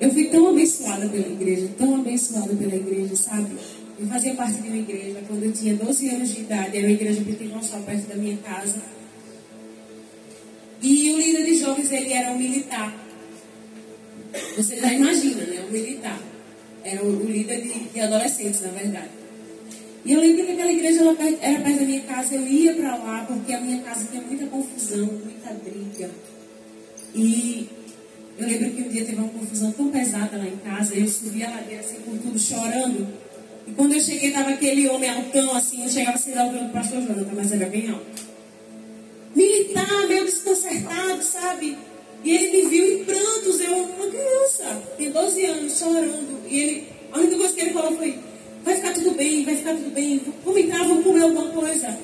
Eu 0.00 0.10
fui 0.10 0.28
tão 0.28 0.48
abençoada 0.48 1.06
pela 1.06 1.28
igreja, 1.28 1.70
tão 1.76 1.96
abençoada 1.96 2.54
pela 2.54 2.74
igreja, 2.74 3.14
sabe? 3.14 3.50
Eu 4.00 4.06
fazia 4.06 4.34
parte 4.34 4.62
de 4.62 4.68
uma 4.68 4.78
igreja 4.78 5.20
quando 5.28 5.42
eu 5.42 5.52
tinha 5.52 5.74
12 5.74 6.08
anos 6.08 6.34
de 6.34 6.40
idade, 6.40 6.78
era 6.78 6.86
uma 6.86 6.94
igreja 6.94 7.20
pentecostal 7.20 7.82
perto 7.82 8.08
da 8.08 8.14
minha 8.14 8.38
casa. 8.38 8.80
E 10.80 11.12
o 11.12 11.18
líder 11.18 11.44
de 11.44 11.56
jovens, 11.56 11.92
ele 11.92 12.10
era 12.10 12.32
um 12.32 12.38
militar. 12.38 12.96
Você 14.56 14.76
já 14.76 14.90
imagina, 14.94 15.44
né? 15.44 15.66
Um 15.68 15.70
militar. 15.70 16.27
Era 16.90 17.04
o, 17.04 17.24
líder 17.24 17.60
de, 17.60 17.88
de, 17.90 18.00
adolescentes, 18.00 18.60
na 18.62 18.68
verdade. 18.68 19.10
E 20.04 20.12
eu 20.12 20.20
lembro 20.20 20.46
que 20.46 20.52
aquela 20.52 20.72
igreja 20.72 21.00
era 21.02 21.14
perto 21.14 21.78
da 21.80 21.84
minha 21.84 22.00
casa, 22.02 22.34
eu 22.34 22.46
ia 22.46 22.74
para 22.74 22.96
lá 22.96 23.24
porque 23.28 23.52
a 23.52 23.60
minha 23.60 23.82
casa 23.82 24.06
tinha 24.10 24.22
muita 24.22 24.46
confusão, 24.46 25.06
muita 25.06 25.52
briga. 25.52 26.10
E 27.14 27.68
eu 28.38 28.46
lembro 28.46 28.70
que 28.70 28.82
um 28.82 28.88
dia 28.88 29.04
teve 29.04 29.18
uma 29.18 29.28
confusão 29.28 29.72
tão 29.72 29.90
pesada 29.90 30.38
lá 30.38 30.46
em 30.46 30.56
casa, 30.56 30.94
eu 30.94 31.06
subi 31.08 31.44
a 31.44 31.50
ladeira 31.50 31.80
assim 31.80 31.96
por 31.96 32.16
tudo, 32.18 32.38
chorando. 32.38 33.06
E 33.66 33.72
quando 33.72 33.92
eu 33.92 34.00
cheguei, 34.00 34.28
estava 34.28 34.50
aquele 34.50 34.88
homem 34.88 35.10
altão 35.10 35.54
assim, 35.54 35.82
eu 35.82 35.90
chegava 35.90 36.16
assim 36.16 36.30
da 36.30 36.44
altura 36.44 36.64
do 36.64 36.72
pastor 36.72 37.02
Jonathan, 37.02 37.34
mas 37.34 37.52
era 37.52 37.66
bem 37.66 37.90
alto. 37.90 38.28
Militar, 39.34 40.06
meio 40.08 40.24
desconcertado, 40.24 41.22
sabe? 41.22 41.76
E 42.24 42.34
ele 42.34 42.50
me 42.50 42.68
viu 42.68 43.00
em 43.00 43.04
prantos, 43.04 43.60
eu, 43.60 43.76
uma 43.76 44.06
criança, 44.06 44.82
tem 44.96 45.10
12 45.10 45.44
anos, 45.46 45.78
chorando. 45.78 46.40
E 46.48 46.60
ele, 46.60 46.88
a 47.12 47.18
única 47.18 47.36
coisa 47.36 47.54
que 47.54 47.60
ele 47.60 47.72
falou 47.72 47.96
foi: 47.96 48.18
vai 48.64 48.76
ficar 48.76 48.92
tudo 48.92 49.12
bem, 49.12 49.44
vai 49.44 49.56
ficar 49.56 49.74
tudo 49.74 49.90
bem, 49.94 50.20
vamos 50.44 50.60
entrar, 50.60 50.86
vamos 50.86 51.04
comer 51.04 51.22
alguma 51.22 51.48
coisa. 51.48 51.98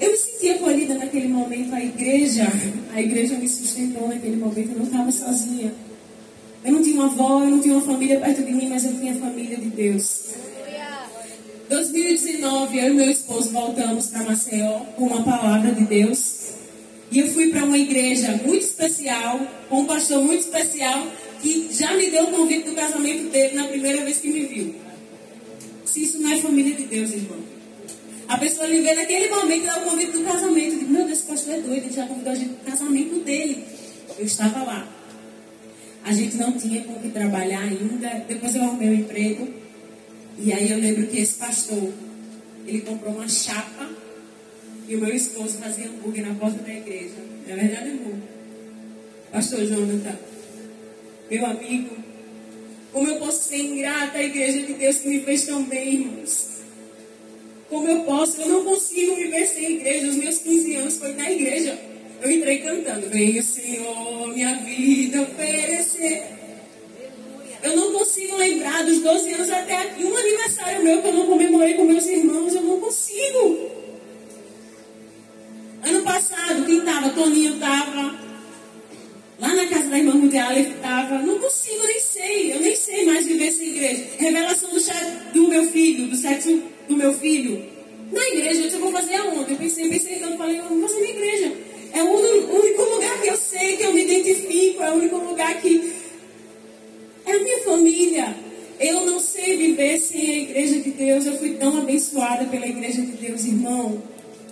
Eu 0.00 0.10
me 0.10 0.16
senti 0.16 0.50
acolhida 0.50 0.94
naquele 0.94 1.28
momento, 1.28 1.74
a 1.74 1.82
igreja, 1.82 2.50
a 2.94 3.00
igreja 3.00 3.36
me 3.36 3.46
sustentou 3.46 4.08
naquele 4.08 4.36
momento, 4.36 4.72
eu 4.72 4.78
não 4.78 4.84
estava 4.84 5.12
sozinha. 5.12 5.72
Eu 6.64 6.72
não 6.72 6.82
tinha 6.82 6.96
uma 6.96 7.06
avó, 7.06 7.42
eu 7.42 7.50
não 7.50 7.60
tinha 7.60 7.74
uma 7.74 7.86
família 7.86 8.18
perto 8.20 8.42
de 8.42 8.52
mim, 8.52 8.68
mas 8.68 8.84
eu 8.84 8.92
tinha 8.92 9.12
a 9.12 9.16
família 9.16 9.56
de 9.56 9.68
Deus. 9.70 10.30
2019, 11.70 12.78
eu 12.78 12.86
e 12.88 12.94
meu 12.94 13.10
esposo 13.10 13.50
voltamos 13.50 14.08
para 14.08 14.24
Maceió 14.24 14.80
com 14.96 15.04
uma 15.04 15.22
palavra 15.22 15.72
de 15.72 15.84
Deus. 15.84 16.39
E 17.10 17.18
eu 17.18 17.28
fui 17.28 17.50
para 17.50 17.64
uma 17.64 17.76
igreja 17.76 18.40
muito 18.44 18.64
especial, 18.64 19.40
com 19.68 19.80
um 19.80 19.84
pastor 19.84 20.22
muito 20.22 20.40
especial, 20.40 21.06
que 21.42 21.68
já 21.72 21.96
me 21.96 22.10
deu 22.10 22.24
o 22.24 22.30
convite 22.30 22.68
do 22.68 22.74
casamento 22.74 23.30
dele 23.30 23.54
na 23.54 23.64
primeira 23.64 24.04
vez 24.04 24.18
que 24.18 24.28
me 24.28 24.46
viu. 24.46 24.74
Se 25.84 26.04
isso 26.04 26.20
não 26.20 26.30
é 26.30 26.38
família 26.38 26.74
de 26.74 26.84
Deus, 26.84 27.10
irmão. 27.10 27.38
A 28.28 28.38
pessoa 28.38 28.68
lhe 28.68 28.80
vê 28.80 28.94
naquele 28.94 29.28
momento 29.28 29.66
dá 29.66 29.78
o 29.78 29.90
convite 29.90 30.12
do 30.12 30.22
casamento. 30.22 30.78
Digo, 30.78 30.92
meu 30.92 31.04
Deus, 31.04 31.18
esse 31.18 31.26
pastor 31.26 31.54
é 31.54 31.60
doido, 31.60 31.84
ele 31.86 31.92
já 31.92 32.06
convidou 32.06 32.32
a 32.32 32.36
gente 32.36 32.54
para 32.54 32.68
o 32.68 32.70
casamento 32.70 33.24
dele. 33.24 33.64
Eu 34.16 34.24
estava 34.24 34.62
lá. 34.62 34.88
A 36.04 36.12
gente 36.12 36.36
não 36.36 36.52
tinha 36.52 36.82
com 36.84 36.92
o 36.92 37.00
que 37.00 37.08
trabalhar 37.08 37.62
ainda. 37.62 38.24
Depois 38.28 38.54
eu 38.54 38.62
arrumei 38.62 38.88
um 38.88 38.94
emprego. 38.94 39.48
E 40.38 40.52
aí 40.52 40.70
eu 40.70 40.78
lembro 40.78 41.08
que 41.08 41.18
esse 41.18 41.34
pastor, 41.34 41.92
ele 42.66 42.82
comprou 42.82 43.14
uma 43.14 43.28
chapa 43.28 43.69
e 44.90 44.96
o 44.96 44.98
meu 44.98 45.14
esposo 45.14 45.58
fazia 45.58 45.86
hambúrguer 45.86 46.26
na 46.26 46.34
porta 46.34 46.60
da 46.64 46.72
igreja. 46.72 47.14
Não 47.46 47.54
é 47.54 47.56
verdade, 47.56 47.90
irmão? 47.90 48.20
Pastor 49.30 49.64
Jonathan, 49.64 50.18
meu 51.30 51.46
amigo, 51.46 51.96
como 52.92 53.08
eu 53.08 53.20
posso 53.20 53.48
ser 53.48 53.58
ingrata 53.58 54.18
à 54.18 54.22
igreja 54.24 54.62
de 54.62 54.72
Deus 54.72 54.98
que 54.98 55.08
me 55.08 55.20
fez 55.20 55.46
tão 55.46 55.62
bem, 55.62 55.94
irmãos? 55.94 56.48
Como 57.68 57.86
eu 57.86 58.00
posso? 58.00 58.40
Eu 58.40 58.48
não 58.48 58.64
consigo 58.64 59.14
viver 59.14 59.46
sem 59.46 59.76
igreja. 59.76 60.08
Os 60.08 60.16
meus 60.16 60.38
15 60.38 60.74
anos 60.74 60.96
foi 60.98 61.12
na 61.12 61.30
igreja. 61.30 61.78
Eu 62.20 62.28
entrei 62.28 62.58
cantando. 62.58 63.08
Venha, 63.08 63.40
Senhor, 63.44 64.34
minha 64.34 64.56
vida 64.56 65.22
oferecer. 65.22 66.24
Eu 67.62 67.76
não 67.76 67.92
consigo 67.92 68.36
lembrar 68.36 68.84
dos 68.84 68.98
12 68.98 69.34
anos 69.34 69.50
até 69.50 69.76
aqui. 69.76 70.02
Um 70.02 70.16
aniversário 70.16 70.82
meu 70.82 71.00
que 71.00 71.06
eu 71.06 71.14
não 71.14 71.26
comemorei 71.26 71.74
com 71.74 71.84
meus 71.84 72.06
irmãos. 72.06 72.56
Eu 72.56 72.62
não 72.62 72.80
consigo. 72.80 73.79
Ano 75.90 76.02
passado, 76.02 76.64
quem 76.66 76.78
estava? 76.78 77.10
Toninho 77.10 77.54
estava. 77.54 78.14
Lá 79.40 79.54
na 79.56 79.66
casa 79.66 79.88
da 79.88 79.98
irmã 79.98 80.14
Mundial 80.14 80.52
estava. 80.52 81.18
Não 81.18 81.36
consigo, 81.40 81.84
nem 81.84 81.98
sei. 81.98 82.52
Eu 82.52 82.60
nem 82.60 82.76
sei 82.76 83.04
mais 83.04 83.26
viver 83.26 83.50
sem 83.50 83.70
igreja. 83.70 84.04
Revelação 84.16 84.70
do, 84.70 85.32
do 85.32 85.48
meu 85.48 85.68
filho, 85.68 86.06
do 86.06 86.14
sexo 86.14 86.62
do 86.88 86.96
meu 86.96 87.12
filho. 87.12 87.66
Na 88.12 88.22
igreja, 88.28 88.68
eu 88.72 88.78
vou 88.78 88.92
fazer 88.92 89.16
aonde? 89.16 89.50
Eu 89.50 89.56
pensei, 89.56 89.88
pensei, 89.88 90.14
então 90.14 90.30
eu 90.30 90.38
falei, 90.38 90.60
eu 90.60 90.64
vou 90.68 90.80
fazer 90.82 91.00
na 91.00 91.08
igreja. 91.08 91.52
É 91.92 92.02
o 92.04 92.08
único 92.08 92.82
lugar 92.82 93.20
que 93.20 93.28
eu 93.28 93.36
sei, 93.36 93.76
que 93.76 93.82
eu 93.82 93.92
me 93.92 94.04
identifico. 94.04 94.84
É 94.84 94.92
o 94.92 94.94
único 94.94 95.16
lugar 95.16 95.60
que. 95.60 95.92
É 97.26 97.32
a 97.32 97.40
minha 97.40 97.58
família. 97.64 98.36
Eu 98.78 99.04
não 99.06 99.18
sei 99.18 99.56
viver 99.56 99.98
sem 99.98 100.20
a 100.20 100.38
igreja 100.38 100.78
de 100.78 100.90
Deus. 100.92 101.26
Eu 101.26 101.36
fui 101.36 101.54
tão 101.54 101.76
abençoada 101.78 102.44
pela 102.44 102.68
igreja 102.68 103.02
de 103.02 103.12
Deus, 103.12 103.44
irmão. 103.44 104.00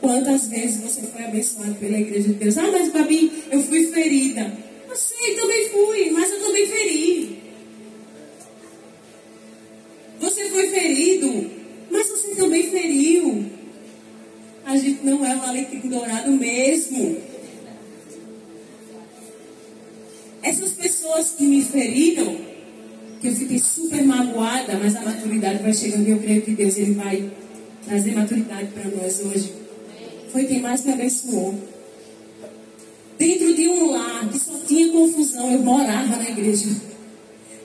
Quantas 0.01 0.47
vezes 0.47 0.81
você 0.81 1.03
foi 1.03 1.25
abençoado 1.25 1.75
pela 1.75 1.99
igreja 1.99 2.29
de 2.29 2.35
Deus? 2.35 2.57
Ah, 2.57 2.71
mas 2.71 2.93
Babi, 2.93 3.33
eu 3.51 3.63
fui 3.63 3.87
ferida. 3.89 4.53
Eu 4.89 4.97
sei, 4.97 5.35
também 5.35 5.69
fui, 5.69 6.11
mas 6.11 6.31
eu 6.31 6.41
também 6.41 6.67
feri. 6.67 7.39
Você 10.21 10.49
foi 10.51 10.69
ferido, 10.69 11.51
mas 11.91 12.09
você 12.09 12.35
também 12.35 12.71
feriu. 12.71 13.47
A 14.65 14.77
gente 14.77 15.05
não 15.05 15.25
é 15.25 15.35
um 15.35 15.43
alecrim 15.43 15.89
dourado 15.89 16.31
mesmo. 16.31 17.21
Essas 20.43 20.73
pessoas 20.73 21.31
que 21.31 21.45
me 21.45 21.63
feriram, 21.63 22.39
que 23.21 23.29
eu 23.29 23.35
fiquei 23.35 23.59
super 23.59 24.05
magoada, 24.05 24.79
mas 24.79 24.95
a 24.95 25.01
maturidade 25.01 25.63
vai 25.63 25.75
chegando 25.75 26.07
e 26.07 26.13
eu 26.13 26.19
creio 26.21 26.43
que 26.43 26.53
Deus 26.53 26.77
ele 26.77 26.93
vai 26.93 27.31
trazer 27.85 28.13
maturidade 28.13 28.69
para 28.69 28.85
nós 28.91 29.21
hoje 29.21 29.68
foi 30.33 30.45
quem 30.45 30.61
mais 30.61 30.85
me 30.85 30.93
abençoou. 30.93 31.55
Dentro 33.19 33.55
de 33.55 33.69
um 33.69 33.91
lar 33.91 34.29
que 34.29 34.39
só 34.39 34.53
tinha 34.67 34.93
confusão, 34.93 35.53
eu 35.53 35.59
morava 35.59 36.17
na 36.17 36.31
igreja. 36.31 36.69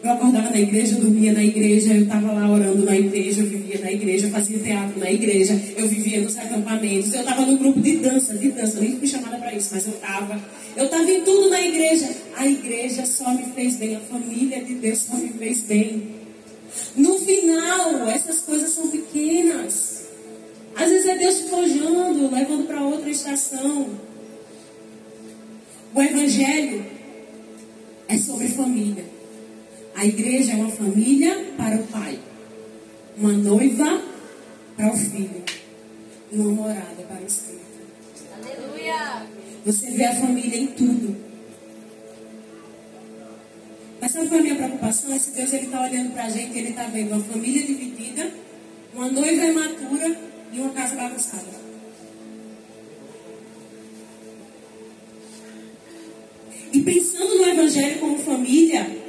Eu 0.03 0.11
acordava 0.11 0.49
na 0.49 0.59
igreja, 0.59 0.95
eu 0.95 1.01
dormia 1.01 1.31
na 1.31 1.43
igreja, 1.43 1.93
eu 1.93 2.03
estava 2.03 2.33
lá 2.33 2.51
orando 2.51 2.83
na 2.83 2.97
igreja, 2.97 3.41
eu 3.41 3.47
vivia 3.47 3.79
na 3.79 3.89
igreja, 3.89 4.25
eu 4.25 4.31
fazia 4.31 4.59
teatro 4.59 4.99
na 4.99 5.09
igreja, 5.09 5.57
eu 5.77 5.87
vivia 5.87 6.19
nos 6.19 6.37
acampamentos, 6.37 7.13
eu 7.13 7.21
estava 7.21 7.45
no 7.45 7.57
grupo 7.57 7.79
de 7.79 7.97
dança, 7.97 8.33
de 8.33 8.51
dança, 8.51 8.81
nem 8.81 8.97
fui 8.97 9.07
chamada 9.07 9.37
para 9.37 9.53
isso, 9.53 9.69
mas 9.71 9.87
eu 9.87 9.93
estava. 9.93 10.41
Eu 10.75 10.85
estava 10.85 11.09
em 11.09 11.21
tudo 11.21 11.49
na 11.49 11.61
igreja. 11.61 12.09
A 12.35 12.45
igreja 12.45 13.05
só 13.05 13.33
me 13.33 13.45
fez 13.53 13.77
bem, 13.77 13.95
a 13.95 13.99
família 14.01 14.61
de 14.61 14.73
Deus 14.73 14.99
só 14.99 15.15
me 15.15 15.29
fez 15.29 15.61
bem. 15.61 16.03
No 16.97 17.19
final, 17.19 18.09
essas 18.09 18.39
coisas 18.39 18.71
são 18.71 18.87
pequenas. 18.87 19.92
Às 20.75 20.89
vezes 20.89 21.05
é 21.05 21.17
Deus 21.17 21.39
forjando, 21.49 22.33
levando 22.33 22.67
para 22.67 22.81
outra 22.81 23.09
estação. 23.09 23.89
O 25.93 26.01
Evangelho 26.01 26.85
é 28.07 28.17
sobre 28.17 28.47
família. 28.47 29.05
A 29.95 30.05
igreja 30.05 30.53
é 30.53 30.55
uma 30.55 30.71
família 30.71 31.53
para 31.55 31.75
o 31.75 31.83
pai, 31.87 32.19
uma 33.15 33.31
noiva 33.31 34.01
para 34.75 34.91
o 34.91 34.97
filho, 34.97 35.43
uma 36.31 36.49
morada 36.49 37.03
para 37.07 37.21
o 37.21 37.25
espírito. 37.27 37.63
Aleluia! 38.35 39.27
Você 39.65 39.91
vê 39.91 40.05
a 40.05 40.15
família 40.15 40.57
em 40.57 40.67
tudo. 40.67 41.15
Mas 44.01 44.11
sabe 44.11 44.27
qual 44.27 44.37
é 44.37 44.39
a 44.39 44.43
minha 44.43 44.55
preocupação? 44.55 45.15
Esse 45.15 45.31
Deus 45.31 45.53
está 45.53 45.83
olhando 45.83 46.11
para 46.11 46.25
a 46.25 46.29
gente, 46.29 46.57
ele 46.57 46.69
está 46.69 46.83
vendo 46.87 47.13
uma 47.13 47.23
família 47.23 47.63
dividida, 47.63 48.31
uma 48.93 49.09
noiva 49.09 49.45
imatura 49.45 50.32
e 50.53 50.59
uma 50.59 50.69
casa 50.69 50.95
bagunçada. 50.95 51.63
E 56.71 56.81
pensando 56.81 57.37
no 57.37 57.49
Evangelho 57.49 57.99
como 57.99 58.17
família, 58.19 59.03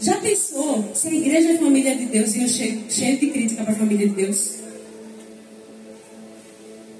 já 0.00 0.16
pensou 0.20 0.94
se 0.94 1.08
a 1.08 1.12
igreja 1.12 1.52
é 1.52 1.58
família 1.58 1.94
de 1.94 2.06
Deus 2.06 2.34
e 2.34 2.42
eu 2.42 2.48
cheio, 2.48 2.84
cheio 2.90 3.18
de 3.18 3.30
crítica 3.30 3.64
para 3.64 3.72
a 3.72 3.76
família 3.76 4.08
de 4.08 4.14
Deus? 4.14 4.56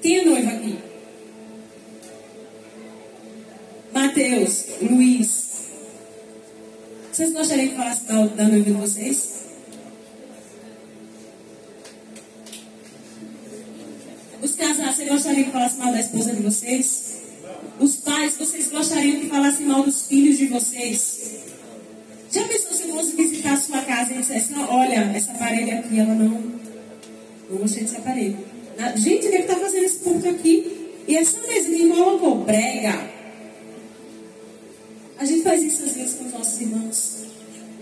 Quem 0.01 0.19
é 0.19 0.25
noiva 0.25 0.51
aqui? 0.51 0.77
Mateus, 3.93 4.65
Luiz. 4.81 5.51
Vocês 7.11 7.33
gostariam 7.33 7.69
que 7.69 7.75
falasse 7.75 8.05
da, 8.05 8.25
da 8.27 8.43
noiva 8.45 8.65
de 8.65 8.71
vocês? 8.71 9.45
Os 14.41 14.55
casados, 14.55 14.95
vocês 14.95 15.00
gostariam 15.11 15.43
que 15.45 15.51
falasse 15.51 15.77
mal 15.77 15.91
da 15.91 15.99
esposa 15.99 16.33
de 16.33 16.41
vocês? 16.41 17.17
Os 17.79 17.97
pais, 17.97 18.37
vocês 18.37 18.69
gostariam 18.69 19.19
que 19.19 19.27
falasse 19.27 19.61
mal 19.63 19.83
dos 19.83 20.03
filhos 20.03 20.37
de 20.37 20.47
vocês? 20.47 21.41
Já 22.31 22.47
pensou 22.47 22.71
se 22.73 22.83
eu 22.83 22.95
fosse 22.95 23.15
visitar 23.15 23.53
a 23.53 23.57
sua 23.57 23.81
casa 23.81 24.13
e 24.13 24.19
dissesse, 24.19 24.53
olha, 24.55 25.11
essa 25.13 25.33
parede 25.33 25.71
aqui, 25.71 25.99
ela 25.99 26.13
não. 26.13 26.61
Não 27.49 27.57
gostei 27.57 27.83
dessa 27.83 27.99
parede. 27.99 28.37
Gente, 28.95 29.25
ele 29.25 29.37
está 29.39 29.57
fazendo 29.57 29.83
esse 29.83 29.99
ponto 29.99 30.27
aqui. 30.29 30.89
E 31.07 31.17
essa 31.17 31.41
mesinha 31.45 31.93
colocou 31.93 32.45
brega. 32.45 33.09
A 35.17 35.25
gente 35.25 35.43
faz 35.43 35.61
isso 35.61 35.83
às 35.83 35.93
vezes 35.93 36.15
com 36.15 36.25
os 36.25 36.31
nossos 36.31 36.61
irmãos. 36.61 37.17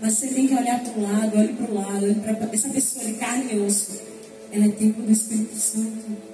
Mas 0.02 0.14
você 0.14 0.28
tem 0.28 0.48
que 0.48 0.54
olhar 0.54 0.80
para 0.80 0.98
o 0.98 1.02
lado, 1.02 1.38
olhe 1.38 1.52
para 1.52 1.70
o 1.70 1.74
lado, 1.74 2.14
para 2.22 2.48
essa 2.52 2.68
pessoa 2.70 3.04
de 3.04 3.12
carne 3.14 3.54
e 3.54 3.60
osso. 3.60 4.00
Ela 4.50 4.66
é 4.66 4.68
tempo 4.70 5.02
do 5.02 5.12
Espírito 5.12 5.54
Santo. 5.54 6.30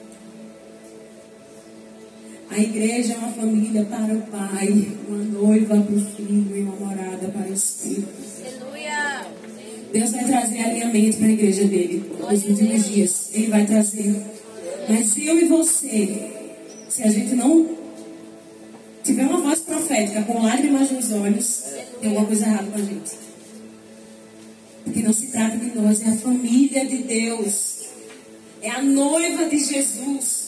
A 2.51 2.59
igreja 2.59 3.15
é 3.15 3.17
uma 3.19 3.33
família 3.33 3.85
para 3.85 4.15
o 4.15 4.23
pai, 4.23 4.89
uma 5.09 5.19
noiva 5.19 5.81
para 5.81 5.95
o 5.95 6.01
filho 6.01 6.57
e 6.57 6.63
uma 6.63 6.77
morada 6.77 7.29
para 7.29 7.51
o 7.51 7.53
Espírito. 7.53 8.09
Aleluia! 8.41 9.27
Deus 9.93 10.11
vai 10.13 10.25
trazer 10.25 10.61
alinhamento 10.61 11.19
para 11.19 11.27
a 11.27 11.31
igreja 11.31 11.65
dele 11.65 12.05
nos 12.19 12.45
últimos 12.45 12.85
dias. 12.87 13.31
Ele 13.35 13.49
vai 13.49 13.67
trazer. 13.67 14.23
Mas 14.89 15.17
eu 15.17 15.39
e 15.41 15.45
você, 15.47 16.31
se 16.89 17.03
a 17.03 17.11
gente 17.11 17.35
não 17.35 17.69
tiver 19.03 19.27
uma 19.27 19.41
voz 19.41 19.61
profética 19.61 20.23
com 20.23 20.43
lágrimas 20.43 20.91
nos 20.91 21.13
olhos, 21.13 21.65
tem 22.01 22.11
alguma 22.11 22.27
coisa 22.27 22.47
errada 22.47 22.71
com 22.71 22.79
a 22.79 22.83
gente. 22.83 23.13
Porque 24.85 25.03
não 25.03 25.13
se 25.13 25.27
trata 25.29 25.57
de 25.57 25.77
nós, 25.77 26.01
é 26.03 26.11
a 26.11 26.17
família 26.17 26.87
de 26.87 26.99
Deus. 26.99 27.87
É 28.63 28.71
a 28.71 28.83
noiva 28.83 29.47
de 29.47 29.59
Jesus. 29.59 30.46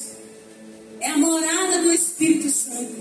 É 1.00 1.10
a 1.10 1.18
morada 1.18 1.82
do 1.82 1.92
Espírito 1.92 2.50
Santo. 2.50 2.92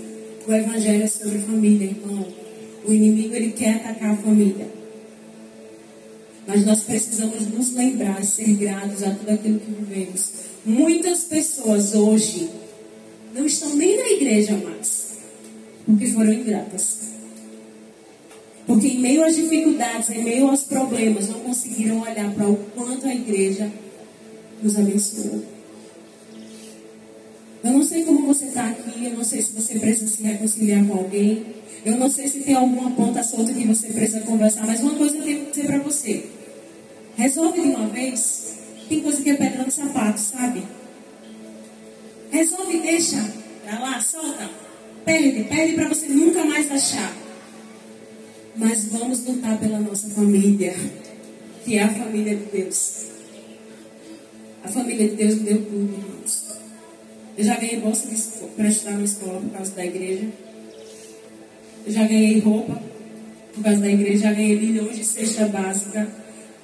O 0.46 0.52
Evangelho 0.52 1.02
é 1.02 1.06
sobre 1.06 1.38
família, 1.38 1.86
irmão. 1.86 2.26
O 2.84 2.92
inimigo 2.92 3.34
ele 3.34 3.52
quer 3.52 3.76
atacar 3.76 4.12
a 4.12 4.16
família. 4.16 4.68
Mas 6.46 6.64
nós 6.64 6.82
precisamos 6.84 7.46
nos 7.48 7.74
lembrar, 7.74 8.24
ser 8.24 8.54
gratos 8.54 9.02
a 9.02 9.10
tudo 9.10 9.30
aquilo 9.30 9.60
que 9.60 9.70
vivemos. 9.70 10.32
Muitas 10.64 11.24
pessoas 11.24 11.94
hoje 11.94 12.48
não 13.34 13.44
estão 13.44 13.74
nem 13.74 13.96
na 13.98 14.10
igreja 14.12 14.56
mais, 14.56 15.18
porque 15.84 16.06
foram 16.06 16.32
ingratas. 16.32 17.08
Porque 18.66 18.88
em 18.88 19.00
meio 19.00 19.24
às 19.24 19.36
dificuldades, 19.36 20.08
em 20.10 20.24
meio 20.24 20.48
aos 20.48 20.62
problemas, 20.62 21.28
não 21.28 21.40
conseguiram 21.40 22.00
olhar 22.00 22.32
para 22.34 22.48
o 22.48 22.56
quanto 22.74 23.06
a 23.06 23.14
igreja 23.14 23.70
nos 24.62 24.78
abençoou. 24.78 25.57
Eu 27.62 27.72
não 27.72 27.82
sei 27.82 28.04
como 28.04 28.26
você 28.26 28.46
está 28.46 28.68
aqui, 28.68 29.06
eu 29.06 29.16
não 29.16 29.24
sei 29.24 29.42
se 29.42 29.52
você 29.52 29.78
precisa 29.78 30.06
se 30.06 30.22
reconciliar 30.22 30.86
com 30.86 30.94
alguém, 30.94 31.44
eu 31.84 31.96
não 31.96 32.10
sei 32.10 32.28
se 32.28 32.40
tem 32.40 32.54
alguma 32.54 32.90
ponta 32.92 33.22
solta 33.22 33.52
que 33.52 33.66
você 33.66 33.88
precisa 33.88 34.20
conversar, 34.20 34.66
mas 34.66 34.80
uma 34.80 34.94
coisa 34.94 35.16
eu 35.16 35.24
tenho 35.24 35.44
que 35.46 35.50
dizer 35.50 35.66
para 35.66 35.78
você. 35.78 36.26
Resolve 37.16 37.60
de 37.60 37.68
uma 37.68 37.88
vez. 37.88 38.58
Tem 38.88 39.00
coisa 39.00 39.20
que 39.20 39.30
é 39.30 39.34
pedra 39.34 39.64
no 39.64 39.70
sapato, 39.70 40.20
sabe? 40.20 40.62
Resolve 42.30 42.78
deixa 42.80 43.34
pra 43.64 43.80
lá, 43.80 44.00
solta. 44.00 44.48
Perde, 45.04 45.44
perde 45.44 45.74
para 45.74 45.88
você 45.88 46.06
nunca 46.08 46.44
mais 46.44 46.70
achar. 46.70 47.12
Mas 48.56 48.86
vamos 48.86 49.24
lutar 49.24 49.58
pela 49.58 49.80
nossa 49.80 50.08
família, 50.10 50.76
que 51.64 51.76
é 51.76 51.82
a 51.82 51.92
família 51.92 52.36
de 52.36 52.44
Deus. 52.44 53.06
A 54.62 54.68
família 54.68 55.08
de 55.08 55.16
Deus 55.16 55.36
deu 55.36 55.64
tudo, 55.64 55.92
irmãos. 55.92 56.47
Eu 57.38 57.44
já 57.44 57.54
ganhei 57.54 57.76
bolsa 57.76 58.08
para 58.56 58.66
estudar 58.66 58.98
na 58.98 59.04
escola 59.04 59.40
por 59.40 59.50
causa 59.50 59.70
da 59.70 59.86
igreja. 59.86 60.26
Eu 61.86 61.92
já 61.92 62.02
ganhei 62.02 62.40
roupa 62.40 62.82
por 63.54 63.62
causa 63.62 63.78
da 63.78 63.88
igreja. 63.88 64.24
Já 64.24 64.32
ganhei 64.32 64.58
milhões 64.58 64.96
de 64.96 65.04
cesta 65.04 65.46
básica. 65.46 66.08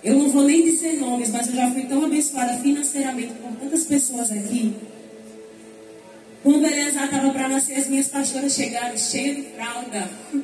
Eu 0.02 0.18
não 0.18 0.30
vou 0.30 0.42
nem 0.42 0.64
dizer 0.64 0.94
nomes, 0.94 1.30
mas 1.30 1.46
eu 1.46 1.54
já 1.54 1.70
fui 1.70 1.84
tão 1.84 2.04
abençoada 2.04 2.54
financeiramente 2.58 3.34
por 3.34 3.52
tantas 3.52 3.84
pessoas 3.84 4.32
aqui. 4.32 4.74
Quando 6.42 6.66
Eleazar 6.66 7.04
estava 7.04 7.30
para 7.30 7.48
nascer, 7.48 7.76
as 7.76 7.88
minhas 7.88 8.08
pastoras 8.08 8.52
chegaram 8.52 8.96
cheias 8.96 9.36
de 9.36 9.42
fralda. 9.54 10.10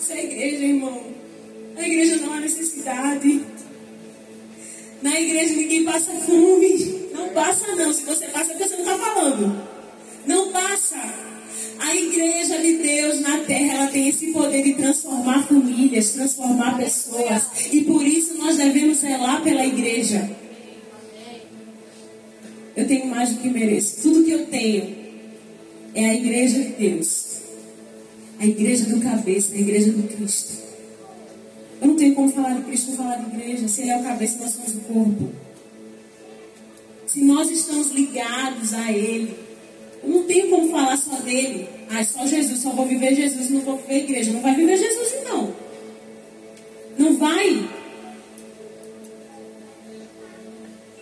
Isso 0.00 0.12
é 0.12 0.24
igreja, 0.24 0.64
irmão. 0.64 1.02
Na 1.74 1.86
igreja 1.86 2.16
não 2.16 2.32
há 2.32 2.40
necessidade. 2.40 3.44
Na 5.02 5.20
igreja 5.20 5.54
ninguém 5.54 5.84
passa 5.84 6.12
fome. 6.12 7.05
Não 7.16 7.30
passa 7.30 7.74
não. 7.74 7.92
Se 7.92 8.04
você 8.04 8.26
passa, 8.26 8.54
você 8.54 8.76
não 8.76 8.82
está 8.82 8.98
falando. 8.98 9.62
Não 10.26 10.52
passa. 10.52 10.96
A 11.78 11.94
igreja 11.94 12.58
de 12.58 12.76
Deus 12.76 13.20
na 13.20 13.38
terra, 13.38 13.74
ela 13.74 13.86
tem 13.88 14.08
esse 14.08 14.28
poder 14.32 14.62
de 14.62 14.74
transformar 14.74 15.46
famílias, 15.46 16.10
transformar 16.10 16.76
pessoas. 16.76 17.42
E 17.72 17.82
por 17.82 18.06
isso 18.06 18.34
nós 18.36 18.56
devemos 18.56 18.98
zelar 18.98 19.42
pela 19.42 19.64
igreja. 19.64 20.30
Eu 22.76 22.86
tenho 22.86 23.06
mais 23.06 23.30
do 23.30 23.40
que 23.40 23.48
mereço. 23.48 24.02
Tudo 24.02 24.24
que 24.24 24.30
eu 24.30 24.46
tenho 24.46 24.94
é 25.94 26.10
a 26.10 26.14
igreja 26.14 26.62
de 26.62 26.72
Deus. 26.72 27.36
A 28.38 28.46
igreja 28.46 28.84
do 28.86 29.00
cabeça, 29.00 29.54
a 29.54 29.58
igreja 29.58 29.92
do 29.92 30.02
Cristo. 30.14 30.66
Eu 31.80 31.88
não 31.88 31.96
tenho 31.96 32.14
como 32.14 32.30
falar 32.30 32.54
de 32.54 32.62
Cristo 32.64 32.90
não 32.90 32.96
falar 32.98 33.16
de 33.16 33.36
igreja. 33.36 33.68
Se 33.68 33.82
Ele 33.82 33.90
é 33.90 33.98
o 33.98 34.02
cabeça, 34.02 34.38
nós 34.38 34.52
somos 34.52 34.74
o 34.74 34.80
corpo 34.80 35.45
se 37.16 37.24
nós 37.24 37.50
estamos 37.50 37.92
ligados 37.92 38.74
a 38.74 38.92
Ele, 38.92 39.34
não 40.04 40.24
tenho 40.24 40.50
como 40.50 40.70
falar 40.70 40.98
só 40.98 41.16
dele. 41.16 41.66
Ah, 41.88 42.04
só 42.04 42.26
Jesus, 42.26 42.60
só 42.60 42.68
vou 42.72 42.84
viver 42.84 43.14
Jesus, 43.14 43.48
não 43.48 43.62
vou 43.62 43.78
viver 43.78 44.04
igreja. 44.04 44.32
Não 44.32 44.42
vai 44.42 44.54
viver 44.54 44.76
Jesus, 44.76 45.14
não. 45.24 45.54
Não 46.98 47.16
vai. 47.16 47.70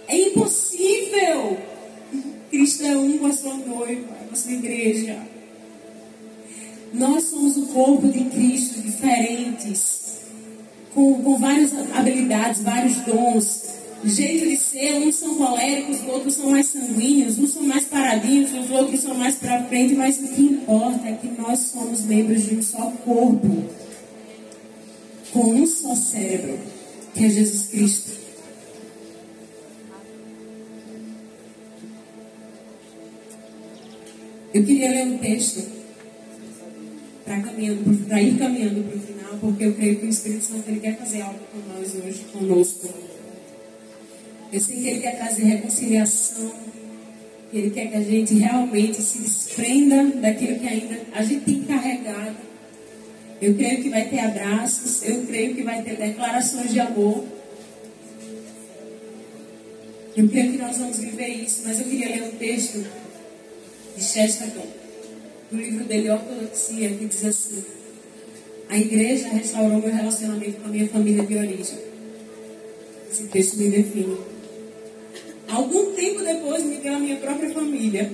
É 0.06 0.16
impossível. 0.16 1.58
Cristo 2.48 2.86
é 2.86 2.96
um 2.96 3.18
com 3.18 3.26
a 3.26 3.32
sua 3.32 3.54
noiva, 3.54 4.14
com 4.28 4.34
a 4.34 4.36
sua 4.36 4.52
igreja. 4.52 5.18
Nós 6.92 7.24
somos 7.24 7.56
o 7.56 7.66
corpo 7.66 8.06
de 8.06 8.22
Cristo, 8.26 8.80
diferentes, 8.80 10.20
com, 10.94 11.24
com 11.24 11.38
várias 11.38 11.72
habilidades, 11.92 12.62
vários 12.62 12.98
dons 12.98 13.82
jeito 14.08 14.48
de 14.48 14.56
ser, 14.56 14.94
uns 14.94 15.16
são 15.16 15.34
coléricos, 15.34 16.00
outros 16.06 16.34
são 16.34 16.50
mais 16.50 16.66
sanguíneos, 16.66 17.38
uns 17.38 17.52
são 17.52 17.62
mais 17.62 17.84
paradinhos, 17.84 18.52
os 18.52 18.70
outros 18.70 19.00
são 19.00 19.14
mais 19.14 19.36
para 19.36 19.64
frente, 19.64 19.94
mas 19.94 20.18
o 20.18 20.28
que 20.28 20.42
importa 20.42 21.08
é 21.08 21.12
que 21.12 21.28
nós 21.28 21.58
somos 21.60 22.02
membros 22.02 22.44
de 22.44 22.56
um 22.56 22.62
só 22.62 22.90
corpo, 23.04 23.64
com 25.32 25.54
um 25.54 25.66
só 25.66 25.94
cérebro, 25.94 26.58
que 27.14 27.24
é 27.24 27.30
Jesus 27.30 27.68
Cristo. 27.68 28.24
Eu 34.52 34.64
queria 34.64 34.90
ler 34.90 35.06
um 35.06 35.18
texto 35.18 35.68
para 37.24 37.38
ir 38.20 38.38
caminhando 38.38 38.84
para 38.84 38.96
o 38.96 39.00
final, 39.00 39.38
porque 39.40 39.64
eu 39.64 39.74
creio 39.74 39.98
que 39.98 40.06
o 40.06 40.08
Espírito 40.08 40.44
Santo 40.44 40.68
ele 40.68 40.80
quer 40.80 40.96
fazer 40.96 41.22
algo 41.22 41.40
com 41.50 41.58
nós 41.74 41.94
hoje, 41.94 42.24
conosco. 42.32 43.13
Eu 44.54 44.60
sei 44.60 44.76
que 44.76 44.86
Ele 44.86 45.00
quer 45.00 45.16
trazer 45.16 45.42
reconciliação. 45.42 46.52
Ele 47.52 47.70
quer 47.70 47.88
que 47.88 47.96
a 47.96 48.00
gente 48.00 48.34
realmente 48.34 49.02
se 49.02 49.18
desprenda 49.18 50.04
daquilo 50.20 50.60
que 50.60 50.68
ainda 50.68 51.00
a 51.12 51.24
gente 51.24 51.44
tem 51.44 51.62
carregado. 51.62 52.36
Eu 53.42 53.56
creio 53.56 53.82
que 53.82 53.88
vai 53.88 54.08
ter 54.08 54.20
abraços. 54.20 55.02
Eu 55.02 55.26
creio 55.26 55.56
que 55.56 55.64
vai 55.64 55.82
ter 55.82 55.96
declarações 55.96 56.70
de 56.70 56.78
amor. 56.78 57.24
Eu 60.16 60.28
creio 60.28 60.52
que 60.52 60.58
nós 60.58 60.78
vamos 60.78 60.98
viver 61.00 61.30
isso. 61.30 61.62
Mas 61.66 61.80
eu 61.80 61.86
queria 61.86 62.10
ler 62.10 62.22
um 62.22 62.36
texto 62.38 62.86
de 63.96 64.04
Chesterton, 64.04 64.68
do 65.50 65.56
livro 65.56 65.82
dele 65.82 66.10
Ortodoxia, 66.10 66.90
que 66.90 67.06
diz 67.06 67.24
assim: 67.24 67.64
A 68.68 68.78
igreja 68.78 69.26
restaurou 69.30 69.80
meu 69.80 69.92
relacionamento 69.92 70.60
com 70.60 70.68
a 70.68 70.70
minha 70.70 70.86
família 70.86 71.26
de 71.26 71.36
origem. 71.36 71.78
Esse 73.10 73.24
texto 73.24 73.56
me 73.56 73.68
define. 73.68 74.33
Algum 75.54 75.92
tempo 75.92 76.20
depois 76.20 76.64
me 76.64 76.76
deu 76.78 76.96
a 76.96 76.98
minha 76.98 77.16
própria 77.16 77.48
família. 77.50 78.10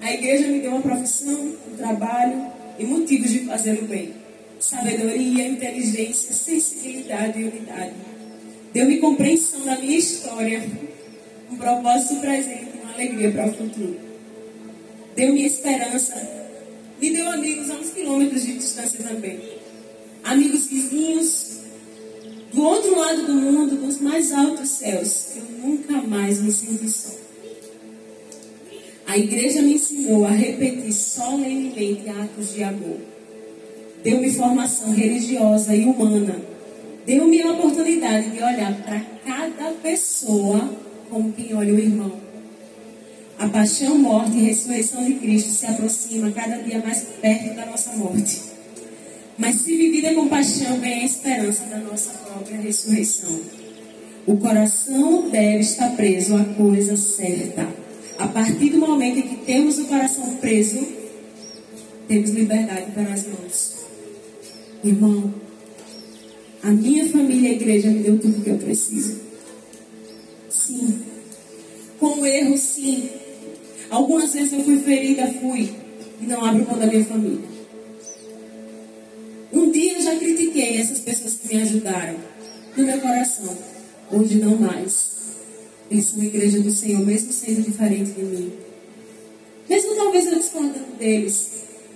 A 0.00 0.12
igreja 0.12 0.48
me 0.48 0.58
deu 0.58 0.72
uma 0.72 0.80
profissão, 0.80 1.54
um 1.70 1.76
trabalho 1.76 2.44
e 2.76 2.84
motivos 2.84 3.30
de 3.30 3.40
fazer 3.40 3.78
o 3.78 3.84
bem. 3.84 4.14
Sabedoria, 4.58 5.46
inteligência, 5.46 6.34
sensibilidade 6.34 7.38
e 7.38 7.44
unidade. 7.44 7.94
Deu-me 8.72 8.98
compreensão 8.98 9.64
da 9.64 9.78
minha 9.78 9.96
história, 9.96 10.68
um 11.52 11.56
propósito 11.56 12.16
presente 12.16 12.80
uma 12.82 12.94
alegria 12.94 13.30
para 13.30 13.46
o 13.46 13.54
futuro. 13.54 14.00
Deu-me 15.14 15.44
esperança. 15.44 16.16
Me 17.00 17.10
deu 17.10 17.30
amigos 17.30 17.70
a 17.70 17.74
uns 17.74 17.90
quilômetros 17.90 18.42
de 18.42 18.54
distância 18.54 19.04
também. 19.04 19.40
Amigos 20.24 20.66
vizinhos, 20.66 21.60
do 22.52 22.62
outro 22.62 22.98
lado 22.98 23.26
do 23.26 23.34
mundo, 23.34 23.76
dos 23.76 24.00
mais 24.00 24.32
altos 24.32 24.68
céus, 24.68 25.36
eu 25.36 25.42
nunca 25.62 26.02
mais 26.02 26.40
me 26.40 26.50
senti 26.50 26.88
só. 26.88 27.20
A 29.06 29.16
igreja 29.18 29.62
me 29.62 29.74
ensinou 29.74 30.24
a 30.24 30.30
repetir 30.30 30.92
solenemente 30.92 32.08
atos 32.08 32.52
de 32.52 32.62
amor. 32.62 32.98
Deu-me 34.02 34.30
formação 34.32 34.92
religiosa 34.92 35.74
e 35.74 35.84
humana. 35.84 36.40
Deu-me 37.04 37.42
a 37.42 37.52
oportunidade 37.52 38.30
de 38.30 38.42
olhar 38.42 38.74
para 38.82 39.00
cada 39.24 39.72
pessoa 39.82 40.70
como 41.10 41.32
quem 41.32 41.54
olha 41.54 41.74
o 41.74 41.78
irmão. 41.78 42.12
A 43.38 43.48
paixão, 43.48 43.98
morte 43.98 44.36
e 44.36 44.42
ressurreição 44.42 45.04
de 45.04 45.14
Cristo 45.14 45.50
se 45.50 45.66
aproxima 45.66 46.30
cada 46.30 46.56
dia 46.62 46.78
mais 46.78 47.04
perto 47.20 47.54
da 47.54 47.66
nossa 47.66 47.92
morte. 47.92 48.49
Mas 49.40 49.56
se 49.56 49.74
vivida 49.74 50.12
com 50.12 50.28
paixão, 50.28 50.78
vem 50.78 51.00
a 51.00 51.04
esperança 51.04 51.64
da 51.64 51.78
nossa 51.78 52.10
própria 52.10 52.60
ressurreição. 52.60 53.40
O 54.26 54.36
coração 54.36 55.30
deve 55.30 55.60
estar 55.60 55.96
preso 55.96 56.36
à 56.36 56.44
coisa 56.44 56.94
certa. 56.94 57.66
A 58.18 58.28
partir 58.28 58.68
do 58.68 58.78
momento 58.78 59.18
em 59.18 59.22
que 59.22 59.36
temos 59.46 59.78
o 59.78 59.86
coração 59.86 60.36
preso, 60.36 60.86
temos 62.06 62.30
liberdade 62.30 62.90
para 62.92 63.14
as 63.14 63.26
mãos. 63.26 63.76
Irmão, 64.84 65.32
a 66.62 66.70
minha 66.70 67.08
família 67.08 67.48
e 67.48 67.52
a 67.52 67.54
igreja 67.54 67.88
me 67.88 68.02
deu 68.02 68.18
tudo 68.18 68.38
o 68.38 68.42
que 68.42 68.50
eu 68.50 68.58
preciso. 68.58 69.20
Sim. 70.50 71.00
Com 71.98 72.26
erro, 72.26 72.58
sim. 72.58 73.08
Algumas 73.88 74.34
vezes 74.34 74.52
eu 74.52 74.64
fui 74.64 74.78
ferida, 74.80 75.26
fui. 75.40 75.70
E 76.20 76.26
não 76.26 76.44
abro 76.44 76.66
mão 76.66 76.78
da 76.78 76.86
minha 76.86 77.04
família. 77.04 77.49
Um 79.52 79.70
dia 79.70 79.94
eu 79.94 80.02
já 80.02 80.16
critiquei 80.16 80.76
essas 80.76 81.00
pessoas 81.00 81.34
que 81.34 81.54
me 81.54 81.62
ajudaram. 81.62 82.16
No 82.76 82.84
meu 82.84 83.00
coração. 83.00 83.56
Hoje 84.12 84.36
não 84.36 84.56
mais. 84.56 85.10
Eles 85.90 86.06
são 86.06 86.20
a 86.20 86.24
igreja 86.24 86.60
do 86.60 86.70
Senhor, 86.70 87.04
mesmo 87.04 87.32
sendo 87.32 87.62
diferente 87.62 88.12
de 88.12 88.22
mim. 88.22 88.52
Mesmo 89.68 89.96
talvez 89.96 90.26
eu 90.26 90.38
discordando 90.38 90.96
deles. 90.98 91.50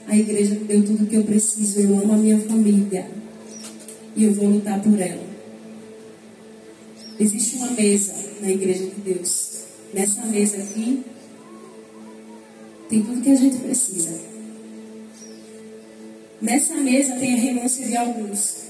A 0.07 0.17
igreja 0.17 0.57
deu 0.57 0.85
tudo 0.85 1.05
o 1.05 1.07
que 1.07 1.17
eu 1.17 1.25
preciso. 1.25 1.81
Eu 1.81 1.99
amo 1.99 2.13
a 2.13 2.17
minha 2.17 2.39
família. 2.41 3.09
E 4.17 4.25
eu 4.25 4.35
vou 4.35 4.49
lutar 4.49 4.81
por 4.83 4.99
ela. 5.01 5.25
Existe 7.19 7.57
uma 7.57 7.71
mesa 7.71 8.15
na 8.41 8.51
igreja 8.51 8.85
de 8.85 9.01
Deus. 9.01 9.65
Nessa 9.93 10.27
mesa 10.27 10.57
aqui, 10.57 11.05
tem 12.89 13.03
tudo 13.03 13.23
que 13.23 13.31
a 13.31 13.37
gente 13.37 13.59
precisa. 13.59 14.34
Nessa 16.45 16.75
mesa 16.75 17.15
tem 17.15 17.33
a 17.33 17.39
renúncia 17.39 17.87
de 17.87 17.97
alguns. 17.97 18.65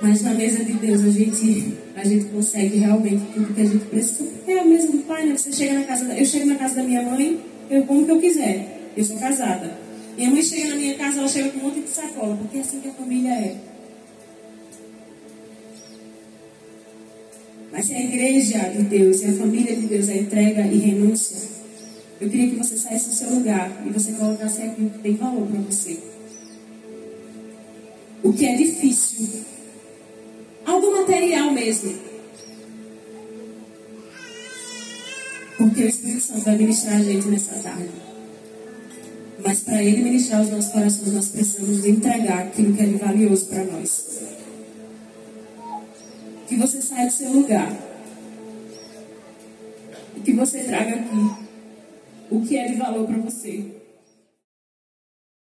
Mas 0.00 0.22
na 0.22 0.34
mesa 0.34 0.64
de 0.64 0.72
Deus 0.74 1.02
a 1.02 1.10
gente, 1.10 1.74
a 1.96 2.04
gente 2.04 2.26
consegue 2.26 2.78
realmente 2.78 3.24
tudo 3.34 3.52
que 3.52 3.60
a 3.60 3.64
gente 3.64 3.84
precisa. 3.86 4.30
É 4.46 4.60
a 4.60 4.64
mesa 4.64 4.86
do 4.86 4.98
Pai, 4.98 5.26
né? 5.26 5.36
Você 5.36 5.52
chega 5.52 5.72
na 5.72 5.82
casa, 5.82 6.04
eu 6.14 6.24
chego 6.24 6.46
na 6.46 6.54
casa 6.54 6.76
da 6.76 6.84
minha 6.84 7.02
mãe, 7.02 7.40
eu 7.68 7.82
como 7.86 8.02
o 8.02 8.04
que 8.04 8.12
eu 8.12 8.20
quiser. 8.20 8.92
Eu 8.96 9.02
sou 9.02 9.18
casada. 9.18 9.76
Minha 10.16 10.30
mãe 10.30 10.42
chega 10.44 10.68
na 10.68 10.76
minha 10.76 10.94
casa, 10.94 11.18
ela 11.18 11.28
chega 11.28 11.50
com 11.50 11.58
um 11.58 11.62
monte 11.64 11.80
de 11.80 11.88
sacola, 11.88 12.36
porque 12.36 12.58
é 12.58 12.60
assim 12.60 12.78
que 12.78 12.86
a 12.86 12.92
família 12.92 13.32
é. 13.32 13.56
Mas 17.72 17.86
se 17.86 17.94
a 17.94 18.00
igreja 18.00 18.58
de 18.68 18.82
Deus 18.84 19.22
e 19.22 19.26
a 19.26 19.32
família 19.32 19.74
de 19.74 19.88
Deus 19.88 20.08
é 20.08 20.18
entrega 20.18 20.62
e 20.68 20.78
renúncia, 20.78 21.65
eu 22.20 22.30
queria 22.30 22.50
que 22.50 22.56
você 22.56 22.76
saísse 22.76 23.08
do 23.10 23.14
seu 23.14 23.30
lugar 23.30 23.70
e 23.86 23.90
você 23.90 24.12
colocasse 24.12 24.62
aquilo 24.62 24.90
que 24.90 24.98
tem 25.00 25.16
valor 25.16 25.46
para 25.46 25.60
você. 25.60 25.98
O 28.22 28.32
que 28.32 28.46
é 28.46 28.56
difícil. 28.56 29.44
Algo 30.64 30.92
material 30.92 31.52
mesmo. 31.52 31.94
Porque 35.58 35.82
o 35.82 35.88
Espírito 35.88 36.22
Santo 36.22 36.40
vai 36.40 36.56
ministrar 36.56 36.96
a 36.96 37.02
gente 37.02 37.28
nessa 37.28 37.54
tarde. 37.56 37.90
Mas 39.44 39.60
para 39.60 39.82
ele 39.82 40.02
ministrar 40.02 40.42
os 40.42 40.50
nossos 40.50 40.72
corações, 40.72 41.12
nós 41.12 41.28
precisamos 41.28 41.84
entregar 41.84 42.46
aquilo 42.46 42.74
que 42.74 42.82
é 42.82 42.86
valioso 42.86 43.46
para 43.46 43.64
nós 43.64 44.06
que 46.46 46.56
você 46.56 46.80
saia 46.80 47.06
do 47.06 47.12
seu 47.12 47.32
lugar 47.32 47.72
e 50.16 50.20
que 50.20 50.32
você 50.32 50.60
traga 50.60 50.94
aqui 50.94 51.45
o 52.30 52.40
que 52.40 52.56
é 52.56 52.66
de 52.66 52.74
valor 52.74 53.06
para 53.06 53.18
você. 53.18 53.75